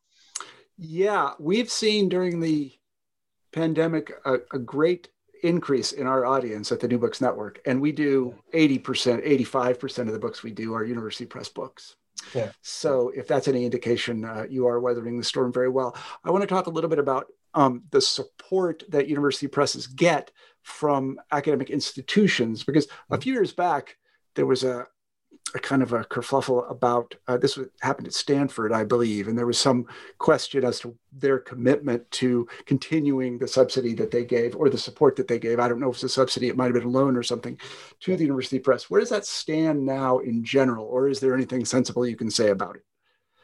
Yeah, 0.78 1.36
we've 1.40 1.72
seen 1.72 2.10
during 2.10 2.42
the 2.42 2.74
pandemic 3.54 4.12
a, 4.26 4.40
a 4.52 4.60
great 4.60 5.08
increase 5.43 5.91
in 5.91 6.08
our 6.08 6.26
audience 6.26 6.71
at 6.71 6.80
the 6.80 6.88
New 6.88 6.97
Books 6.97 7.21
Network. 7.21 7.60
And 7.65 7.82
we 7.82 7.91
do 7.91 8.36
80%, 8.54 9.26
85% 9.26 10.00
of 10.00 10.13
the 10.13 10.19
books 10.19 10.43
we 10.43 10.52
do 10.52 10.73
are 10.73 10.84
university 10.84 11.26
press 11.26 11.50
books. 11.50 11.95
Yeah. 12.34 12.52
So 12.62 13.12
if 13.15 13.28
that's 13.28 13.47
any 13.47 13.65
indication, 13.65 14.26
uh, 14.26 14.45
you 14.50 14.67
are 14.67 14.80
weathering 14.80 15.17
the 15.17 15.23
storm 15.23 15.54
very 15.54 15.69
well. 15.69 15.95
I 16.23 16.32
want 16.32 16.41
to 16.41 16.47
talk 16.47 16.67
a 16.67 16.71
little 16.71 16.89
bit 16.89 17.00
about 17.00 17.28
um, 17.54 17.84
the 17.91 18.02
support 18.02 18.84
that 18.89 19.08
university 19.08 19.47
presses 19.47 19.88
get 19.88 20.32
from 20.63 21.19
academic 21.32 21.69
institutions, 21.69 22.63
because 22.63 22.86
a 22.86 22.88
mm-hmm. 22.88 23.21
few 23.21 23.34
years 23.34 23.54
back, 23.54 23.97
there 24.36 24.45
was 24.45 24.63
a, 24.63 24.88
a 25.56 25.60
kind 25.60 25.82
of 25.82 25.94
a 25.94 26.04
kerfuffle 26.04 26.70
about 26.70 27.16
uh, 27.28 27.38
this 27.38 27.58
happened 27.82 28.08
at 28.08 28.14
Stanford, 28.14 28.74
I 28.74 28.84
believe, 28.84 29.28
and 29.28 29.38
there 29.38 29.46
was 29.46 29.60
some 29.60 29.86
question 30.18 30.66
as 30.66 30.80
to 30.82 30.98
their 31.12 31.40
commitment 31.40 32.10
to 32.12 32.48
continuing 32.66 33.38
the 33.38 33.48
subsidy 33.48 33.94
that 33.96 34.12
they 34.12 34.26
gave 34.26 34.56
or 34.56 34.70
the 34.70 34.78
support 34.78 35.16
that 35.16 35.28
they 35.28 35.40
gave. 35.40 35.60
I 35.60 35.68
don't 35.68 35.80
know 35.80 35.90
if 35.90 35.96
it's 35.96 36.04
a 36.04 36.10
subsidy; 36.10 36.50
it 36.50 36.58
might 36.58 36.66
have 36.66 36.74
been 36.74 36.84
a 36.84 36.90
loan 36.90 37.16
or 37.16 37.24
something 37.24 37.60
to 38.02 38.16
the 38.16 38.24
University 38.24 38.60
Press. 38.60 38.90
Where 38.90 39.00
does 39.00 39.10
that 39.10 39.26
stand 39.26 39.86
now 39.86 40.20
in 40.20 40.44
general, 40.44 40.86
or 40.86 41.08
is 41.08 41.20
there 41.20 41.34
anything 41.34 41.66
sensible 41.66 42.06
you 42.06 42.18
can 42.18 42.32
say 42.32 42.50
about 42.50 42.76
it? 42.76 42.84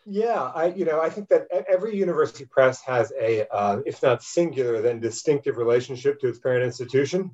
Yeah, 0.06 0.52
I 0.54 0.68
you 0.68 0.86
know 0.86 1.00
I 1.00 1.10
think 1.10 1.30
that 1.30 1.48
every 1.70 1.96
university 1.96 2.46
press 2.46 2.82
has 2.82 3.14
a, 3.20 3.48
uh, 3.54 3.80
if 3.86 4.04
not 4.04 4.24
singular, 4.24 4.82
then 4.82 5.00
distinctive 5.00 5.58
relationship 5.58 6.20
to 6.20 6.28
its 6.28 6.40
parent 6.40 6.66
institution, 6.66 7.32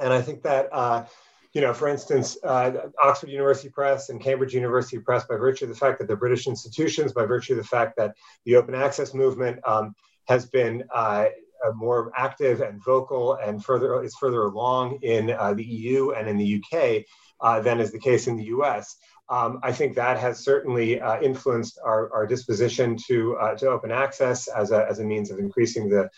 and 0.00 0.12
I 0.12 0.22
think 0.22 0.42
that. 0.42 0.68
Uh, 0.72 1.04
you 1.52 1.60
know, 1.60 1.74
for 1.74 1.88
instance, 1.88 2.38
uh, 2.44 2.88
Oxford 3.02 3.30
University 3.30 3.68
Press 3.68 4.08
and 4.08 4.20
Cambridge 4.20 4.54
University 4.54 4.98
Press, 4.98 5.24
by 5.26 5.36
virtue 5.36 5.66
of 5.66 5.68
the 5.68 5.76
fact 5.76 5.98
that 5.98 6.06
they're 6.06 6.16
British 6.16 6.46
institutions, 6.46 7.12
by 7.12 7.26
virtue 7.26 7.52
of 7.52 7.58
the 7.58 7.64
fact 7.64 7.96
that 7.96 8.14
the 8.44 8.56
open 8.56 8.74
access 8.74 9.12
movement 9.12 9.60
um, 9.66 9.94
has 10.28 10.46
been 10.46 10.84
uh, 10.94 11.26
more 11.74 12.12
active 12.16 12.60
and 12.60 12.82
vocal 12.82 13.34
and 13.34 13.64
further 13.64 14.02
is 14.02 14.16
further 14.16 14.42
along 14.42 14.98
in 15.02 15.30
uh, 15.30 15.54
the 15.54 15.64
EU 15.64 16.10
and 16.10 16.28
in 16.28 16.36
the 16.36 16.62
UK 16.62 17.04
uh, 17.40 17.60
than 17.60 17.80
is 17.80 17.92
the 17.92 17.98
case 17.98 18.26
in 18.26 18.36
the 18.36 18.44
US. 18.44 18.96
Um, 19.28 19.60
I 19.62 19.72
think 19.72 19.94
that 19.94 20.18
has 20.18 20.44
certainly 20.44 21.00
uh, 21.00 21.20
influenced 21.20 21.78
our, 21.84 22.12
our 22.12 22.26
disposition 22.26 22.96
to, 23.06 23.36
uh, 23.36 23.54
to 23.56 23.68
open 23.68 23.90
access 23.90 24.48
as 24.48 24.72
a, 24.72 24.86
as 24.88 24.98
a 24.98 25.04
means 25.04 25.30
of 25.30 25.38
increasing 25.38 25.88
the 25.88 26.10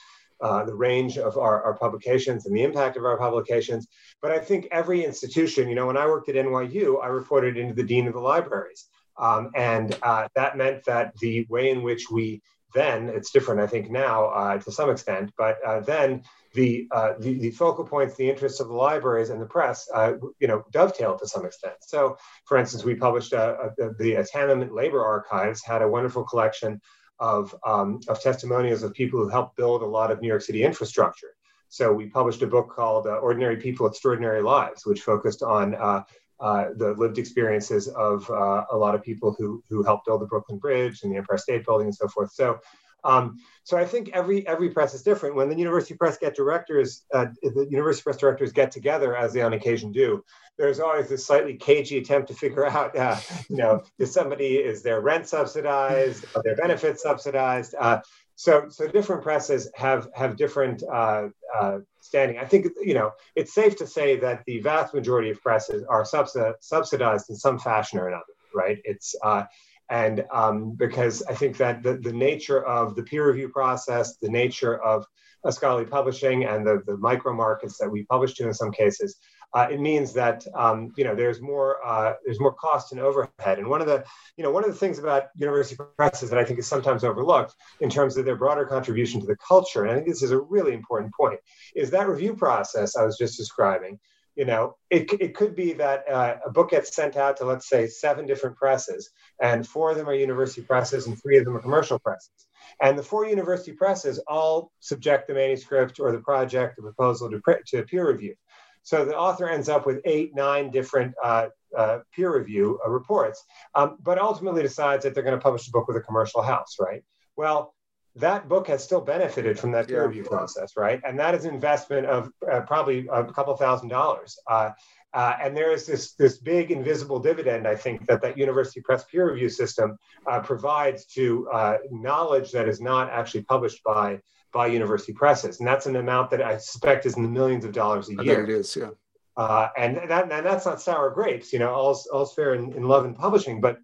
uh, 0.45 0.63
the 0.63 0.75
range 0.75 1.17
of 1.17 1.39
our, 1.39 1.63
our 1.63 1.75
publications 1.75 2.45
and 2.45 2.55
the 2.55 2.63
impact 2.63 2.99
of 2.99 3.05
our 3.07 3.17
publications. 3.17 3.89
But 4.21 4.31
I 4.31 4.39
think 4.39 4.69
every 4.71 5.03
institution, 5.03 5.71
you 5.71 5.75
know, 5.75 5.87
when 5.87 5.97
I 5.97 6.07
worked 6.07 6.29
at 6.29 6.35
NYU, 6.35 7.03
I 7.03 7.07
reported 7.07 7.57
into 7.57 7.73
the 7.73 7.83
dean 7.83 8.07
of 8.07 8.13
the 8.13 8.21
libraries. 8.21 8.85
Um, 9.17 9.51
and 9.55 9.97
uh, 10.03 10.29
that 10.35 10.59
meant 10.59 10.85
that 10.85 11.17
the 11.17 11.47
way 11.49 11.71
in 11.71 11.83
which 11.83 12.11
we 12.11 12.43
then, 12.75 13.09
it's 13.09 13.31
different, 13.31 13.61
I 13.61 13.67
think, 13.69 13.91
now 13.91 14.27
uh, 14.27 14.59
to 14.59 14.73
some 14.73 14.91
extent, 14.91 15.33
but 15.39 15.57
uh, 15.65 15.81
then 15.81 16.25
the, 16.55 16.89
uh, 16.91 17.13
the, 17.21 17.39
the, 17.39 17.51
focal 17.53 17.85
points, 17.85 18.17
the 18.17 18.29
interests 18.29 18.61
of 18.61 18.69
the 18.69 18.75
libraries 18.75 19.31
and 19.31 19.41
the 19.41 19.47
press, 19.47 19.89
uh, 19.95 20.15
you 20.41 20.49
know, 20.49 20.65
dovetailed 20.73 21.21
to 21.21 21.29
some 21.29 21.47
extent. 21.47 21.77
So, 21.81 22.17
for 22.47 22.59
instance, 22.59 22.85
we 22.85 22.97
published 22.97 23.33
a, 23.33 23.71
a, 23.79 23.95
the 23.95 24.27
Tamiment 24.31 24.75
Labor 24.75 25.05
Archives 25.05 25.65
had 25.65 25.83
a 25.83 25.89
wonderful 25.89 26.25
collection 26.25 26.81
of, 27.19 27.55
um, 27.67 28.01
of 28.09 28.21
testimonials 28.21 28.83
of 28.83 28.93
people 28.93 29.21
who 29.21 29.29
helped 29.29 29.57
build 29.57 29.83
a 29.83 29.87
lot 29.87 30.11
of 30.11 30.21
New 30.21 30.29
York 30.29 30.43
City 30.43 30.63
infrastructure. 30.63 31.35
So 31.69 31.93
we 31.93 32.07
published 32.07 32.43
a 32.43 32.47
book 32.47 32.71
called 32.71 33.07
uh, 33.07 33.17
Ordinary 33.17 33.57
People, 33.57 33.87
Extraordinary 33.87 34.43
Lives, 34.43 34.87
which 34.87 35.01
focused 35.01 35.43
on 35.43 35.75
uh, 35.75 36.03
uh, 36.41 36.67
the 36.77 36.95
lived 36.95 37.19
experiences 37.19 37.89
of 37.89 38.29
uh, 38.31 38.65
a 38.71 38.77
lot 38.77 38.95
of 38.95 39.03
people 39.03 39.35
who, 39.39 39.63
who 39.69 39.83
helped 39.83 40.07
build 40.07 40.21
the 40.21 40.27
Brooklyn 40.27 40.59
Bridge 40.59 41.03
and 41.03 41.13
the 41.13 41.17
Empire 41.17 41.39
State 41.39 41.65
Building 41.65 41.87
and 41.87 41.95
so 41.95 42.09
forth. 42.09 42.33
So 42.33 42.59
um, 43.05 43.39
so 43.65 43.77
I 43.77 43.85
think 43.85 44.11
every 44.13 44.47
every 44.47 44.71
press 44.71 44.95
is 44.95 45.03
different. 45.03 45.35
When 45.35 45.49
the 45.49 45.57
university 45.57 45.95
press 45.95 46.19
get 46.19 46.35
directors, 46.35 47.05
uh, 47.13 47.27
the 47.43 47.67
university 47.71 48.03
press 48.03 48.17
directors 48.17 48.53
get 48.53 48.71
together, 48.71 49.17
as 49.17 49.33
they 49.33 49.43
on 49.43 49.53
occasion 49.53 49.93
do, 49.93 50.25
there's 50.59 50.81
always 50.81 51.09
this 51.09 51.27
slightly 51.27 51.57
cagey 51.57 51.99
attempt 51.99 52.29
to 52.29 52.35
figure 52.35 52.67
out, 52.77 52.97
uh, 52.97 53.17
you 53.49 53.57
know, 53.57 53.83
is 53.99 54.13
somebody 54.13 54.57
is 54.57 54.83
their 54.83 55.01
rent 55.01 55.27
subsidized, 55.27 56.25
are 56.35 56.43
their 56.43 56.57
benefits 56.57 57.03
subsidized? 57.03 57.75
Uh, 57.79 58.01
so 58.37 58.69
so 58.69 58.89
different 58.89 59.23
presses 59.23 59.71
have 59.75 60.09
have 60.15 60.37
different 60.37 60.83
uh, 60.83 61.29
uh, 61.55 61.79
standing. 62.01 62.39
I 62.39 62.45
think 62.45 62.67
you 62.83 62.95
know 62.95 63.13
it's 63.37 63.55
safe 63.55 63.77
to 63.77 63.87
say 63.87 64.19
that 64.21 64.45
the 64.47 64.61
vast 64.61 64.95
majority 64.95 65.31
of 65.31 65.41
presses 65.41 65.85
are 65.89 66.05
subsidized 66.05 67.31
in 67.31 67.37
some 67.37 67.59
fashion 67.59 67.99
or 67.99 68.09
another, 68.09 68.25
right? 68.55 68.79
It's 68.85 69.15
uh, 69.23 69.45
and 69.91 70.25
um, 70.33 70.73
because 70.73 71.23
I 71.23 71.35
think 71.35 71.57
that 71.59 71.83
the, 71.83 71.95
the 71.95 72.13
nature 72.13 72.65
of 72.65 72.97
the 72.97 73.03
peer 73.03 73.27
review 73.27 73.49
process, 73.49 74.17
the 74.17 74.31
nature 74.31 74.83
of 74.83 75.05
a 75.45 75.53
scholarly 75.53 75.85
publishing 75.85 76.45
and 76.45 76.67
the, 76.67 76.83
the 76.87 76.97
micro 76.97 77.35
markets 77.35 77.77
that 77.79 77.91
we 77.91 78.05
publish 78.05 78.35
to 78.35 78.47
in 78.47 78.55
some 78.55 78.73
cases, 78.73 79.17
uh, 79.53 79.69
it 79.71 79.79
means 79.79 80.13
that 80.15 80.45
um, 80.55 80.93
you 80.97 81.05
know 81.05 81.15
there's 81.15 81.41
more 81.41 81.85
uh, 81.87 82.15
there's 82.25 82.41
more 82.41 82.55
cost 82.55 82.93
and 82.93 83.01
overhead. 83.01 83.59
And 83.59 83.69
one 83.69 83.81
of 83.81 83.87
the 83.87 84.05
you 84.37 84.43
know 84.43 84.51
one 84.51 84.65
of 84.65 84.71
the 84.71 84.77
things 84.77 84.99
about 84.99 85.25
university 85.37 85.81
presses 85.97 86.31
that 86.31 86.39
I 86.39 86.45
think 86.45 86.59
is 86.59 86.67
sometimes 86.67 87.05
overlooked 87.05 87.55
in 87.81 87.89
terms 87.91 88.17
of 88.17 88.25
their 88.25 88.37
broader 88.37 88.65
contribution 88.65 89.21
to 89.21 89.27
the 89.27 89.37
culture, 89.37 89.85
and 89.85 89.93
I 89.93 89.95
think 89.95 90.09
this 90.09 90.23
is 90.23 90.33
a 90.33 90.39
really 90.39 90.73
important 90.73 91.13
point, 91.15 91.39
is 91.77 91.91
that 91.91 92.09
review 92.09 92.35
process 92.35 92.97
I 92.97 93.05
was 93.05 93.17
just 93.17 93.37
describing 93.37 93.99
you 94.35 94.45
know 94.45 94.77
it, 94.91 95.13
it 95.21 95.35
could 95.35 95.55
be 95.55 95.73
that 95.75 96.09
uh, 96.11 96.37
a 96.47 96.51
book 96.51 96.71
gets 96.71 96.95
sent 96.95 97.17
out 97.17 97.37
to 97.37 97.45
let's 97.45 97.69
say 97.69 97.87
seven 97.87 98.27
different 98.27 98.57
presses 98.57 99.11
and 99.41 99.67
four 99.67 99.91
of 99.91 99.97
them 99.97 100.09
are 100.09 100.15
university 100.15 100.63
presses 100.63 101.07
and 101.07 101.21
three 101.21 101.39
of 101.39 101.45
them 101.45 101.57
are 101.57 101.61
commercial 101.61 101.99
presses. 101.99 102.47
And 102.81 102.99
the 102.99 103.03
four 103.03 103.27
university 103.27 103.73
presses 103.73 104.19
all 104.27 104.73
subject 104.81 105.29
the 105.29 105.35
manuscript 105.35 106.01
or 106.01 106.13
the 106.13 106.19
project 106.19 106.77
the 106.77 106.83
proposal 106.83 107.31
to, 107.31 107.41
to 107.69 107.83
peer 107.85 108.09
review. 108.11 108.35
So 108.83 109.05
the 109.05 109.17
author 109.17 109.49
ends 109.49 109.69
up 109.69 109.87
with 109.87 110.01
eight 110.05 110.35
nine 110.35 110.71
different 110.71 111.15
uh, 111.23 111.49
uh, 111.77 112.01
peer 112.15 112.37
review 112.37 112.79
uh, 112.85 112.91
reports 112.91 113.45
um, 113.75 113.97
but 114.01 114.19
ultimately 114.19 114.63
decides 114.63 115.05
that 115.05 115.15
they're 115.15 115.25
going 115.25 115.39
to 115.39 115.43
publish 115.43 115.67
a 115.69 115.71
book 115.71 115.89
with 115.89 115.97
a 115.97 116.01
commercial 116.01 116.43
house 116.43 116.77
right? 116.81 117.03
Well 117.37 117.75
that 118.17 118.49
book 118.49 118.69
has 118.69 118.83
still 118.83 119.01
benefited 119.01 119.59
from 119.59 119.73
that 119.73 119.89
peer 119.89 120.03
yeah. 120.03 120.07
review 120.07 120.25
process, 120.25 120.77
right? 120.77 121.01
And 121.07 121.19
that 121.19 121.35
is 121.35 121.45
an 121.45 121.55
investment 121.55 122.07
of 122.07 122.31
uh, 122.51 122.61
probably 122.63 123.09
a 123.11 123.25
couple 123.25 123.57
thousand 123.57 123.89
dollars. 123.89 124.39
Uh, 124.49 124.71
Uh, 125.15 125.37
and 125.45 125.57
there 125.57 125.73
is 125.73 125.87
this, 125.87 126.05
this 126.23 126.39
big 126.39 126.73
invisible 126.73 127.21
dividend, 127.21 127.69
I 127.75 127.77
think, 127.85 127.97
that 128.09 128.21
that 128.23 128.35
university 128.37 128.81
press 128.81 129.05
peer 129.05 129.25
review 129.31 129.49
system 129.49 129.89
uh, 130.31 130.41
provides 130.41 131.01
to 131.17 131.25
uh, 131.59 131.77
knowledge 131.93 132.51
that 132.51 132.67
is 132.73 132.81
not 132.81 133.05
actually 133.19 133.45
published 133.45 133.81
by, 133.85 134.07
by 134.53 134.67
university 134.67 135.13
presses. 135.13 135.61
And 135.61 135.69
that's 135.71 135.87
an 135.87 135.97
amount 136.05 136.27
that 136.31 136.43
I 136.43 136.59
suspect 136.59 137.07
is 137.07 137.17
in 137.17 137.23
the 137.23 137.35
millions 137.41 137.65
of 137.65 137.71
dollars 137.71 138.09
a 138.09 138.15
year. 138.25 138.35
There 138.35 138.45
it 138.49 138.51
is, 138.51 138.75
yeah. 138.75 138.91
Uh, 139.37 139.69
and, 139.83 139.93
that, 140.11 140.23
and 140.33 140.45
that's 140.49 140.67
not 140.67 140.83
sour 140.83 141.11
grapes, 141.19 141.53
you 141.53 141.61
know, 141.63 141.73
all's, 141.73 142.09
all's 142.15 142.35
fair 142.35 142.51
in, 142.59 142.73
in 142.79 142.83
love 142.93 143.05
and 143.09 143.15
publishing. 143.15 143.61
But 143.61 143.75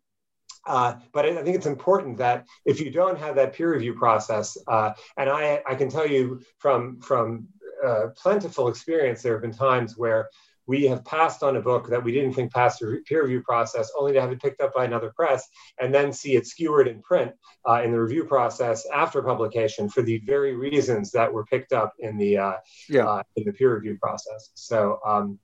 uh, 0.67 0.95
but 1.13 1.25
I 1.27 1.43
think 1.43 1.57
it's 1.57 1.67
important 1.67 2.19
that 2.19 2.47
if 2.65 2.81
you 2.81 2.91
don't 2.91 3.19
have 3.19 3.37
that 3.37 3.55
peer 3.55 3.73
review 3.73 3.95
process, 3.95 4.57
uh, 4.67 4.93
and 5.17 5.31
I, 5.31 5.63
I 5.69 5.75
can 5.75 5.89
tell 5.89 6.07
you 6.07 6.43
from 6.59 7.01
from 7.01 7.49
uh, 7.85 8.09
plentiful 8.17 8.69
experience, 8.69 9.23
there 9.23 9.33
have 9.33 9.43
been 9.43 9.55
times 9.55 9.97
where 9.97 10.29
we 10.67 10.87
have 10.87 11.05
passed 11.05 11.43
on 11.43 11.57
a 11.57 11.61
book 11.61 11.89
that 11.89 12.05
we 12.05 12.13
didn't 12.13 12.35
think 12.35 12.53
passed 12.53 12.79
the 12.79 13.03
peer 13.05 13.25
review 13.25 13.43
process, 13.43 13.91
only 13.99 14.13
to 14.13 14.21
have 14.21 14.31
it 14.31 14.41
picked 14.41 14.61
up 14.61 14.73
by 14.73 14.85
another 14.85 15.11
press, 15.17 15.49
and 15.81 15.93
then 15.93 16.13
see 16.13 16.37
it 16.37 16.47
skewered 16.47 16.87
in 16.87 17.03
print 17.03 17.33
uh, 17.69 17.83
in 17.83 17.91
the 17.91 18.01
review 18.01 18.25
process 18.25 18.87
after 18.95 19.21
publication 19.21 19.89
for 19.89 20.03
the 20.03 20.19
very 20.19 20.55
reasons 20.55 21.11
that 21.11 21.33
were 21.33 21.45
picked 21.45 21.73
up 21.73 21.93
in 21.99 22.17
the 22.17 22.39
uh, 22.39 22.53
yeah. 22.89 23.05
Uh, 23.05 23.23
in 23.35 23.45
the 23.45 23.53
peer 23.53 23.75
review 23.75 23.99
process. 24.01 24.51
So. 24.55 25.01
Um, 25.05 25.39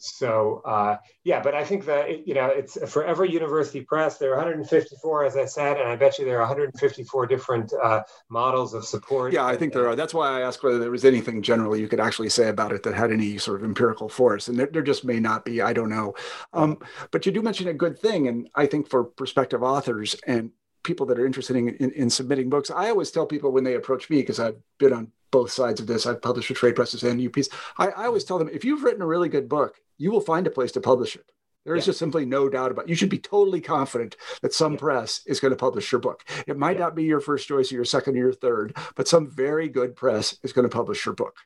so 0.00 0.62
uh, 0.64 0.96
yeah, 1.24 1.42
but 1.42 1.54
I 1.54 1.64
think 1.64 1.84
that 1.86 2.26
you 2.26 2.34
know 2.34 2.46
it's 2.46 2.78
for 2.90 3.04
every 3.04 3.30
university 3.30 3.82
press 3.82 4.18
there 4.18 4.32
are 4.32 4.36
154, 4.36 5.24
as 5.24 5.36
I 5.36 5.44
said, 5.44 5.78
and 5.78 5.88
I 5.88 5.96
bet 5.96 6.18
you 6.18 6.24
there 6.24 6.36
are 6.36 6.46
154 6.46 7.26
different 7.26 7.72
uh, 7.72 8.02
models 8.28 8.74
of 8.74 8.84
support. 8.84 9.32
Yeah, 9.32 9.46
I 9.46 9.56
think 9.56 9.72
there 9.72 9.88
are. 9.88 9.96
That's 9.96 10.14
why 10.14 10.38
I 10.38 10.40
asked 10.40 10.62
whether 10.62 10.78
there 10.78 10.90
was 10.90 11.04
anything 11.04 11.42
generally 11.42 11.80
you 11.80 11.88
could 11.88 12.00
actually 12.00 12.30
say 12.30 12.48
about 12.48 12.72
it 12.72 12.82
that 12.84 12.94
had 12.94 13.12
any 13.12 13.38
sort 13.38 13.60
of 13.60 13.64
empirical 13.64 14.08
force, 14.08 14.48
and 14.48 14.58
there, 14.58 14.68
there 14.70 14.82
just 14.82 15.04
may 15.04 15.20
not 15.20 15.44
be. 15.44 15.60
I 15.60 15.72
don't 15.72 15.90
know. 15.90 16.14
Um, 16.52 16.78
but 17.10 17.26
you 17.26 17.32
do 17.32 17.42
mention 17.42 17.68
a 17.68 17.74
good 17.74 17.98
thing, 17.98 18.28
and 18.28 18.48
I 18.54 18.66
think 18.66 18.88
for 18.88 19.04
prospective 19.04 19.62
authors 19.62 20.16
and 20.26 20.50
people 20.82 21.06
that 21.06 21.18
are 21.18 21.26
interested 21.26 21.56
in, 21.56 21.68
in, 21.76 21.92
in 21.92 22.10
submitting 22.10 22.48
books, 22.48 22.70
I 22.70 22.88
always 22.88 23.10
tell 23.10 23.26
people 23.26 23.52
when 23.52 23.64
they 23.64 23.74
approach 23.74 24.08
me 24.08 24.18
because 24.18 24.40
I've 24.40 24.56
been 24.78 24.92
on 24.92 25.12
both 25.30 25.50
sides 25.50 25.80
of 25.80 25.86
this. 25.86 26.06
I've 26.06 26.22
published 26.22 26.48
with 26.48 26.58
trade 26.58 26.76
presses 26.76 27.02
and 27.02 27.24
UPs. 27.24 27.48
I, 27.78 27.88
I 27.88 28.06
always 28.06 28.24
tell 28.24 28.38
them 28.38 28.48
if 28.52 28.64
you've 28.64 28.82
written 28.82 29.02
a 29.02 29.06
really 29.06 29.28
good 29.28 29.48
book 29.48 29.80
you 30.00 30.10
will 30.10 30.20
find 30.20 30.46
a 30.46 30.50
place 30.50 30.72
to 30.72 30.80
publish 30.80 31.14
it. 31.14 31.26
There 31.64 31.76
is 31.76 31.84
yeah. 31.84 31.90
just 31.90 31.98
simply 31.98 32.24
no 32.24 32.48
doubt 32.48 32.70
about 32.70 32.86
it. 32.86 32.88
You 32.88 32.94
should 32.94 33.10
be 33.10 33.18
totally 33.18 33.60
confident 33.60 34.16
that 34.40 34.54
some 34.54 34.72
yeah. 34.72 34.78
press 34.78 35.20
is 35.26 35.40
going 35.40 35.50
to 35.52 35.56
publish 35.56 35.92
your 35.92 36.00
book. 36.00 36.24
It 36.46 36.56
might 36.56 36.76
yeah. 36.76 36.84
not 36.84 36.94
be 36.94 37.04
your 37.04 37.20
first 37.20 37.46
choice 37.46 37.70
or 37.70 37.74
your 37.74 37.84
second 37.84 38.14
or 38.14 38.18
your 38.18 38.32
third, 38.32 38.76
but 38.96 39.06
some 39.06 39.30
very 39.30 39.68
good 39.68 39.94
press 39.94 40.36
is 40.42 40.54
going 40.54 40.68
to 40.68 40.74
publish 40.74 41.04
your 41.04 41.14
book. 41.14 41.36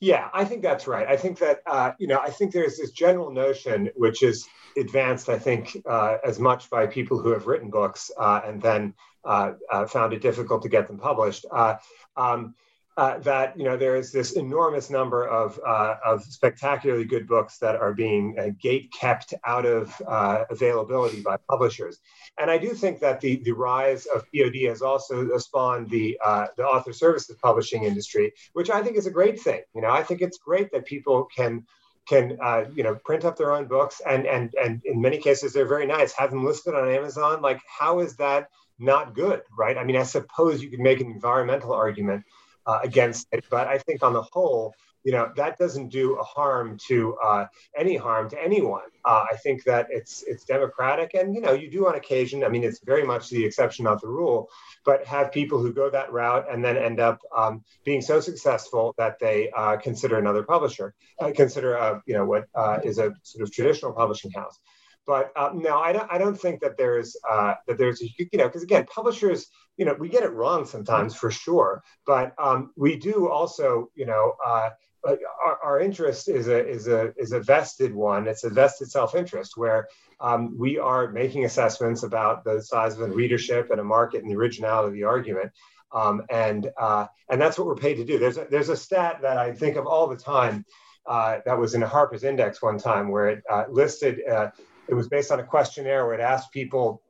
Yeah, 0.00 0.28
I 0.32 0.44
think 0.44 0.62
that's 0.62 0.86
right. 0.86 1.06
I 1.08 1.16
think 1.16 1.38
that, 1.38 1.60
uh, 1.66 1.92
you 1.98 2.06
know, 2.06 2.20
I 2.20 2.30
think 2.30 2.52
there's 2.52 2.76
this 2.76 2.90
general 2.90 3.30
notion, 3.32 3.90
which 3.96 4.22
is 4.22 4.46
advanced, 4.76 5.28
I 5.28 5.38
think, 5.38 5.76
uh, 5.88 6.18
as 6.24 6.38
much 6.38 6.68
by 6.70 6.86
people 6.86 7.18
who 7.18 7.30
have 7.30 7.46
written 7.46 7.70
books 7.70 8.10
uh, 8.18 8.40
and 8.44 8.60
then 8.60 8.94
uh, 9.24 9.52
uh, 9.72 9.86
found 9.86 10.12
it 10.12 10.20
difficult 10.20 10.62
to 10.62 10.68
get 10.68 10.86
them 10.86 10.98
published. 10.98 11.46
Uh, 11.50 11.76
um, 12.16 12.54
uh, 12.96 13.18
that 13.18 13.58
you 13.58 13.64
know 13.64 13.76
there 13.76 13.96
is 13.96 14.12
this 14.12 14.32
enormous 14.32 14.88
number 14.88 15.26
of 15.26 15.58
uh, 15.66 15.96
of 16.04 16.22
spectacularly 16.22 17.04
good 17.04 17.26
books 17.26 17.58
that 17.58 17.74
are 17.76 17.92
being 17.92 18.36
uh, 18.38 18.50
gate 18.60 18.92
kept 18.92 19.34
out 19.44 19.66
of 19.66 19.92
uh, 20.06 20.44
availability 20.50 21.20
by 21.20 21.36
publishers, 21.48 21.98
and 22.38 22.50
I 22.50 22.58
do 22.58 22.70
think 22.70 23.00
that 23.00 23.20
the 23.20 23.42
the 23.42 23.52
rise 23.52 24.06
of 24.06 24.24
POD 24.32 24.68
has 24.68 24.80
also 24.80 25.36
spawned 25.38 25.90
the 25.90 26.18
uh, 26.24 26.46
the 26.56 26.64
author 26.64 26.92
services 26.92 27.36
publishing 27.42 27.82
industry, 27.82 28.32
which 28.52 28.70
I 28.70 28.82
think 28.82 28.96
is 28.96 29.06
a 29.06 29.10
great 29.10 29.40
thing. 29.40 29.62
You 29.74 29.82
know, 29.82 29.90
I 29.90 30.04
think 30.04 30.20
it's 30.20 30.38
great 30.38 30.70
that 30.70 30.86
people 30.86 31.26
can 31.36 31.66
can 32.06 32.38
uh, 32.40 32.66
you 32.76 32.84
know 32.84 32.94
print 33.04 33.24
up 33.24 33.36
their 33.36 33.52
own 33.52 33.66
books 33.66 34.02
and 34.06 34.24
and 34.24 34.54
and 34.62 34.82
in 34.84 35.00
many 35.00 35.18
cases 35.18 35.52
they're 35.52 35.66
very 35.66 35.86
nice. 35.86 36.12
Have 36.12 36.30
them 36.30 36.44
listed 36.44 36.74
on 36.74 36.88
amazon. 36.88 37.42
Like 37.42 37.60
how 37.66 37.98
is 37.98 38.16
that 38.16 38.50
not 38.78 39.14
good 39.14 39.42
right? 39.56 39.78
I 39.78 39.84
mean 39.84 39.96
i 39.96 40.02
suppose 40.02 40.60
you 40.60 40.68
could 40.68 40.80
make 40.80 41.00
an 41.00 41.06
environmental 41.06 41.72
argument 41.72 42.24
uh, 42.66 42.80
against 42.82 43.28
it. 43.32 43.44
But 43.50 43.68
I 43.68 43.78
think 43.78 44.02
on 44.02 44.12
the 44.12 44.22
whole, 44.22 44.74
you 45.04 45.12
know, 45.12 45.30
that 45.36 45.58
doesn't 45.58 45.88
do 45.88 46.14
a 46.14 46.22
harm 46.22 46.78
to 46.88 47.16
uh, 47.22 47.46
any 47.76 47.96
harm 47.96 48.30
to 48.30 48.42
anyone. 48.42 48.88
Uh, 49.04 49.24
I 49.30 49.36
think 49.36 49.64
that 49.64 49.88
it's 49.90 50.24
it's 50.26 50.44
democratic, 50.44 51.12
and 51.12 51.34
you 51.34 51.42
know, 51.42 51.52
you 51.52 51.70
do 51.70 51.86
on 51.86 51.94
occasion. 51.94 52.42
I 52.42 52.48
mean, 52.48 52.64
it's 52.64 52.80
very 52.82 53.04
much 53.04 53.28
the 53.28 53.44
exception, 53.44 53.84
not 53.84 54.00
the 54.00 54.08
rule. 54.08 54.48
But 54.84 55.04
have 55.06 55.30
people 55.30 55.60
who 55.60 55.72
go 55.72 55.90
that 55.90 56.12
route 56.12 56.46
and 56.50 56.64
then 56.64 56.76
end 56.76 57.00
up 57.00 57.20
um, 57.36 57.64
being 57.84 58.00
so 58.00 58.20
successful 58.20 58.94
that 58.96 59.18
they 59.18 59.50
uh, 59.54 59.76
consider 59.76 60.18
another 60.18 60.42
publisher, 60.42 60.94
uh, 61.20 61.32
consider 61.34 61.76
uh, 61.78 62.00
you 62.06 62.14
know 62.14 62.24
what 62.24 62.44
is 62.82 62.98
a 62.98 63.12
sort 63.22 63.42
of 63.42 63.52
traditional 63.52 63.92
publishing 63.92 64.30
house. 64.30 64.58
But 65.06 65.32
uh, 65.36 65.50
no, 65.54 65.78
I 65.78 65.92
don't. 65.92 66.10
I 66.10 66.18
don't 66.18 66.38
think 66.40 66.60
that 66.60 66.76
there's 66.78 67.16
uh, 67.30 67.54
that 67.66 67.76
there's 67.78 68.00
you 68.00 68.26
know 68.34 68.46
because 68.46 68.62
again, 68.62 68.86
publishers 68.86 69.46
you 69.76 69.84
know 69.84 69.94
we 69.98 70.08
get 70.08 70.22
it 70.22 70.32
wrong 70.32 70.64
sometimes 70.64 71.14
for 71.14 71.30
sure, 71.30 71.82
but 72.06 72.32
um, 72.38 72.72
we 72.76 72.96
do 72.96 73.28
also 73.28 73.90
you 73.94 74.06
know. 74.06 74.34
Uh, 74.44 74.70
our, 75.06 75.58
our, 75.62 75.80
interest 75.80 76.30
is 76.30 76.48
a 76.48 76.66
is 76.66 76.88
a 76.88 77.12
is 77.18 77.32
a 77.32 77.40
vested 77.40 77.94
one. 77.94 78.26
It's 78.26 78.44
a 78.44 78.48
vested 78.48 78.90
self 78.90 79.14
interest 79.14 79.54
where 79.54 79.86
um, 80.18 80.56
we 80.58 80.78
are 80.78 81.10
making 81.10 81.44
assessments 81.44 82.04
about 82.04 82.42
the 82.42 82.62
size 82.62 82.94
of 82.94 83.02
a 83.02 83.12
readership 83.12 83.70
and 83.70 83.80
a 83.80 83.84
market 83.84 84.22
and 84.22 84.30
the 84.30 84.36
originality 84.36 84.88
of 84.88 84.94
the 84.94 85.04
argument. 85.04 85.52
Um, 85.92 86.22
and 86.30 86.70
uh, 86.78 87.06
and 87.28 87.38
that's 87.38 87.58
what 87.58 87.66
we're 87.66 87.76
paid 87.76 87.96
to 87.96 88.04
do. 88.04 88.18
There's 88.18 88.38
a, 88.38 88.46
there's 88.50 88.70
a 88.70 88.76
stat 88.76 89.18
that 89.20 89.36
I 89.36 89.52
think 89.52 89.76
of 89.76 89.86
all 89.86 90.06
the 90.06 90.16
time 90.16 90.64
uh, 91.06 91.38
that 91.44 91.58
was 91.58 91.74
in 91.74 91.82
a 91.82 91.88
Harper's 91.88 92.24
Index 92.24 92.62
one 92.62 92.78
time 92.78 93.10
where 93.10 93.28
it 93.28 93.42
uh, 93.50 93.64
listed 93.68 94.20
uh, 94.28 94.50
it 94.88 94.94
was 94.94 95.08
based 95.08 95.30
on 95.30 95.40
a 95.40 95.44
questionnaire 95.44 96.06
where 96.06 96.14
it 96.14 96.20
asked 96.20 96.52
people, 96.52 97.02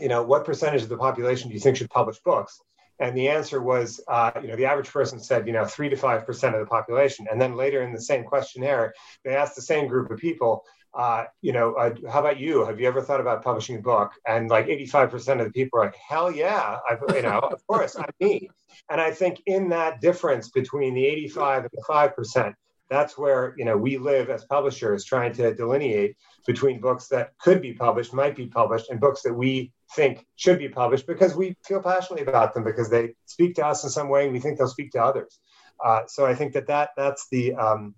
you 0.00 0.08
know, 0.08 0.22
what 0.22 0.44
percentage 0.44 0.82
of 0.82 0.88
the 0.88 0.96
population 0.96 1.48
do 1.48 1.54
you 1.54 1.60
think 1.60 1.76
should 1.76 1.90
publish 1.90 2.18
books? 2.18 2.60
And 2.98 3.16
the 3.16 3.28
answer 3.28 3.60
was, 3.60 4.00
uh, 4.08 4.32
you 4.40 4.48
know, 4.48 4.56
the 4.56 4.64
average 4.64 4.90
person 4.90 5.20
said, 5.20 5.46
you 5.46 5.52
know, 5.52 5.66
three 5.66 5.88
to 5.90 5.96
five 5.96 6.24
percent 6.24 6.54
of 6.54 6.60
the 6.60 6.66
population. 6.66 7.26
And 7.30 7.40
then 7.40 7.54
later 7.54 7.82
in 7.82 7.92
the 7.92 8.00
same 8.00 8.24
questionnaire, 8.24 8.94
they 9.24 9.36
asked 9.36 9.54
the 9.54 9.62
same 9.62 9.86
group 9.86 10.10
of 10.10 10.18
people, 10.18 10.64
uh, 10.94 11.24
you 11.42 11.52
know, 11.52 11.74
uh, 11.74 11.94
how 12.10 12.20
about 12.20 12.40
you? 12.40 12.64
Have 12.64 12.80
you 12.80 12.88
ever 12.88 13.02
thought 13.02 13.20
about 13.20 13.44
publishing 13.44 13.76
a 13.76 13.82
book? 13.82 14.12
And 14.26 14.48
like 14.48 14.66
85% 14.66 15.40
of 15.40 15.46
the 15.46 15.52
people 15.52 15.78
are 15.78 15.86
like, 15.86 15.96
hell 15.96 16.32
yeah, 16.32 16.78
I, 16.88 16.96
you 17.14 17.22
know, 17.22 17.38
of 17.38 17.66
course, 17.66 17.96
I'm 17.96 18.08
me. 18.18 18.48
And 18.88 18.98
I 19.00 19.10
think 19.10 19.42
in 19.46 19.68
that 19.70 20.00
difference 20.00 20.48
between 20.48 20.94
the 20.94 21.04
85 21.06 21.64
and 21.64 21.70
the 21.72 21.82
5%, 21.82 22.54
that's 22.88 23.18
where 23.18 23.54
you 23.56 23.64
know 23.64 23.76
we 23.76 23.98
live 23.98 24.30
as 24.30 24.44
publishers 24.44 25.04
trying 25.04 25.32
to 25.34 25.54
delineate 25.54 26.16
between 26.46 26.80
books 26.80 27.08
that 27.08 27.36
could 27.38 27.60
be 27.60 27.72
published 27.72 28.14
might 28.14 28.36
be 28.36 28.46
published 28.46 28.90
and 28.90 29.00
books 29.00 29.22
that 29.22 29.34
we 29.34 29.72
think 29.94 30.24
should 30.36 30.58
be 30.58 30.68
published 30.68 31.06
because 31.06 31.34
we 31.34 31.56
feel 31.66 31.82
passionately 31.82 32.26
about 32.26 32.54
them 32.54 32.64
because 32.64 32.90
they 32.90 33.14
speak 33.26 33.54
to 33.54 33.66
us 33.66 33.84
in 33.84 33.90
some 33.90 34.08
way 34.08 34.24
and 34.24 34.32
we 34.32 34.40
think 34.40 34.58
they'll 34.58 34.68
speak 34.68 34.92
to 34.92 35.02
others. 35.02 35.38
Uh, 35.84 36.00
so 36.06 36.24
i 36.24 36.34
think 36.34 36.54
that 36.54 36.66
that 36.66 36.90
that's 36.96 37.28
the 37.30 37.54
um, 37.54 37.94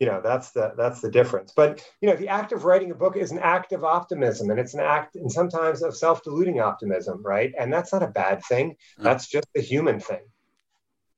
you 0.00 0.06
know 0.06 0.20
that's 0.20 0.50
the 0.50 0.72
that's 0.76 1.00
the 1.00 1.10
difference. 1.10 1.52
But 1.54 1.88
you 2.00 2.08
know 2.08 2.16
the 2.16 2.26
act 2.26 2.50
of 2.50 2.64
writing 2.64 2.90
a 2.90 2.94
book 2.94 3.16
is 3.16 3.30
an 3.30 3.38
act 3.38 3.72
of 3.72 3.84
optimism 3.84 4.50
and 4.50 4.58
it's 4.58 4.74
an 4.74 4.80
act 4.80 5.14
and 5.14 5.30
sometimes 5.30 5.80
of 5.82 5.96
self-deluding 5.96 6.58
optimism 6.58 7.22
right? 7.24 7.52
And 7.56 7.72
that's 7.72 7.92
not 7.92 8.02
a 8.02 8.08
bad 8.08 8.42
thing. 8.44 8.74
That's 8.98 9.28
just 9.28 9.46
a 9.56 9.60
human 9.60 10.00
thing 10.00 10.22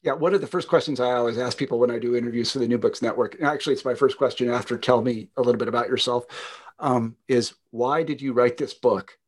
yeah, 0.05 0.13
one 0.13 0.35
of 0.35 0.43
the 0.43 0.47
first 0.47 0.69
questions 0.69 1.01
I 1.01 1.13
always 1.13 1.39
ask 1.39 1.57
people 1.57 1.79
when 1.79 1.91
I 1.91 1.99
do 1.99 2.15
interviews 2.15 2.53
for 2.53 2.59
the 2.59 2.69
New 2.69 2.79
Books 2.79 3.01
Network, 3.01 3.41
actually, 3.43 3.73
it's 3.73 3.87
my 3.87 3.95
first 3.95 4.19
question 4.19 4.51
after 4.51 4.77
tell 4.77 5.01
me 5.01 5.29
a 5.37 5.43
little 5.43 5.59
bit 5.59 5.69
about 5.69 5.89
yourself, 5.89 6.27
um, 6.79 7.17
is 7.27 7.55
why 7.71 8.03
did 8.03 8.21
you 8.21 8.35
write 8.35 8.59
this 8.59 8.75
book? 8.75 9.19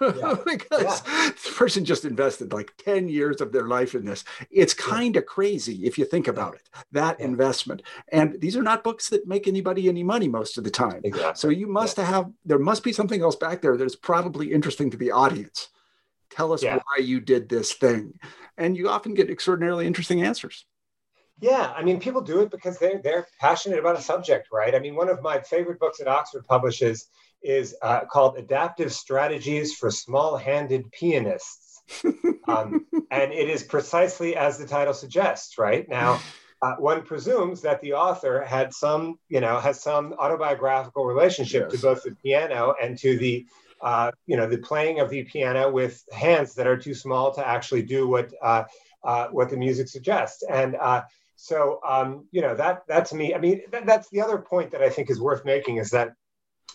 Yeah. 0.00 0.36
because 0.46 1.02
yeah. 1.06 1.30
the 1.30 1.52
person 1.54 1.84
just 1.84 2.06
invested 2.06 2.52
like 2.52 2.72
10 2.78 3.10
years 3.10 3.42
of 3.42 3.52
their 3.52 3.68
life 3.68 3.94
in 3.94 4.06
this. 4.06 4.24
It's 4.50 4.72
kind 4.72 5.16
of 5.16 5.26
crazy 5.26 5.84
if 5.84 5.98
you 5.98 6.06
think 6.06 6.28
about 6.28 6.54
it, 6.54 6.68
that 6.92 7.18
yeah. 7.18 7.26
investment. 7.26 7.82
And 8.08 8.40
these 8.40 8.56
are 8.56 8.62
not 8.62 8.84
books 8.84 9.10
that 9.10 9.26
make 9.26 9.46
anybody 9.46 9.88
any 9.88 10.02
money 10.02 10.28
most 10.28 10.56
of 10.56 10.64
the 10.64 10.70
time. 10.70 11.02
Exactly. 11.04 11.34
So 11.34 11.48
you 11.50 11.66
must 11.66 11.98
have, 11.98 12.30
there 12.46 12.58
must 12.58 12.84
be 12.84 12.92
something 12.92 13.20
else 13.20 13.36
back 13.36 13.60
there 13.60 13.76
that's 13.76 13.96
probably 13.96 14.52
interesting 14.52 14.90
to 14.90 14.96
the 14.96 15.10
audience. 15.10 15.68
Tell 16.30 16.52
us 16.54 16.64
why 16.64 16.80
you 16.98 17.20
did 17.20 17.50
this 17.50 17.74
thing 17.74 18.18
and 18.58 18.76
you 18.76 18.88
often 18.88 19.14
get 19.14 19.30
extraordinarily 19.30 19.86
interesting 19.86 20.22
answers. 20.22 20.66
Yeah, 21.40 21.72
I 21.76 21.82
mean, 21.82 21.98
people 21.98 22.20
do 22.20 22.40
it 22.40 22.50
because 22.50 22.78
they're 22.78 23.00
they're 23.02 23.26
passionate 23.40 23.78
about 23.78 23.98
a 23.98 24.02
subject, 24.02 24.48
right? 24.52 24.74
I 24.74 24.78
mean, 24.78 24.94
one 24.94 25.08
of 25.08 25.22
my 25.22 25.40
favorite 25.40 25.80
books 25.80 25.98
that 25.98 26.06
Oxford 26.06 26.44
publishes 26.46 27.08
is 27.42 27.74
uh, 27.82 28.04
called 28.04 28.38
"Adaptive 28.38 28.92
Strategies 28.92 29.74
for 29.74 29.90
Small-Handed 29.90 30.92
Pianists," 30.92 31.82
um, 32.48 32.86
and 33.10 33.32
it 33.32 33.48
is 33.48 33.64
precisely 33.64 34.36
as 34.36 34.58
the 34.58 34.66
title 34.66 34.94
suggests. 34.94 35.58
Right 35.58 35.88
now, 35.88 36.20
uh, 36.62 36.76
one 36.76 37.02
presumes 37.02 37.62
that 37.62 37.80
the 37.80 37.94
author 37.94 38.42
had 38.42 38.72
some, 38.72 39.18
you 39.28 39.40
know, 39.40 39.58
has 39.58 39.82
some 39.82 40.12
autobiographical 40.12 41.04
relationship 41.04 41.70
yes. 41.70 41.80
to 41.80 41.86
both 41.86 42.04
the 42.04 42.14
piano 42.22 42.74
and 42.80 42.96
to 42.98 43.18
the 43.18 43.44
uh, 43.82 44.12
you 44.26 44.36
know, 44.36 44.48
the 44.48 44.58
playing 44.58 45.00
of 45.00 45.10
the 45.10 45.24
piano 45.24 45.70
with 45.70 46.02
hands 46.12 46.54
that 46.54 46.66
are 46.66 46.76
too 46.76 46.94
small 46.94 47.32
to 47.34 47.46
actually 47.46 47.82
do 47.82 48.08
what 48.08 48.32
uh, 48.42 48.64
uh, 49.04 49.26
what 49.28 49.50
the 49.50 49.56
music 49.56 49.88
suggests. 49.88 50.42
And 50.48 50.76
uh, 50.76 51.02
so 51.36 51.80
um, 51.86 52.26
you 52.30 52.40
know 52.40 52.54
that 52.54 52.86
that 52.86 53.06
to 53.06 53.16
me, 53.16 53.34
I 53.34 53.38
mean, 53.38 53.62
that, 53.72 53.84
that's 53.86 54.08
the 54.10 54.20
other 54.20 54.38
point 54.38 54.70
that 54.70 54.82
I 54.82 54.88
think 54.88 55.10
is 55.10 55.20
worth 55.20 55.44
making 55.44 55.78
is 55.78 55.90
that 55.90 56.14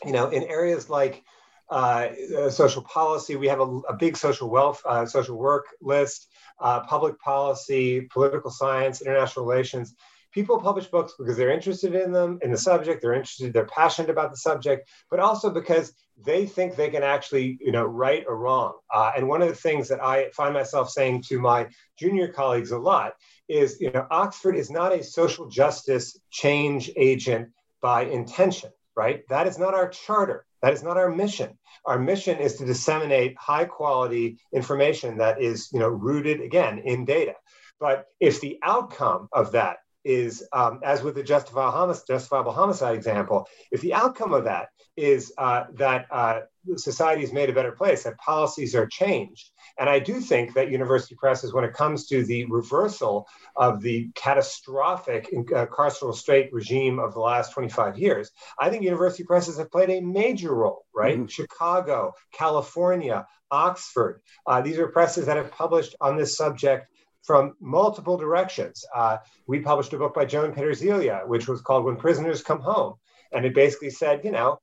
you 0.05 0.12
know 0.12 0.30
in 0.30 0.43
areas 0.43 0.89
like 0.89 1.24
uh, 1.70 2.10
social 2.49 2.82
policy. 2.82 3.36
We 3.36 3.47
have 3.47 3.62
a, 3.62 3.80
a 3.89 3.93
big 3.93 4.18
social 4.18 4.49
wealth, 4.49 4.82
uh, 4.86 5.05
social 5.05 5.38
work 5.38 5.66
list, 5.82 6.28
public 6.60 7.20
policy, 7.20 8.01
political 8.01 8.51
science, 8.51 9.01
international 9.01 9.45
relations. 9.45 9.95
People 10.38 10.61
publish 10.61 10.85
books 10.85 11.15
because 11.17 11.35
they're 11.35 11.49
interested 11.49 11.95
in 11.95 12.11
them, 12.11 12.38
in 12.43 12.51
the 12.51 12.59
subject. 12.59 13.01
They're 13.01 13.15
interested, 13.15 13.51
they're 13.51 13.65
passionate 13.65 14.11
about 14.11 14.29
the 14.29 14.38
subject, 14.38 14.88
but 15.09 15.19
also 15.19 15.49
because 15.49 15.91
they 16.23 16.45
think 16.45 16.75
they 16.75 16.91
can 16.91 17.01
actually, 17.01 17.57
you 17.59 17.71
know, 17.71 17.83
right 17.83 18.23
or 18.27 18.38
wrong. 18.38 18.73
Uh, 18.93 19.13
and 19.17 19.27
one 19.27 19.41
of 19.41 19.47
the 19.47 19.55
things 19.55 19.88
that 19.88 19.99
I 19.99 20.29
find 20.35 20.53
myself 20.53 20.91
saying 20.91 21.23
to 21.29 21.39
my 21.39 21.69
junior 21.97 22.27
colleagues 22.27 22.69
a 22.69 22.77
lot 22.77 23.13
is, 23.49 23.81
you 23.81 23.89
know, 23.89 24.05
Oxford 24.11 24.55
is 24.55 24.69
not 24.69 24.93
a 24.93 25.03
social 25.03 25.49
justice 25.49 26.15
change 26.29 26.91
agent 26.95 27.49
by 27.81 28.03
intention, 28.03 28.69
right? 28.95 29.23
That 29.29 29.47
is 29.47 29.57
not 29.57 29.73
our 29.73 29.89
charter. 29.89 30.45
That 30.61 30.73
is 30.73 30.83
not 30.83 30.97
our 30.97 31.09
mission. 31.09 31.57
Our 31.83 31.97
mission 31.97 32.38
is 32.38 32.57
to 32.57 32.65
disseminate 32.67 33.35
high 33.39 33.65
quality 33.65 34.38
information 34.53 35.17
that 35.17 35.41
is, 35.41 35.69
you 35.73 35.79
know, 35.79 35.89
rooted 35.89 36.41
again 36.41 36.77
in 36.77 37.05
data. 37.05 37.33
But 37.79 38.05
if 38.19 38.39
the 38.39 38.59
outcome 38.61 39.29
of 39.33 39.53
that 39.53 39.77
is, 40.08 40.47
um, 40.53 40.80
as 40.84 41.03
with 41.03 41.16
the 41.16 41.24
justifiable 41.24 41.72
homicide, 41.72 42.08
justifiable 42.08 42.53
homicide 42.53 42.95
example, 42.95 43.45
if 43.72 43.82
the 43.82 43.93
outcome 43.93 44.34
of 44.34 44.45
that 44.45 44.70
is 44.95 45.34
uh, 45.38 45.66
that 45.74 46.08
uh, 46.10 46.39
society 46.78 47.24
is 47.24 47.34
made 47.34 47.49
a 47.49 47.53
better 47.53 47.74
place, 47.74 48.03
that 48.03 48.18
policies 48.18 48.74
are 48.74 48.88
changed, 48.88 49.51
and 49.78 49.89
I 49.89 49.99
do 49.99 50.22
think 50.22 50.53
that 50.53 50.72
university 50.72 51.16
presses, 51.16 51.53
when 51.53 51.66
it 51.66 51.74
comes 51.74 52.08
to 52.08 52.24
the 52.24 52.45
reversal 52.45 53.28
of 53.58 53.82
the 53.82 54.10
catastrophic 54.16 55.28
uh, 55.53 55.66
carceral 55.66 56.16
state 56.16 56.49
regime 56.53 56.99
of 56.99 57.14
the 57.14 57.20
last 57.20 57.51
25 57.51 57.97
years, 57.97 58.32
I 58.60 58.70
think 58.70 58.84
university 58.84 59.26
presses 59.26 59.58
have 59.58 59.70
played 59.70 59.89
a 59.89 59.99
major 59.99 60.55
role, 60.55 60.86
right? 60.95 61.18
Mm-hmm. 61.18 61.28
Chicago, 61.28 62.14
California, 62.32 63.28
Oxford. 63.51 64.22
Uh, 64.45 64.62
these 64.62 64.78
are 64.78 64.88
presses 64.88 65.26
that 65.26 65.38
have 65.38 65.51
published 65.51 65.95
on 65.99 66.18
this 66.18 66.38
subject 66.38 66.88
from 67.28 67.55
multiple 67.59 68.15
directions. 68.15 68.86
Uh, 68.95 69.17
we 69.47 69.59
published 69.59 69.91
a 69.91 69.97
book 69.97 70.15
by 70.15 70.23
Joan 70.23 70.53
Petersilia, 70.53 71.28
which 71.28 71.45
was 71.45 71.59
called 71.61 71.84
When 71.84 71.97
Prisoners 71.97 72.41
Come 72.41 72.61
Home. 72.61 72.93
And 73.34 73.45
it 73.45 73.53
basically 73.53 73.89
said, 73.89 74.23
you 74.23 74.32
know, 74.32 74.59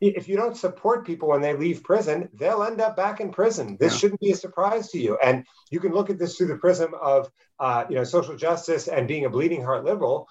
if 0.00 0.28
you 0.28 0.36
don't 0.36 0.56
support 0.56 1.06
people 1.06 1.28
when 1.28 1.40
they 1.40 1.54
leave 1.54 1.84
prison, 1.84 2.28
they'll 2.34 2.64
end 2.64 2.80
up 2.80 2.96
back 2.96 3.20
in 3.20 3.30
prison. 3.30 3.76
This 3.78 3.92
yeah. 3.92 3.98
shouldn't 3.98 4.20
be 4.20 4.32
a 4.32 4.36
surprise 4.36 4.88
to 4.90 4.98
you. 4.98 5.16
And 5.22 5.44
you 5.70 5.78
can 5.78 5.92
look 5.92 6.10
at 6.10 6.18
this 6.18 6.36
through 6.36 6.48
the 6.48 6.56
prism 6.56 6.92
of, 7.00 7.30
uh, 7.60 7.84
you 7.88 7.94
know, 7.94 8.04
social 8.04 8.36
justice 8.36 8.88
and 8.88 9.06
being 9.06 9.24
a 9.24 9.30
bleeding 9.30 9.62
heart 9.62 9.84
liberal, 9.84 10.28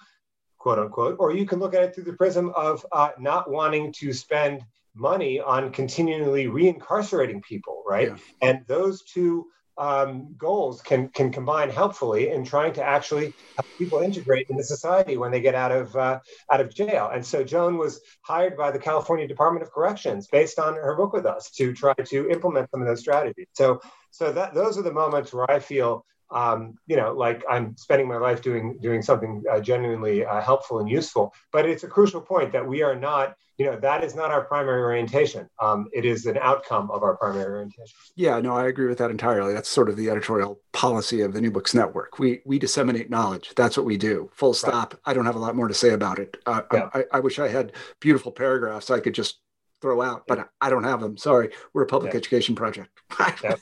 quote 0.57 0.79
unquote, 0.79 1.15
or 1.19 1.33
you 1.33 1.45
can 1.45 1.59
look 1.59 1.73
at 1.73 1.83
it 1.83 1.95
through 1.95 2.03
the 2.03 2.13
prism 2.13 2.51
of 2.53 2.85
uh, 2.91 3.11
not 3.17 3.49
wanting 3.49 3.93
to 3.93 4.11
spend 4.11 4.61
money 4.93 5.39
on 5.39 5.71
continually 5.71 6.47
reincarcerating 6.47 7.41
people, 7.43 7.83
right? 7.87 8.09
Yeah. 8.09 8.17
And 8.41 8.65
those 8.67 9.03
two 9.03 9.47
um, 9.77 10.33
goals 10.37 10.81
can 10.81 11.09
can 11.09 11.31
combine 11.31 11.69
helpfully 11.69 12.29
in 12.29 12.43
trying 12.43 12.73
to 12.73 12.83
actually 12.83 13.33
help 13.55 13.67
people 13.77 13.99
integrate 13.99 14.47
into 14.49 14.63
society 14.63 15.17
when 15.17 15.31
they 15.31 15.41
get 15.41 15.55
out 15.55 15.71
of 15.71 15.95
uh, 15.95 16.19
out 16.51 16.61
of 16.61 16.73
jail. 16.73 17.11
And 17.13 17.25
so 17.25 17.43
Joan 17.43 17.77
was 17.77 18.01
hired 18.21 18.57
by 18.57 18.71
the 18.71 18.79
California 18.79 19.27
Department 19.27 19.63
of 19.63 19.71
Corrections 19.71 20.27
based 20.27 20.59
on 20.59 20.75
her 20.75 20.95
book 20.95 21.13
with 21.13 21.25
us 21.25 21.51
to 21.51 21.73
try 21.73 21.93
to 21.93 22.29
implement 22.29 22.69
some 22.71 22.81
of 22.81 22.87
those 22.87 23.01
strategies. 23.01 23.47
So 23.53 23.79
so 24.11 24.31
that 24.31 24.53
those 24.53 24.77
are 24.77 24.83
the 24.83 24.91
moments 24.91 25.33
where 25.33 25.49
I 25.49 25.59
feel 25.59 26.05
um, 26.31 26.75
you 26.87 26.95
know, 26.95 27.13
like 27.13 27.43
I'm 27.49 27.75
spending 27.77 28.07
my 28.07 28.17
life 28.17 28.41
doing 28.41 28.77
doing 28.81 29.01
something 29.01 29.43
uh, 29.51 29.59
genuinely 29.59 30.25
uh, 30.25 30.41
helpful 30.41 30.79
and 30.79 30.89
useful. 30.89 31.33
But 31.51 31.67
it's 31.67 31.83
a 31.83 31.87
crucial 31.87 32.21
point 32.21 32.51
that 32.51 32.67
we 32.67 32.83
are 32.83 32.95
not, 32.95 33.35
you 33.57 33.65
know, 33.65 33.79
that 33.79 34.03
is 34.03 34.15
not 34.15 34.31
our 34.31 34.43
primary 34.43 34.81
orientation. 34.81 35.47
Um, 35.61 35.87
it 35.93 36.05
is 36.05 36.25
an 36.25 36.37
outcome 36.37 36.91
of 36.91 37.03
our 37.03 37.15
primary 37.17 37.53
orientation. 37.53 37.95
Yeah, 38.15 38.39
no, 38.39 38.55
I 38.55 38.67
agree 38.67 38.87
with 38.87 38.97
that 38.97 39.11
entirely. 39.11 39.53
That's 39.53 39.69
sort 39.69 39.89
of 39.89 39.95
the 39.95 40.09
editorial 40.09 40.59
policy 40.73 41.21
of 41.21 41.33
the 41.33 41.41
New 41.41 41.51
Books 41.51 41.73
Network. 41.73 42.19
We 42.19 42.41
we 42.45 42.59
disseminate 42.59 43.09
knowledge. 43.09 43.53
That's 43.55 43.77
what 43.77 43.85
we 43.85 43.97
do. 43.97 44.29
Full 44.33 44.53
stop. 44.53 44.93
Right. 44.93 45.01
I 45.05 45.13
don't 45.13 45.25
have 45.25 45.35
a 45.35 45.39
lot 45.39 45.55
more 45.55 45.67
to 45.67 45.73
say 45.73 45.89
about 45.89 46.19
it. 46.19 46.37
Uh, 46.45 46.61
yeah. 46.73 46.89
I, 46.93 47.05
I 47.13 47.19
wish 47.19 47.39
I 47.39 47.47
had 47.47 47.71
beautiful 47.99 48.31
paragraphs 48.31 48.91
I 48.91 48.99
could 48.99 49.13
just 49.13 49.39
throw 49.81 50.01
out, 50.01 50.23
but 50.27 50.49
I 50.61 50.69
don't 50.69 50.83
have 50.83 51.01
them. 51.01 51.17
Sorry, 51.17 51.49
we're 51.73 51.83
a 51.83 51.87
public 51.87 52.13
yeah. 52.13 52.17
education 52.17 52.55
project. 52.55 52.89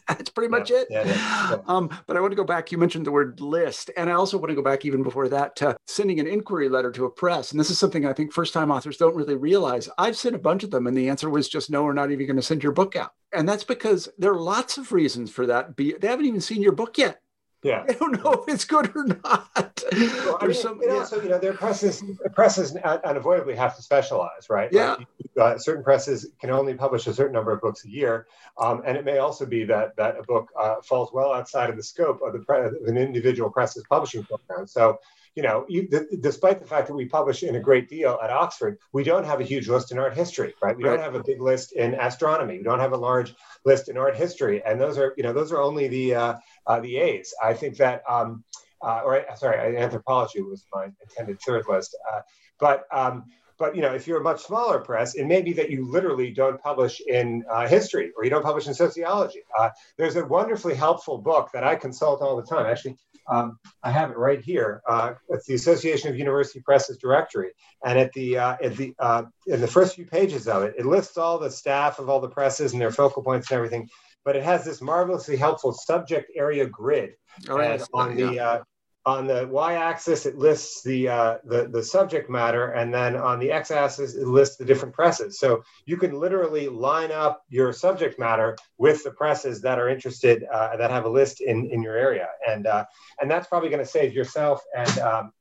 That's 0.08 0.30
pretty 0.30 0.50
much 0.50 0.72
yeah. 0.72 0.78
it. 0.78 0.88
Yeah. 0.90 1.58
Um, 1.68 1.90
but 2.08 2.18
I 2.18 2.20
want 2.20 2.32
to 2.32 2.38
go 2.38 2.44
back. 2.44 2.72
You 2.72 2.78
mentioned 2.78 3.06
the 3.06 3.12
word 3.12 3.40
list, 3.40 3.92
and 3.98 4.10
I 4.10 4.14
also 4.14 4.38
want 4.38 4.50
to 4.50 4.56
go 4.56 4.62
back 4.62 4.86
even 4.86 5.04
before 5.04 5.30
that 5.30 5.56
to 5.58 5.78
sending 5.88 6.20
an 6.20 6.28
inquiry 6.28 6.70
letter 6.70 6.92
to 6.92 7.06
a 7.06 7.10
press. 7.10 7.52
And 7.52 7.60
this 7.60 7.70
is 7.70 7.78
something 7.78 8.06
I 8.06 8.14
think 8.14 8.34
first-time 8.34 8.72
authors 8.72 8.98
don't 8.98 9.16
really 9.16 9.36
realize. 9.36 9.90
I've 9.98 10.18
sent 10.18 10.36
a 10.36 10.40
bunch 10.40 10.64
of 10.64 10.72
them, 10.72 10.88
and 10.88 10.98
the 10.98 11.10
answer 11.10 11.30
was 11.30 11.50
just 11.50 11.70
no. 11.70 11.84
We're 11.84 11.94
not 11.94 12.12
even 12.12 12.26
going 12.26 12.36
to 12.38 12.42
send 12.42 12.64
your 12.64 12.72
book 12.72 12.96
out. 12.96 13.12
And 13.34 13.48
that's 13.48 13.64
because 13.64 14.10
there 14.18 14.32
are 14.32 14.40
lots 14.40 14.78
of 14.78 14.92
reasons 14.92 15.32
for 15.32 15.46
that. 15.48 15.76
Be 15.76 15.94
they 15.94 16.08
haven't 16.08 16.26
even 16.26 16.42
seen 16.42 16.62
your 16.62 16.72
book 16.72 16.98
yet. 16.98 17.20
Yeah. 17.66 17.84
I 17.90 17.94
don't 17.94 18.24
know 18.24 18.32
if 18.34 18.48
it's 18.48 18.64
good 18.64 18.96
or 18.96 19.06
not. 19.06 19.84
Well, 19.92 20.38
I 20.40 20.46
mean, 20.46 20.54
some, 20.56 20.80
yeah. 20.84 20.94
also, 20.94 21.20
you 21.20 21.30
know, 21.30 21.40
their 21.40 21.54
presses 21.54 22.04
presses 22.36 22.76
unavoidably 22.76 23.56
have 23.56 23.76
to 23.76 23.82
specialize, 23.82 24.52
right? 24.52 24.70
Yeah. 24.72 24.98
Like, 25.36 25.56
uh, 25.56 25.58
certain 25.58 25.84
presses 25.84 26.28
can 26.40 26.52
only 26.52 26.76
publish 26.76 27.08
a 27.08 27.14
certain 27.14 27.34
number 27.34 27.52
of 27.52 27.62
books 27.62 27.84
a 27.86 27.90
year, 27.90 28.28
um, 28.60 28.84
and 28.86 28.96
it 28.96 29.04
may 29.04 29.18
also 29.18 29.48
be 29.48 29.64
that 29.66 29.96
that 29.96 30.16
a 30.20 30.24
book 30.24 30.50
uh, 30.60 30.76
falls 30.84 31.12
well 31.12 31.34
outside 31.34 31.72
of 31.72 31.76
the 31.76 31.84
scope 31.84 32.22
of 32.22 32.34
the 32.34 32.40
pre- 32.40 32.66
of 32.66 32.74
an 32.86 32.98
individual 32.98 33.50
press's 33.50 33.84
publishing 33.90 34.24
program. 34.24 34.68
So, 34.68 35.00
you 35.36 35.44
know, 35.44 35.66
you, 35.68 35.88
despite 36.22 36.62
the 36.62 36.68
fact 36.68 36.88
that 36.88 36.94
we 36.94 37.06
publish 37.06 37.44
in 37.44 37.56
a 37.56 37.60
great 37.60 37.90
deal 37.90 38.18
at 38.24 38.30
Oxford, 38.30 38.78
we 38.94 39.04
don't 39.04 39.26
have 39.26 39.42
a 39.42 39.44
huge 39.44 39.68
list 39.68 39.92
in 39.92 40.00
art 40.00 40.16
history, 40.16 40.54
right? 40.62 40.78
We 40.78 40.86
right. 40.86 40.96
don't 40.96 41.04
have 41.04 41.16
a 41.16 41.24
big 41.24 41.42
list 41.42 41.74
in 41.74 41.94
astronomy. 41.96 42.58
We 42.58 42.64
don't 42.64 42.80
have 42.80 42.94
a 42.94 42.98
large 42.98 43.36
list 43.66 43.90
in 43.90 43.98
art 43.98 44.16
history, 44.16 44.64
and 44.66 44.80
those 44.80 44.98
are, 44.98 45.14
you 45.18 45.24
know, 45.24 45.34
those 45.34 45.52
are 45.52 45.62
only 45.62 45.90
the 45.90 46.16
uh, 46.16 46.36
uh, 46.66 46.80
the 46.80 46.98
A's. 46.98 47.34
I 47.44 47.54
think 47.54 47.76
that, 47.78 48.02
um, 48.10 48.46
uh, 48.82 49.02
or 49.04 49.26
sorry, 49.36 49.78
anthropology 49.78 50.42
was 50.42 50.66
my 50.74 50.88
intended 51.02 51.42
third 51.42 51.66
list. 51.68 51.98
Uh, 52.12 52.22
but 52.58 52.86
um, 52.92 53.26
but 53.58 53.76
you 53.76 53.82
know, 53.82 53.94
if 53.94 54.08
you're 54.08 54.20
a 54.20 54.24
much 54.24 54.44
smaller 54.44 54.80
press, 54.80 55.16
it 55.16 55.26
may 55.26 55.42
be 55.42 55.54
that 55.54 55.70
you 55.70 55.90
literally 55.90 56.32
don't 56.32 56.62
publish 56.62 57.02
in 57.02 57.44
uh, 57.52 57.68
history 57.68 58.12
or 58.18 58.24
you 58.24 58.30
don't 58.30 58.44
publish 58.44 58.68
in 58.68 58.74
sociology. 58.74 59.40
Uh, 59.58 59.70
there's 59.98 60.16
a 60.16 60.26
wonderfully 60.26 60.76
helpful 60.76 61.18
book 61.18 61.50
that 61.54 61.64
I 61.64 61.76
consult 61.76 62.22
all 62.22 62.36
the 62.36 62.44
time. 62.44 62.66
Actually, 62.66 62.98
um, 63.28 63.60
I 63.84 63.92
have 63.92 64.12
it 64.12 64.18
right 64.18 64.42
here. 64.42 64.82
Uh, 64.88 65.14
it's 65.30 65.46
the 65.46 65.56
Association 65.56 66.10
of 66.10 66.18
University 66.18 66.60
Presses 66.62 66.98
directory, 66.98 67.52
and 67.86 67.98
at 67.98 68.12
the 68.14 68.38
uh, 68.38 68.58
at 68.62 68.76
the 68.76 68.94
uh, 69.00 69.24
in 69.48 69.62
the 69.62 69.68
first 69.68 69.96
few 69.96 70.06
pages 70.06 70.48
of 70.48 70.64
it, 70.64 70.76
it 70.78 70.86
lists 70.86 71.18
all 71.18 71.40
the 71.40 71.52
staff 71.52 72.00
of 72.00 72.10
all 72.10 72.20
the 72.20 72.30
presses 72.30 72.74
and 72.74 72.82
their 72.82 72.92
focal 72.92 73.24
points 73.24 73.50
and 73.52 73.58
everything 73.58 73.90
but 74.26 74.36
it 74.36 74.44
has 74.44 74.66
this 74.66 74.82
marvelously 74.82 75.38
helpful 75.38 75.72
subject 75.72 76.32
area 76.36 76.66
grid. 76.66 77.12
Oh, 77.48 77.60
and 77.60 77.80
yes. 77.80 77.88
on 77.94 78.16
the 78.16 78.40
uh, 78.40 78.64
on 79.06 79.28
the 79.28 79.48
y-axis, 79.48 80.26
it 80.26 80.38
lists 80.38 80.82
the, 80.82 81.08
uh, 81.08 81.38
the 81.46 81.68
the 81.68 81.84
subject 81.84 82.30
matter, 82.30 82.72
and 82.72 82.94
then 82.94 83.16
on 83.16 83.40
the 83.40 83.52
x-axis, 83.52 84.16
it 84.16 84.28
lists 84.28 84.56
the 84.58 84.66
different 84.66 84.96
presses. 84.96 85.38
So 85.38 85.64
you 85.86 85.98
can 85.98 86.20
literally 86.20 86.68
line 86.68 87.12
up 87.12 87.44
your 87.50 87.72
subject 87.72 88.18
matter 88.18 88.58
with 88.78 89.04
the 89.04 89.12
presses 89.12 89.62
that 89.62 89.78
are 89.78 89.90
interested 89.90 90.44
uh, 90.52 90.76
that 90.78 90.90
have 90.90 91.06
a 91.06 91.10
list 91.10 91.42
in 91.42 91.70
in 91.70 91.84
your 91.84 91.96
area, 91.96 92.30
and 92.48 92.66
uh, 92.66 92.86
and 93.22 93.30
that's 93.30 93.48
probably 93.48 93.70
going 93.70 93.84
to 93.84 93.90
save 93.90 94.14
yourself 94.14 94.64
and 94.76 95.00
um, 95.00 95.32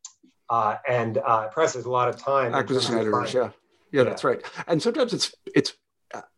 uh, 0.50 0.76
and 0.86 1.18
uh, 1.18 1.48
presses 1.48 1.86
a 1.86 1.90
lot 1.90 2.08
of 2.08 2.16
time. 2.16 2.54
Acquisition 2.54 2.98
editors, 2.98 3.32
yeah. 3.32 3.44
yeah. 3.44 3.50
Yeah, 3.92 4.02
that's 4.02 4.24
right. 4.24 4.42
And 4.66 4.82
sometimes 4.82 5.14
it's 5.14 5.32
it's 5.54 5.74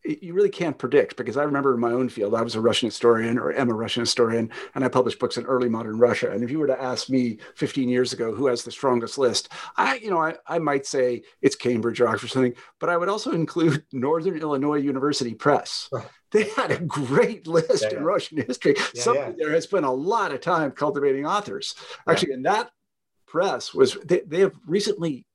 you 0.04 0.34
really 0.34 0.50
can't 0.50 0.78
predict 0.78 1.16
because 1.16 1.36
I 1.36 1.42
remember 1.42 1.74
in 1.74 1.80
my 1.80 1.92
own 1.92 2.08
field, 2.08 2.34
I 2.34 2.42
was 2.42 2.54
a 2.54 2.60
Russian 2.60 2.86
historian 2.86 3.38
or 3.38 3.52
am 3.52 3.70
a 3.70 3.74
Russian 3.74 4.02
historian, 4.02 4.50
and 4.74 4.84
I 4.84 4.88
published 4.88 5.18
books 5.18 5.36
in 5.36 5.44
early 5.46 5.68
modern 5.68 5.98
Russia. 5.98 6.30
And 6.30 6.44
if 6.44 6.50
you 6.50 6.58
were 6.58 6.66
to 6.66 6.80
ask 6.80 7.10
me 7.10 7.38
15 7.56 7.88
years 7.88 8.12
ago 8.12 8.34
who 8.34 8.46
has 8.46 8.62
the 8.62 8.70
strongest 8.70 9.18
list, 9.18 9.48
I, 9.76 9.96
you 9.96 10.10
know, 10.10 10.20
I, 10.20 10.36
I 10.46 10.58
might 10.58 10.86
say 10.86 11.22
it's 11.42 11.56
Cambridge 11.56 12.00
or 12.00 12.08
Oxford 12.08 12.26
or 12.26 12.28
something, 12.28 12.54
but 12.78 12.88
I 12.88 12.96
would 12.96 13.08
also 13.08 13.32
include 13.32 13.84
Northern 13.92 14.38
Illinois 14.38 14.76
University 14.76 15.34
Press. 15.34 15.90
They 16.30 16.44
had 16.50 16.70
a 16.70 16.78
great 16.78 17.46
list 17.46 17.82
yeah, 17.82 17.88
yeah. 17.92 17.98
in 17.98 18.04
Russian 18.04 18.38
history. 18.38 18.74
Yeah, 18.94 19.02
Somebody 19.02 19.34
there 19.38 19.52
has 19.52 19.64
spent 19.64 19.86
a 19.86 19.90
lot 19.90 20.32
of 20.32 20.40
time 20.40 20.70
cultivating 20.72 21.26
authors. 21.26 21.74
Actually, 22.06 22.34
in 22.34 22.42
that 22.42 22.70
press 23.26 23.74
was 23.74 23.94
they, 24.04 24.20
they 24.20 24.40
have 24.40 24.54
recently 24.66 25.26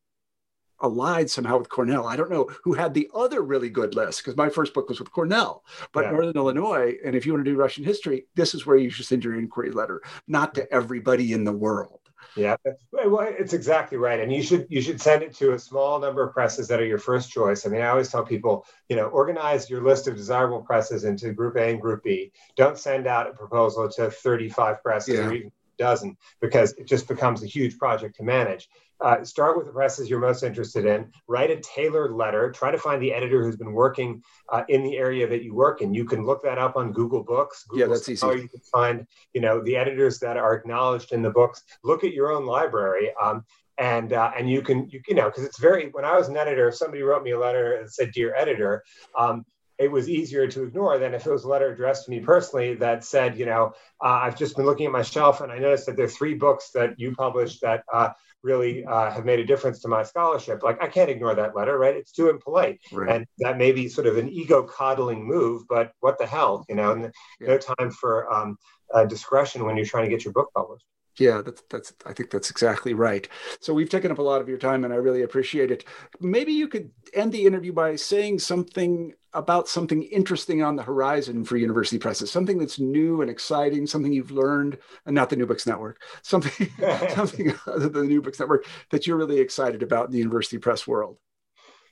allied 0.82 1.30
somehow 1.30 1.58
with 1.58 1.70
Cornell. 1.70 2.08
I 2.08 2.16
don't 2.16 2.32
know 2.32 2.50
who 2.64 2.74
had 2.74 2.94
the 2.94 3.10
other 3.14 3.42
really 3.42 3.70
good 3.70 3.96
list 3.96 4.20
because 4.20 4.38
my 4.38 4.50
first 4.50 4.74
book 4.74 4.90
was 4.90 5.00
with 5.00 5.12
Cornell, 5.12 5.64
but 5.94 6.06
yeah. 6.06 6.12
Northern 6.12 6.36
Illinois. 6.36 6.96
And 7.06 7.16
if 7.16 7.26
you 7.26 7.34
want 7.34 7.46
to 7.46 7.52
do 7.52 7.58
Russian 7.58 7.84
history, 7.84 8.26
this 8.36 8.54
is 8.54 8.66
where 8.66 8.78
you 8.78 8.90
should 8.90 9.06
send 9.06 9.24
your 9.24 9.38
inquiry 9.38 9.72
letter, 9.72 10.02
not 10.28 10.56
to 10.56 10.72
everybody 10.74 11.34
in 11.34 11.44
the 11.44 11.52
world. 11.52 12.02
Yeah, 12.36 12.56
well, 12.94 13.28
it's 13.28 13.54
exactly 13.54 13.98
right, 13.98 14.20
and 14.20 14.32
you 14.32 14.42
should 14.42 14.66
you 14.70 14.82
should 14.82 15.02
send 15.02 15.22
it 15.22 15.34
to 15.36 15.54
a 15.54 15.60
small 15.60 16.00
number 16.00 16.24
of 16.24 16.34
presses 16.34 16.68
that 16.70 16.80
are 16.80 16.86
your 16.86 16.98
first 16.98 17.30
choice. 17.30 17.66
I 17.66 17.70
mean, 17.70 17.82
I 17.82 17.88
always 17.88 18.10
tell 18.10 18.24
people, 18.24 18.66
you 18.88 18.96
know, 18.96 19.08
organize 19.08 19.70
your 19.70 19.84
list 19.84 20.08
of 20.08 20.16
desirable 20.16 20.62
presses 20.62 21.04
into 21.04 21.34
Group 21.34 21.58
A 21.58 21.70
and 21.70 21.82
Group 21.82 22.04
B. 22.04 22.32
Don't 22.56 22.78
send 22.78 23.06
out 23.06 23.30
a 23.30 23.34
proposal 23.34 23.90
to 23.90 24.10
35 24.10 24.82
presses 24.82 25.16
yeah. 25.16 25.28
or 25.28 25.34
even 25.34 25.48
a 25.50 25.84
dozen 25.84 26.18
because 26.40 26.72
it 26.74 26.88
just 26.88 27.08
becomes 27.08 27.44
a 27.44 27.48
huge 27.48 27.78
project 27.78 28.16
to 28.18 28.24
manage. 28.24 28.70
Uh, 29.02 29.24
start 29.24 29.58
with 29.58 29.66
the 29.66 29.72
presses 29.72 30.10
you're 30.10 30.20
most 30.20 30.44
interested 30.44 30.86
in. 30.86 31.12
Write 31.28 31.50
a 31.50 31.60
tailored 31.62 32.12
letter. 32.12 32.52
Try 32.52 32.72
to 32.72 32.78
find 32.78 33.02
the 33.02 33.14
editor 33.14 33.44
who's 33.44 33.58
been 33.58 33.74
working 33.74 34.22
uh, 34.50 34.64
in 34.70 34.84
the 34.84 34.98
area 34.98 35.28
that 35.28 35.44
you 35.44 35.56
work 35.56 35.82
in. 35.82 35.94
You 35.94 36.06
can 36.06 36.24
look 36.24 36.44
that 36.44 36.58
up 36.58 36.76
on 36.76 36.92
Google 36.92 37.24
Books. 37.24 37.64
Google 37.64 37.80
yeah, 37.80 37.94
that's 37.94 38.08
easy. 38.08 38.28
You 38.28 38.48
can 38.48 38.60
find, 38.72 39.08
you 39.34 39.42
know, 39.42 39.62
the 39.64 39.76
editors 39.76 40.20
that 40.20 40.38
are 40.38 40.54
acknowledged 40.54 41.14
in 41.14 41.22
the 41.24 41.32
books. 41.32 41.64
Look 41.84 42.04
at 42.04 42.14
your 42.14 42.32
own 42.32 42.46
library. 42.46 43.12
Um, 43.22 43.44
and 43.78 44.14
uh, 44.14 44.32
and 44.38 44.50
you 44.50 44.62
can 44.62 44.88
you, 44.90 45.02
you 45.08 45.16
know 45.16 45.26
because 45.26 45.44
it's 45.44 45.58
very 45.58 45.90
when 45.90 46.06
I 46.06 46.16
was 46.16 46.28
an 46.28 46.38
editor, 46.38 46.68
if 46.68 46.76
somebody 46.76 47.02
wrote 47.02 47.24
me 47.24 47.32
a 47.32 47.40
letter 47.40 47.78
and 47.78 47.90
said, 47.90 48.12
"Dear 48.12 48.36
editor," 48.36 48.84
um, 49.18 49.44
it 49.82 49.92
was 49.92 50.08
easier 50.08 50.46
to 50.48 50.64
ignore 50.64 51.00
than 51.00 51.16
if 51.16 51.26
it 51.26 51.32
was 51.32 51.44
a 51.44 51.48
letter 51.48 51.72
addressed 51.72 52.06
to 52.06 52.12
me 52.12 52.20
personally 52.20 52.76
that 52.76 53.04
said, 53.04 53.36
you 53.40 53.48
know, 53.48 53.74
uh, 54.00 54.20
I've 54.24 54.38
just 54.38 54.56
been 54.56 54.66
looking 54.66 54.86
at 54.86 54.92
my 54.92 55.02
shelf 55.02 55.42
and 55.42 55.52
I 55.52 55.58
noticed 55.58 55.88
that 55.88 55.96
there 55.96 56.06
are 56.06 56.10
three 56.10 56.36
books 56.36 56.70
that 56.76 57.00
you 57.00 57.16
published 57.16 57.62
that 57.62 57.84
uh, 57.92 58.10
really 58.44 58.86
uh, 58.86 59.12
have 59.12 59.26
made 59.26 59.40
a 59.40 59.46
difference 59.46 59.80
to 59.82 59.88
my 59.88 60.04
scholarship. 60.04 60.64
Like 60.64 60.82
I 60.82 60.88
can't 60.88 61.10
ignore 61.10 61.36
that 61.36 61.56
letter, 61.56 61.78
right? 61.78 61.96
It's 61.96 62.12
too 62.12 62.30
impolite, 62.30 62.80
right. 62.92 63.16
and 63.16 63.26
that 63.40 63.58
may 63.58 63.72
be 63.72 63.88
sort 63.88 64.08
of 64.08 64.18
an 64.18 64.30
ego 64.30 64.64
coddling 64.64 65.26
move, 65.26 65.64
but 65.70 65.92
what 66.00 66.18
the 66.18 66.26
hell, 66.26 66.66
you 66.70 66.76
know? 66.76 66.92
And 66.92 67.14
yeah. 67.40 67.48
no 67.48 67.58
time 67.58 67.92
for 67.92 68.32
um, 68.32 68.58
uh, 68.94 69.06
discretion 69.06 69.66
when 69.66 69.78
you're 69.78 69.86
trying 69.86 70.06
to 70.06 70.10
get 70.10 70.24
your 70.26 70.34
book 70.34 70.50
published. 70.56 70.86
Yeah, 71.18 71.42
that's 71.42 71.62
that's 71.70 71.94
I 72.06 72.14
think 72.14 72.30
that's 72.30 72.50
exactly 72.50 72.94
right. 72.94 73.28
So 73.60 73.74
we've 73.74 73.90
taken 73.90 74.12
up 74.12 74.20
a 74.20 74.24
lot 74.24 74.42
of 74.42 74.48
your 74.48 74.58
time 74.58 74.86
and 74.86 74.94
I 74.94 74.98
really 74.98 75.24
appreciate 75.24 75.70
it. 75.70 75.84
Maybe 76.20 76.54
you 76.54 76.68
could 76.68 76.92
end 77.14 77.32
the 77.34 77.46
interview 77.46 77.74
by 77.74 77.98
saying 77.98 78.40
something 78.40 79.14
about 79.34 79.68
something 79.68 80.04
interesting 80.04 80.62
on 80.62 80.76
the 80.76 80.84
horizon 80.84 81.44
for 81.44 81.58
university 81.58 81.98
presses, 81.98 82.32
something 82.32 82.58
that's 82.58 82.80
new 82.80 83.22
and 83.22 83.30
exciting, 83.30 83.88
something 83.88 84.12
you've 84.12 84.32
learned, 84.32 84.78
and 85.06 85.16
not 85.16 85.30
the 85.30 85.36
New 85.36 85.46
Books 85.46 85.66
Network, 85.66 86.02
something 86.22 86.70
something 87.16 87.54
other 87.68 87.90
than 87.90 88.04
the 88.04 88.08
New 88.08 88.22
Books 88.22 88.40
Network 88.40 88.66
that 88.90 89.08
you're 89.08 89.18
really 89.18 89.40
excited 89.40 89.84
about 89.84 90.06
in 90.06 90.12
the 90.12 90.18
university 90.20 90.58
press 90.58 90.86
world. 90.88 91.18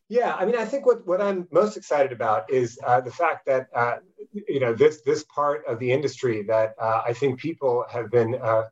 Yeah, 0.09 0.33
I 0.35 0.45
mean, 0.45 0.55
I 0.55 0.65
think 0.65 0.87
what, 0.87 1.05
what 1.05 1.21
I'm 1.21 1.47
most 1.51 1.77
excited 1.77 2.11
about 2.11 2.51
is 2.51 2.79
uh, 2.83 2.99
the 2.99 3.11
fact 3.11 3.45
that 3.45 3.67
uh, 3.75 3.97
you 4.31 4.59
know 4.59 4.73
this 4.73 5.01
this 5.01 5.23
part 5.23 5.65
of 5.67 5.79
the 5.79 5.91
industry 5.91 6.43
that 6.43 6.73
uh, 6.81 7.03
I 7.05 7.13
think 7.13 7.39
people 7.39 7.85
have 7.91 8.09
been 8.09 8.35
uh, 8.35 8.63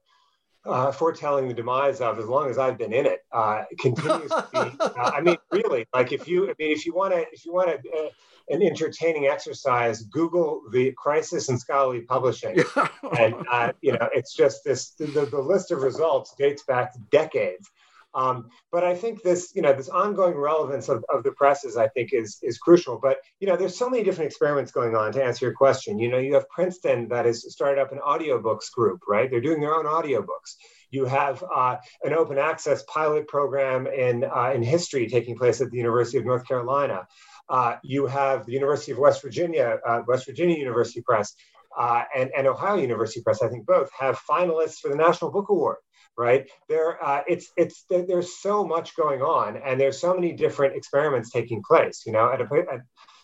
uh, 0.68 0.92
foretelling 0.92 1.48
the 1.48 1.54
demise 1.54 2.02
of 2.02 2.20
as 2.20 2.26
long 2.26 2.50
as 2.50 2.58
I've 2.58 2.78
been 2.78 2.94
in 2.94 3.06
it 3.06 3.26
uh, 3.32 3.64
continues 3.80 4.30
to 4.30 4.48
be. 4.52 4.78
I 4.98 5.22
mean, 5.22 5.38
really, 5.52 5.88
like 5.94 6.12
if 6.12 6.28
you, 6.28 6.46
I 6.46 6.54
mean, 6.60 6.72
if 6.72 6.86
you 6.86 6.94
want 6.94 7.14
to, 7.14 7.26
if 7.32 7.46
you 7.46 7.54
want 7.54 7.70
to, 7.70 7.90
uh, 7.92 8.10
an 8.50 8.62
entertaining 8.62 9.28
exercise, 9.28 10.04
Google 10.04 10.62
the 10.72 10.94
crisis 10.98 11.50
in 11.50 11.58
scholarly 11.58 12.02
publishing, 12.02 12.64
and 13.20 13.36
uh, 13.52 13.74
you 13.82 13.94
know, 13.94 14.10
it's 14.14 14.34
just 14.34 14.64
this. 14.64 14.92
The, 14.92 15.06
the 15.26 15.40
list 15.40 15.72
of 15.72 15.82
results 15.82 16.34
dates 16.38 16.64
back 16.64 16.94
decades. 17.12 17.70
Um, 18.18 18.50
but 18.72 18.84
I 18.84 18.96
think 18.96 19.22
this, 19.22 19.52
you 19.56 19.62
know, 19.62 19.74
this 19.74 19.90
ongoing 19.90 20.36
relevance 20.36 20.90
of, 20.90 21.06
of 21.08 21.24
the 21.24 21.32
presses, 21.32 21.78
I 21.78 21.88
think, 21.90 22.14
is 22.14 22.40
is 22.42 22.58
crucial. 22.58 23.00
But 23.00 23.18
you 23.40 23.48
know, 23.48 23.56
there's 23.56 23.78
so 23.78 23.90
many 23.90 24.04
different 24.04 24.32
experiments 24.32 24.72
going 24.72 24.96
on. 24.96 25.12
To 25.14 25.24
answer 25.24 25.46
your 25.46 25.54
question, 25.54 26.00
you 26.00 26.10
know, 26.10 26.18
you 26.18 26.34
have 26.34 26.50
Princeton 26.50 27.10
that 27.10 27.26
has 27.26 27.52
started 27.52 27.80
up 27.80 27.92
an 27.92 28.00
audiobooks 28.00 28.72
group, 28.72 29.02
right? 29.08 29.30
They're 29.30 29.40
doing 29.42 29.62
their 29.62 29.76
own 29.76 29.86
audiobooks. 29.86 30.56
You 30.90 31.06
have 31.06 31.44
uh, 31.44 31.78
an 32.04 32.14
open 32.14 32.40
access 32.40 32.82
pilot 32.84 33.28
program 33.28 33.86
in 33.86 34.24
uh, 34.24 34.52
in 34.56 34.64
history 34.64 35.08
taking 35.08 35.38
place 35.38 35.62
at 35.62 35.70
the 35.70 35.78
University 35.78 36.18
of 36.18 36.26
North 36.26 36.48
Carolina. 36.48 37.08
Uh, 37.50 37.76
you 37.84 38.06
have 38.08 38.46
the 38.46 38.52
University 38.52 38.92
of 38.92 38.98
West 38.98 39.22
Virginia, 39.22 39.80
uh, 39.88 40.02
West 40.08 40.26
Virginia 40.26 40.58
University 40.58 41.02
Press, 41.02 41.34
uh, 41.78 42.04
and, 42.16 42.32
and 42.36 42.48
Ohio 42.48 42.76
University 42.76 43.22
Press, 43.22 43.42
I 43.42 43.50
think 43.50 43.66
both 43.66 43.90
have 43.98 44.20
finalists 44.20 44.80
for 44.80 44.90
the 44.90 44.96
National 44.96 45.32
Book 45.32 45.50
Award 45.50 45.78
right? 46.18 46.50
There, 46.68 47.04
uh, 47.04 47.22
it's 47.28 47.52
it's 47.56 47.86
there's 47.90 48.38
so 48.38 48.66
much 48.66 48.96
going 48.96 49.22
on, 49.22 49.58
and 49.58 49.80
there's 49.80 50.00
so 50.00 50.14
many 50.14 50.34
different 50.34 50.76
experiments 50.76 51.30
taking 51.30 51.62
place. 51.64 52.04
You 52.06 52.12
know, 52.12 52.32
at 52.32 52.42
a, 52.42 52.46
at, 52.72 52.82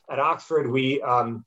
at 0.09 0.19
Oxford, 0.19 0.69
we 0.69 1.01
um, 1.01 1.43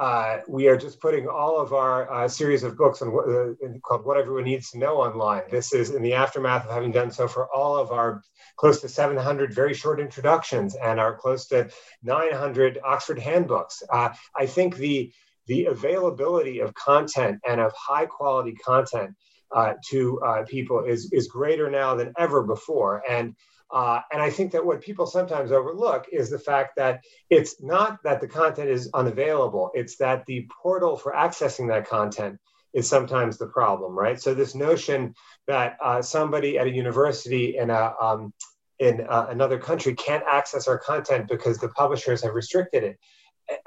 uh, 0.00 0.40
we 0.48 0.66
are 0.66 0.78
just 0.78 0.98
putting 0.98 1.28
all 1.28 1.60
of 1.60 1.74
our 1.74 2.10
uh, 2.10 2.26
series 2.26 2.62
of 2.62 2.74
books 2.74 3.02
on 3.02 3.08
uh, 3.08 3.78
called 3.84 4.06
"What 4.06 4.16
Everyone 4.16 4.44
Needs 4.44 4.70
to 4.70 4.78
Know" 4.78 4.96
online. 4.96 5.42
This 5.50 5.74
is 5.74 5.90
in 5.90 6.00
the 6.00 6.14
aftermath 6.14 6.64
of 6.64 6.70
having 6.70 6.90
done 6.90 7.10
so 7.10 7.28
for 7.28 7.46
all 7.54 7.76
of 7.76 7.92
our 7.92 8.22
close 8.56 8.80
to 8.80 8.88
700 8.88 9.52
very 9.52 9.74
short 9.74 10.00
introductions 10.00 10.74
and 10.74 10.98
our 10.98 11.14
close 11.14 11.48
to 11.48 11.68
900 12.02 12.78
Oxford 12.82 13.18
handbooks. 13.18 13.82
Uh, 13.92 14.08
I 14.34 14.46
think 14.46 14.76
the 14.76 15.12
the 15.46 15.66
availability 15.66 16.60
of 16.60 16.72
content 16.72 17.38
and 17.46 17.60
of 17.60 17.72
high 17.74 18.06
quality 18.06 18.52
content 18.54 19.14
uh, 19.54 19.74
to 19.90 20.20
uh, 20.22 20.44
people 20.44 20.84
is, 20.84 21.12
is 21.12 21.26
greater 21.26 21.70
now 21.70 21.94
than 21.94 22.14
ever 22.18 22.42
before. 22.42 23.02
And, 23.08 23.34
uh, 23.72 24.00
and 24.12 24.20
I 24.20 24.30
think 24.30 24.52
that 24.52 24.64
what 24.64 24.80
people 24.80 25.06
sometimes 25.06 25.52
overlook 25.52 26.06
is 26.12 26.30
the 26.30 26.38
fact 26.38 26.76
that 26.76 27.00
it's 27.28 27.62
not 27.62 27.98
that 28.04 28.20
the 28.20 28.28
content 28.28 28.68
is 28.68 28.90
unavailable, 28.94 29.70
it's 29.74 29.96
that 29.96 30.24
the 30.26 30.48
portal 30.62 30.96
for 30.96 31.12
accessing 31.12 31.68
that 31.68 31.88
content 31.88 32.38
is 32.72 32.88
sometimes 32.88 33.38
the 33.38 33.46
problem, 33.46 33.98
right? 33.98 34.20
So, 34.20 34.34
this 34.34 34.54
notion 34.54 35.14
that 35.46 35.76
uh, 35.82 36.02
somebody 36.02 36.58
at 36.58 36.66
a 36.66 36.70
university 36.70 37.56
in 37.56 37.70
a 37.70 37.94
um, 38.00 38.32
in 38.78 39.06
uh, 39.08 39.26
another 39.28 39.58
country 39.58 39.94
can't 39.94 40.24
access 40.26 40.66
our 40.66 40.78
content 40.78 41.28
because 41.28 41.58
the 41.58 41.68
publishers 41.68 42.22
have 42.22 42.34
restricted 42.34 42.82
it 42.82 42.98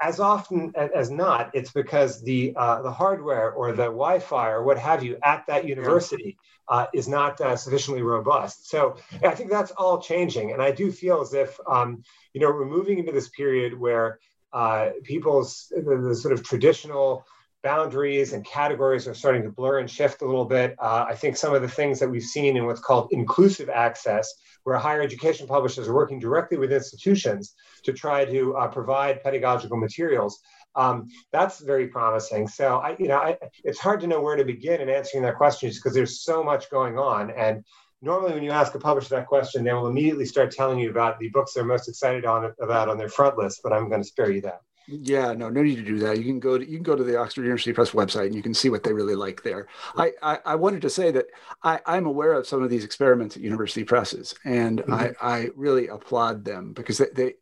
as 0.00 0.20
often 0.20 0.72
as 0.76 1.10
not, 1.10 1.50
it's 1.54 1.72
because 1.72 2.22
the 2.22 2.54
uh, 2.56 2.82
the 2.82 2.90
hardware 2.92 3.52
or 3.52 3.72
the 3.72 3.84
Wi-Fi 3.84 4.50
or 4.50 4.62
what 4.62 4.78
have 4.78 5.02
you 5.02 5.18
at 5.22 5.46
that 5.46 5.66
university 5.66 6.36
uh, 6.68 6.86
is 6.94 7.08
not 7.08 7.40
uh, 7.40 7.56
sufficiently 7.56 8.02
robust. 8.02 8.68
So 8.68 8.96
I 9.22 9.34
think 9.34 9.50
that's 9.50 9.70
all 9.72 10.00
changing, 10.00 10.52
and 10.52 10.62
I 10.62 10.70
do 10.70 10.90
feel 10.90 11.20
as 11.20 11.34
if 11.34 11.58
um, 11.66 12.02
you 12.32 12.40
know 12.40 12.48
we're 12.50 12.66
moving 12.66 12.98
into 12.98 13.12
this 13.12 13.28
period 13.28 13.78
where 13.78 14.18
uh, 14.52 14.90
people's 15.02 15.72
the, 15.74 15.96
the, 16.08 16.14
sort 16.14 16.32
of 16.32 16.44
traditional 16.44 17.26
boundaries 17.64 18.34
and 18.34 18.44
categories 18.44 19.08
are 19.08 19.14
starting 19.14 19.42
to 19.42 19.48
blur 19.48 19.78
and 19.80 19.90
shift 19.90 20.22
a 20.22 20.26
little 20.26 20.44
bit. 20.44 20.76
Uh, 20.78 21.06
I 21.08 21.14
think 21.16 21.36
some 21.36 21.54
of 21.54 21.62
the 21.62 21.68
things 21.68 21.98
that 21.98 22.08
we've 22.08 22.22
seen 22.22 22.56
in 22.56 22.66
what's 22.66 22.80
called 22.80 23.08
inclusive 23.10 23.70
access, 23.70 24.32
where 24.62 24.76
higher 24.76 25.00
education 25.00 25.48
publishers 25.48 25.88
are 25.88 25.94
working 25.94 26.20
directly 26.20 26.58
with 26.58 26.72
institutions 26.72 27.54
to 27.84 27.92
try 27.92 28.24
to 28.26 28.54
uh, 28.56 28.68
provide 28.68 29.22
pedagogical 29.22 29.78
materials. 29.78 30.40
Um, 30.76 31.08
that's 31.32 31.60
very 31.60 31.88
promising. 31.88 32.48
So, 32.48 32.76
I, 32.76 32.96
you 32.98 33.08
know, 33.08 33.18
I, 33.18 33.38
it's 33.64 33.78
hard 33.78 34.00
to 34.00 34.06
know 34.06 34.20
where 34.20 34.36
to 34.36 34.44
begin 34.44 34.80
in 34.80 34.90
answering 34.90 35.24
that 35.24 35.36
question 35.36 35.70
because 35.70 35.94
there's 35.94 36.22
so 36.22 36.44
much 36.44 36.70
going 36.70 36.98
on. 36.98 37.30
And 37.30 37.64
normally, 38.02 38.34
when 38.34 38.42
you 38.42 38.50
ask 38.50 38.74
a 38.74 38.78
publisher 38.78 39.14
that 39.16 39.26
question, 39.26 39.64
they 39.64 39.72
will 39.72 39.86
immediately 39.86 40.26
start 40.26 40.50
telling 40.50 40.78
you 40.78 40.90
about 40.90 41.18
the 41.18 41.28
books 41.28 41.54
they're 41.54 41.64
most 41.64 41.88
excited 41.88 42.26
on 42.26 42.52
about 42.60 42.88
on 42.88 42.98
their 42.98 43.08
front 43.08 43.38
list. 43.38 43.60
But 43.62 43.72
I'm 43.72 43.88
going 43.88 44.02
to 44.02 44.08
spare 44.08 44.30
you 44.30 44.42
that. 44.42 44.60
Yeah, 44.86 45.32
no, 45.32 45.48
no 45.48 45.62
need 45.62 45.76
to 45.76 45.82
do 45.82 45.98
that. 46.00 46.18
You 46.18 46.24
can 46.24 46.40
go 46.40 46.58
to 46.58 46.68
you 46.68 46.76
can 46.76 46.82
go 46.82 46.96
to 46.96 47.04
the 47.04 47.18
Oxford 47.18 47.42
University 47.42 47.72
Press 47.72 47.92
website 47.92 48.26
and 48.26 48.34
you 48.34 48.42
can 48.42 48.52
see 48.52 48.68
what 48.68 48.82
they 48.82 48.92
really 48.92 49.14
like 49.14 49.42
there. 49.42 49.66
I 49.96 50.12
I, 50.22 50.38
I 50.44 50.54
wanted 50.56 50.82
to 50.82 50.90
say 50.90 51.10
that 51.12 51.26
I, 51.62 51.80
I'm 51.86 52.06
aware 52.06 52.34
of 52.34 52.46
some 52.46 52.62
of 52.62 52.68
these 52.70 52.84
experiments 52.84 53.36
at 53.36 53.42
university 53.42 53.84
presses, 53.84 54.34
and 54.44 54.80
mm-hmm. 54.80 54.92
I, 54.92 55.12
I 55.20 55.48
really 55.56 55.88
applaud 55.88 56.44
them 56.44 56.74
because 56.74 56.98
they, 56.98 57.08
they 57.14 57.34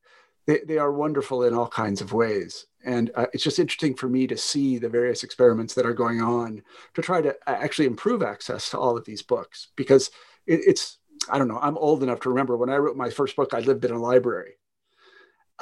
they, 0.46 0.60
they 0.66 0.78
are 0.78 0.92
wonderful 0.92 1.44
in 1.44 1.54
all 1.54 1.68
kinds 1.68 2.00
of 2.00 2.12
ways. 2.12 2.66
And 2.84 3.10
uh, 3.14 3.26
it's 3.32 3.44
just 3.44 3.58
interesting 3.58 3.94
for 3.94 4.08
me 4.08 4.26
to 4.26 4.36
see 4.36 4.78
the 4.78 4.88
various 4.88 5.22
experiments 5.22 5.74
that 5.74 5.86
are 5.86 5.94
going 5.94 6.20
on 6.20 6.62
to 6.94 7.02
try 7.02 7.20
to 7.20 7.36
actually 7.46 7.86
improve 7.86 8.22
access 8.22 8.70
to 8.70 8.78
all 8.78 8.96
of 8.96 9.04
these 9.04 9.22
books 9.22 9.68
because 9.76 10.10
it, 10.46 10.60
it's 10.66 10.98
I 11.30 11.38
don't 11.38 11.48
know. 11.48 11.60
I'm 11.62 11.78
old 11.78 12.02
enough 12.02 12.20
to 12.20 12.28
remember 12.28 12.56
when 12.56 12.70
I 12.70 12.76
wrote 12.76 12.96
my 12.96 13.10
first 13.10 13.36
book. 13.36 13.54
I 13.54 13.60
lived 13.60 13.84
in 13.84 13.92
a 13.92 13.98
library, 13.98 14.54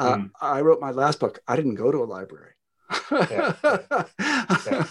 uh, 0.00 0.16
mm. 0.16 0.30
I 0.40 0.62
wrote 0.62 0.80
my 0.80 0.92
last 0.92 1.20
book. 1.20 1.40
I 1.46 1.56
didn't 1.56 1.74
go 1.74 1.92
to 1.92 1.98
a 1.98 2.04
library. 2.04 2.52
yeah, 3.12 3.52
yeah. 3.62 4.86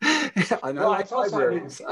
and, 0.62 0.78
well, 0.78 0.92
I 0.92 1.04
libraries. 1.10 1.82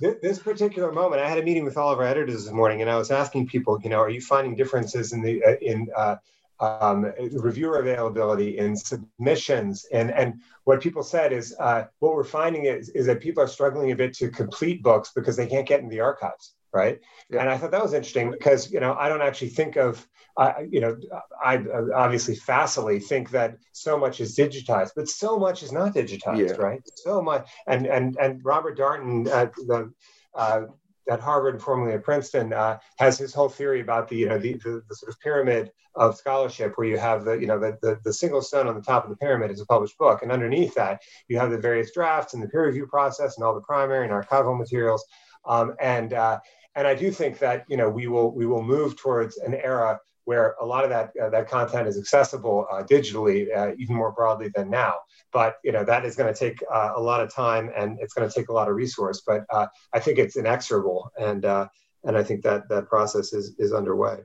this 0.00 0.38
particular 0.38 0.92
moment, 0.92 1.22
I 1.22 1.28
had 1.28 1.38
a 1.38 1.42
meeting 1.42 1.64
with 1.64 1.78
all 1.78 1.90
of 1.90 1.98
our 1.98 2.04
editors 2.04 2.44
this 2.44 2.52
morning, 2.52 2.82
and 2.82 2.90
I 2.90 2.96
was 2.96 3.10
asking 3.10 3.48
people, 3.48 3.80
you 3.82 3.88
know, 3.88 3.98
are 3.98 4.10
you 4.10 4.20
finding 4.20 4.54
differences 4.54 5.14
in 5.14 5.22
the 5.22 5.42
uh, 5.42 5.56
in 5.62 5.88
uh, 5.96 6.16
um, 6.60 7.10
reviewer 7.32 7.78
availability, 7.78 8.58
in 8.58 8.76
submissions, 8.76 9.86
and 9.90 10.10
and 10.10 10.42
what 10.64 10.82
people 10.82 11.02
said 11.02 11.32
is 11.32 11.56
uh, 11.58 11.84
what 12.00 12.14
we're 12.14 12.22
finding 12.22 12.66
is 12.66 12.90
is 12.90 13.06
that 13.06 13.20
people 13.20 13.42
are 13.42 13.48
struggling 13.48 13.92
a 13.92 13.96
bit 13.96 14.12
to 14.14 14.30
complete 14.30 14.82
books 14.82 15.10
because 15.14 15.36
they 15.36 15.46
can't 15.46 15.66
get 15.66 15.80
in 15.80 15.88
the 15.88 16.00
archives, 16.00 16.54
right? 16.72 17.00
Yeah. 17.30 17.40
And 17.40 17.50
I 17.50 17.58
thought 17.58 17.70
that 17.70 17.82
was 17.82 17.94
interesting 17.94 18.30
because 18.30 18.70
you 18.70 18.80
know 18.80 18.94
I 18.98 19.08
don't 19.08 19.22
actually 19.22 19.50
think 19.50 19.76
of 19.76 20.06
I, 20.38 20.68
you 20.70 20.80
know, 20.80 20.96
I 21.44 21.56
obviously 21.94 22.36
facilely 22.36 23.00
think 23.00 23.30
that 23.30 23.58
so 23.72 23.98
much 23.98 24.20
is 24.20 24.36
digitized, 24.36 24.92
but 24.94 25.08
so 25.08 25.36
much 25.36 25.64
is 25.64 25.72
not 25.72 25.94
digitized, 25.94 26.50
yeah. 26.50 26.54
right? 26.54 26.80
So 26.94 27.20
much, 27.20 27.48
and 27.66 27.86
and 27.86 28.16
and 28.20 28.44
Robert 28.44 28.78
Darnton, 28.78 29.26
uh, 29.26 29.46
the 29.66 29.92
uh, 30.36 30.62
at 31.10 31.18
Harvard 31.18 31.54
and 31.54 31.62
formerly 31.62 31.94
at 31.94 32.04
Princeton, 32.04 32.52
uh, 32.52 32.78
has 32.98 33.18
his 33.18 33.34
whole 33.34 33.48
theory 33.48 33.80
about 33.80 34.08
the 34.08 34.16
you 34.16 34.28
know 34.28 34.38
the, 34.38 34.52
the, 34.62 34.82
the, 34.88 34.94
sort 34.94 35.10
of 35.10 35.18
pyramid 35.18 35.72
of 35.96 36.16
scholarship, 36.16 36.74
where 36.76 36.86
you 36.86 36.98
have 36.98 37.24
the 37.24 37.32
you 37.32 37.48
know 37.48 37.58
the, 37.58 37.76
the, 37.82 37.98
the 38.04 38.12
single 38.12 38.40
stone 38.40 38.68
on 38.68 38.76
the 38.76 38.82
top 38.82 39.02
of 39.02 39.10
the 39.10 39.16
pyramid 39.16 39.50
is 39.50 39.60
a 39.60 39.66
published 39.66 39.98
book, 39.98 40.22
and 40.22 40.30
underneath 40.30 40.72
that 40.76 41.02
you 41.26 41.36
have 41.36 41.50
the 41.50 41.58
various 41.58 41.92
drafts 41.92 42.34
and 42.34 42.42
the 42.42 42.48
peer 42.48 42.64
review 42.64 42.86
process 42.86 43.36
and 43.36 43.44
all 43.44 43.56
the 43.56 43.60
primary 43.62 44.04
and 44.04 44.12
archival 44.12 44.56
materials, 44.56 45.04
um, 45.46 45.74
and 45.80 46.12
uh, 46.12 46.38
and 46.78 46.86
I 46.86 46.94
do 46.94 47.10
think 47.10 47.40
that 47.40 47.64
you 47.68 47.76
know 47.76 47.90
we 47.90 48.06
will 48.06 48.30
we 48.32 48.46
will 48.46 48.62
move 48.62 48.96
towards 48.96 49.36
an 49.38 49.52
era 49.52 50.00
where 50.24 50.54
a 50.60 50.64
lot 50.64 50.84
of 50.84 50.90
that 50.90 51.10
uh, 51.20 51.28
that 51.30 51.48
content 51.48 51.88
is 51.88 51.98
accessible 51.98 52.66
uh, 52.70 52.84
digitally 52.84 53.38
uh, 53.54 53.72
even 53.78 53.96
more 53.96 54.12
broadly 54.12 54.48
than 54.54 54.70
now. 54.70 54.94
But 55.32 55.56
you 55.64 55.72
know 55.72 55.84
that 55.84 56.04
is 56.04 56.14
going 56.14 56.32
to 56.32 56.38
take 56.38 56.62
uh, 56.72 56.92
a 56.94 57.00
lot 57.00 57.20
of 57.20 57.34
time 57.34 57.70
and 57.76 57.98
it's 58.00 58.14
going 58.14 58.28
to 58.28 58.34
take 58.34 58.48
a 58.48 58.52
lot 58.52 58.68
of 58.68 58.76
resource. 58.76 59.22
But 59.26 59.44
uh, 59.50 59.66
I 59.92 59.98
think 59.98 60.18
it's 60.18 60.36
inexorable, 60.36 61.10
and 61.18 61.44
uh, 61.44 61.66
and 62.04 62.16
I 62.16 62.22
think 62.22 62.44
that 62.44 62.68
that 62.68 62.88
process 62.88 63.32
is 63.32 63.56
is 63.58 63.72
underway. 63.72 64.18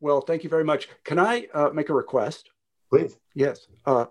Well, 0.00 0.20
thank 0.20 0.44
you 0.44 0.50
very 0.50 0.64
much. 0.64 0.88
Can 1.02 1.18
I 1.18 1.48
make 1.72 1.88
a 1.88 1.94
request? 1.94 2.50
Please. 2.90 3.16
Yes, 3.34 3.66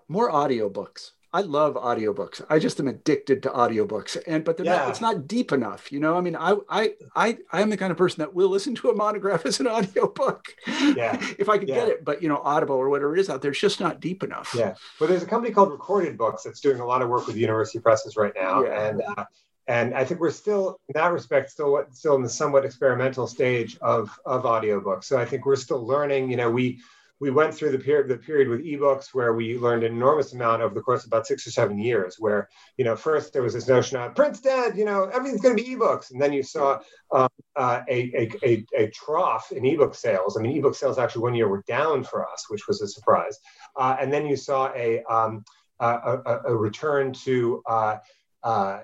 more 0.08 0.30
audiobooks. 0.30 1.12
I 1.36 1.42
love 1.42 1.74
audiobooks. 1.74 2.42
I 2.48 2.58
just 2.58 2.80
am 2.80 2.88
addicted 2.88 3.42
to 3.42 3.50
audiobooks. 3.50 4.16
And 4.26 4.42
but 4.42 4.58
yeah. 4.58 4.76
not, 4.76 4.88
it's 4.88 5.02
not 5.02 5.28
deep 5.28 5.52
enough, 5.52 5.92
you 5.92 6.00
know. 6.00 6.16
I 6.16 6.22
mean, 6.22 6.34
I 6.34 6.56
I 6.70 6.94
I 7.14 7.36
I 7.52 7.60
am 7.60 7.68
the 7.68 7.76
kind 7.76 7.92
of 7.92 7.98
person 7.98 8.20
that 8.20 8.32
will 8.32 8.48
listen 8.48 8.74
to 8.76 8.88
a 8.88 8.94
monograph 8.94 9.44
as 9.44 9.60
an 9.60 9.66
audiobook. 9.66 10.56
Yeah. 10.66 11.20
if 11.38 11.50
I 11.50 11.58
could 11.58 11.68
yeah. 11.68 11.74
get 11.74 11.88
it, 11.88 12.06
but 12.06 12.22
you 12.22 12.30
know, 12.30 12.40
Audible 12.42 12.76
or 12.76 12.88
whatever 12.88 13.14
it 13.14 13.20
is 13.20 13.28
out 13.28 13.42
there, 13.42 13.50
it's 13.50 13.60
just 13.60 13.80
not 13.80 14.00
deep 14.00 14.22
enough. 14.22 14.54
Yeah. 14.56 14.76
Well, 14.98 15.10
there's 15.10 15.22
a 15.22 15.26
company 15.26 15.52
called 15.52 15.72
Recorded 15.72 16.16
Books 16.16 16.42
that's 16.42 16.60
doing 16.60 16.80
a 16.80 16.86
lot 16.86 17.02
of 17.02 17.10
work 17.10 17.26
with 17.26 17.36
university 17.36 17.80
presses 17.80 18.16
right 18.16 18.32
now. 18.34 18.64
Yeah. 18.64 18.88
And 18.88 19.02
uh, 19.02 19.24
and 19.66 19.94
I 19.94 20.06
think 20.06 20.20
we're 20.20 20.30
still, 20.30 20.80
in 20.88 20.94
that 20.94 21.12
respect, 21.12 21.50
still 21.50 21.84
still 21.92 22.14
in 22.14 22.22
the 22.22 22.30
somewhat 22.30 22.64
experimental 22.64 23.26
stage 23.26 23.76
of 23.82 24.08
of 24.24 24.44
audiobooks. 24.44 25.04
So 25.04 25.18
I 25.18 25.26
think 25.26 25.44
we're 25.44 25.56
still 25.56 25.86
learning. 25.86 26.30
You 26.30 26.38
know, 26.38 26.50
we 26.50 26.80
we 27.20 27.30
went 27.30 27.54
through 27.54 27.70
the 27.70 27.78
period 27.78 28.08
the 28.08 28.16
period 28.16 28.48
with 28.48 28.64
ebooks 28.64 29.14
where 29.14 29.32
we 29.32 29.58
learned 29.58 29.84
an 29.84 29.92
enormous 29.92 30.32
amount 30.32 30.62
over 30.62 30.74
the 30.74 30.80
course 30.80 31.02
of 31.02 31.08
about 31.08 31.26
six 31.26 31.46
or 31.46 31.50
seven 31.50 31.78
years 31.78 32.16
where 32.18 32.48
you 32.76 32.84
know 32.84 32.96
first 32.96 33.32
there 33.32 33.42
was 33.42 33.54
this 33.54 33.68
notion 33.68 33.96
of 33.96 34.14
print's 34.14 34.40
dead 34.40 34.76
you 34.76 34.84
know 34.84 35.04
everything's 35.04 35.40
going 35.40 35.56
to 35.56 35.62
be 35.62 35.74
ebooks. 35.74 36.10
And 36.10 36.20
then 36.20 36.32
you 36.32 36.42
saw 36.42 36.80
um, 37.12 37.28
uh, 37.54 37.82
a, 37.88 38.12
a, 38.14 38.32
a, 38.44 38.66
a, 38.76 38.90
trough 38.90 39.52
in 39.52 39.64
ebook 39.64 39.94
sales. 39.94 40.36
I 40.36 40.42
mean 40.42 40.56
ebook 40.56 40.74
sales 40.74 40.98
actually 40.98 41.22
one 41.22 41.34
year 41.34 41.48
were 41.48 41.64
down 41.66 42.04
for 42.04 42.28
us 42.28 42.46
which 42.48 42.66
was 42.68 42.80
a 42.82 42.88
surprise. 42.88 43.38
Uh, 43.76 43.96
and 44.00 44.12
then 44.12 44.26
you 44.26 44.36
saw 44.36 44.72
a, 44.74 45.02
um, 45.04 45.44
a, 45.80 46.40
a, 46.46 46.56
return 46.56 47.12
to 47.12 47.62
uh, 47.66 47.96
uh 48.42 48.80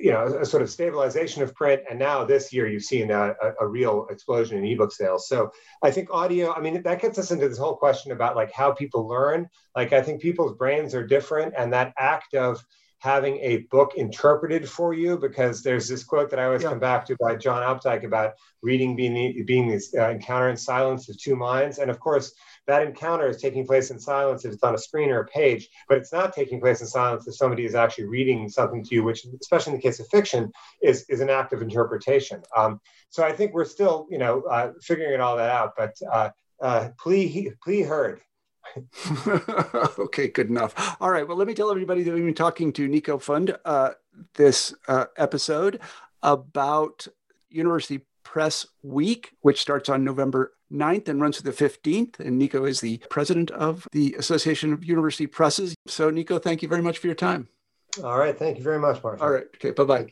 you 0.00 0.10
know 0.10 0.24
a, 0.24 0.44
sort 0.44 0.62
of 0.62 0.70
stabilization 0.70 1.42
of 1.42 1.54
print 1.54 1.82
and 1.88 1.98
now 1.98 2.24
this 2.24 2.52
year 2.52 2.66
you've 2.66 2.82
seen 2.82 3.10
a, 3.10 3.34
a, 3.42 3.52
a, 3.60 3.66
real 3.66 4.06
explosion 4.10 4.58
in 4.58 4.64
ebook 4.64 4.92
sales. 4.92 5.28
So 5.28 5.52
i 5.82 5.90
think 5.90 6.10
audio 6.10 6.52
i 6.52 6.60
mean 6.60 6.82
that 6.82 7.00
gets 7.00 7.18
us 7.18 7.30
into 7.30 7.48
this 7.48 7.58
whole 7.58 7.76
question 7.76 8.12
about 8.12 8.36
like 8.36 8.52
how 8.52 8.72
people 8.72 9.06
learn. 9.06 9.48
Like 9.74 9.92
i 9.92 10.02
think 10.02 10.20
people's 10.20 10.56
brains 10.56 10.94
are 10.94 11.06
different 11.06 11.54
and 11.56 11.72
that 11.72 11.92
act 11.98 12.34
of 12.34 12.64
having 12.98 13.38
a 13.38 13.58
book 13.70 13.92
interpreted 13.96 14.68
for 14.68 14.94
you 14.94 15.18
because 15.18 15.62
there's 15.62 15.88
this 15.88 16.02
quote 16.02 16.30
that 16.30 16.38
I 16.40 16.46
always 16.46 16.62
yeah. 16.62 16.70
come 16.70 16.78
back 16.78 17.06
to 17.06 17.16
by 17.16 17.36
John 17.36 17.62
Updike 17.62 18.04
about 18.04 18.34
reading 18.62 18.96
being 18.96 19.44
being 19.46 19.68
this 19.68 19.94
uh, 19.94 20.10
encounter 20.10 20.48
in 20.48 20.56
silence 20.56 21.08
of 21.08 21.18
two 21.18 21.36
minds, 21.36 21.78
and 21.78 21.90
of 21.90 22.00
course 22.00 22.32
that 22.66 22.82
encounter 22.82 23.28
is 23.28 23.40
taking 23.40 23.66
place 23.66 23.90
in 23.90 23.98
silence 23.98 24.44
if 24.44 24.52
it's 24.52 24.62
on 24.62 24.74
a 24.74 24.78
screen 24.78 25.10
or 25.10 25.20
a 25.20 25.26
page, 25.26 25.68
but 25.88 25.98
it's 25.98 26.12
not 26.12 26.34
taking 26.34 26.60
place 26.60 26.80
in 26.80 26.86
silence 26.86 27.26
if 27.26 27.36
somebody 27.36 27.64
is 27.64 27.74
actually 27.74 28.04
reading 28.04 28.48
something 28.48 28.84
to 28.84 28.94
you, 28.94 29.04
which, 29.04 29.26
especially 29.40 29.72
in 29.72 29.78
the 29.78 29.82
case 29.82 30.00
of 30.00 30.06
fiction, 30.08 30.52
is 30.82 31.04
is 31.08 31.20
an 31.20 31.30
act 31.30 31.52
of 31.52 31.62
interpretation. 31.62 32.42
Um, 32.56 32.80
so 33.10 33.24
I 33.24 33.32
think 33.32 33.54
we're 33.54 33.64
still, 33.64 34.06
you 34.10 34.18
know, 34.18 34.42
uh, 34.42 34.72
figuring 34.82 35.14
it 35.14 35.20
all 35.20 35.36
that 35.36 35.50
out, 35.50 35.72
but. 35.76 35.94
Uh, 36.12 36.30
uh, 36.60 36.88
plea, 36.98 37.52
plea 37.62 37.82
heard. 37.82 38.20
okay, 39.98 40.28
good 40.28 40.48
enough. 40.48 40.96
All 41.00 41.10
right. 41.10 41.26
Well, 41.26 41.36
let 41.36 41.46
me 41.46 41.54
tell 41.54 41.70
everybody 41.70 42.02
that 42.02 42.12
we've 42.12 42.24
been 42.24 42.34
talking 42.34 42.72
to 42.74 42.88
Niko 42.88 43.18
Pfund 43.18 43.56
uh, 43.64 43.90
this 44.34 44.74
uh, 44.88 45.06
episode 45.16 45.80
about 46.22 47.06
University 47.48 48.00
Press 48.22 48.66
Week, 48.82 49.32
which 49.40 49.60
starts 49.60 49.88
on 49.88 50.04
November 50.04 50.52
9th 50.72 51.08
and 51.08 51.20
runs 51.20 51.36
to 51.36 51.42
the 51.42 51.52
15th. 51.52 52.20
And 52.20 52.40
Niko 52.40 52.68
is 52.68 52.80
the 52.80 52.98
president 53.10 53.50
of 53.52 53.86
the 53.92 54.14
Association 54.18 54.72
of 54.72 54.84
University 54.84 55.26
Presses. 55.26 55.74
So, 55.86 56.10
Niko, 56.10 56.42
thank 56.42 56.62
you 56.62 56.68
very 56.68 56.82
much 56.82 56.98
for 56.98 57.06
your 57.06 57.16
time. 57.16 57.48
All 58.02 58.18
right. 58.18 58.38
Thank 58.38 58.58
you 58.58 58.64
very 58.64 58.78
much, 58.78 59.02
Marshall. 59.02 59.24
All 59.24 59.32
right. 59.32 59.46
Okay. 59.54 59.70
Bye 59.70 59.84
bye. 59.84 60.06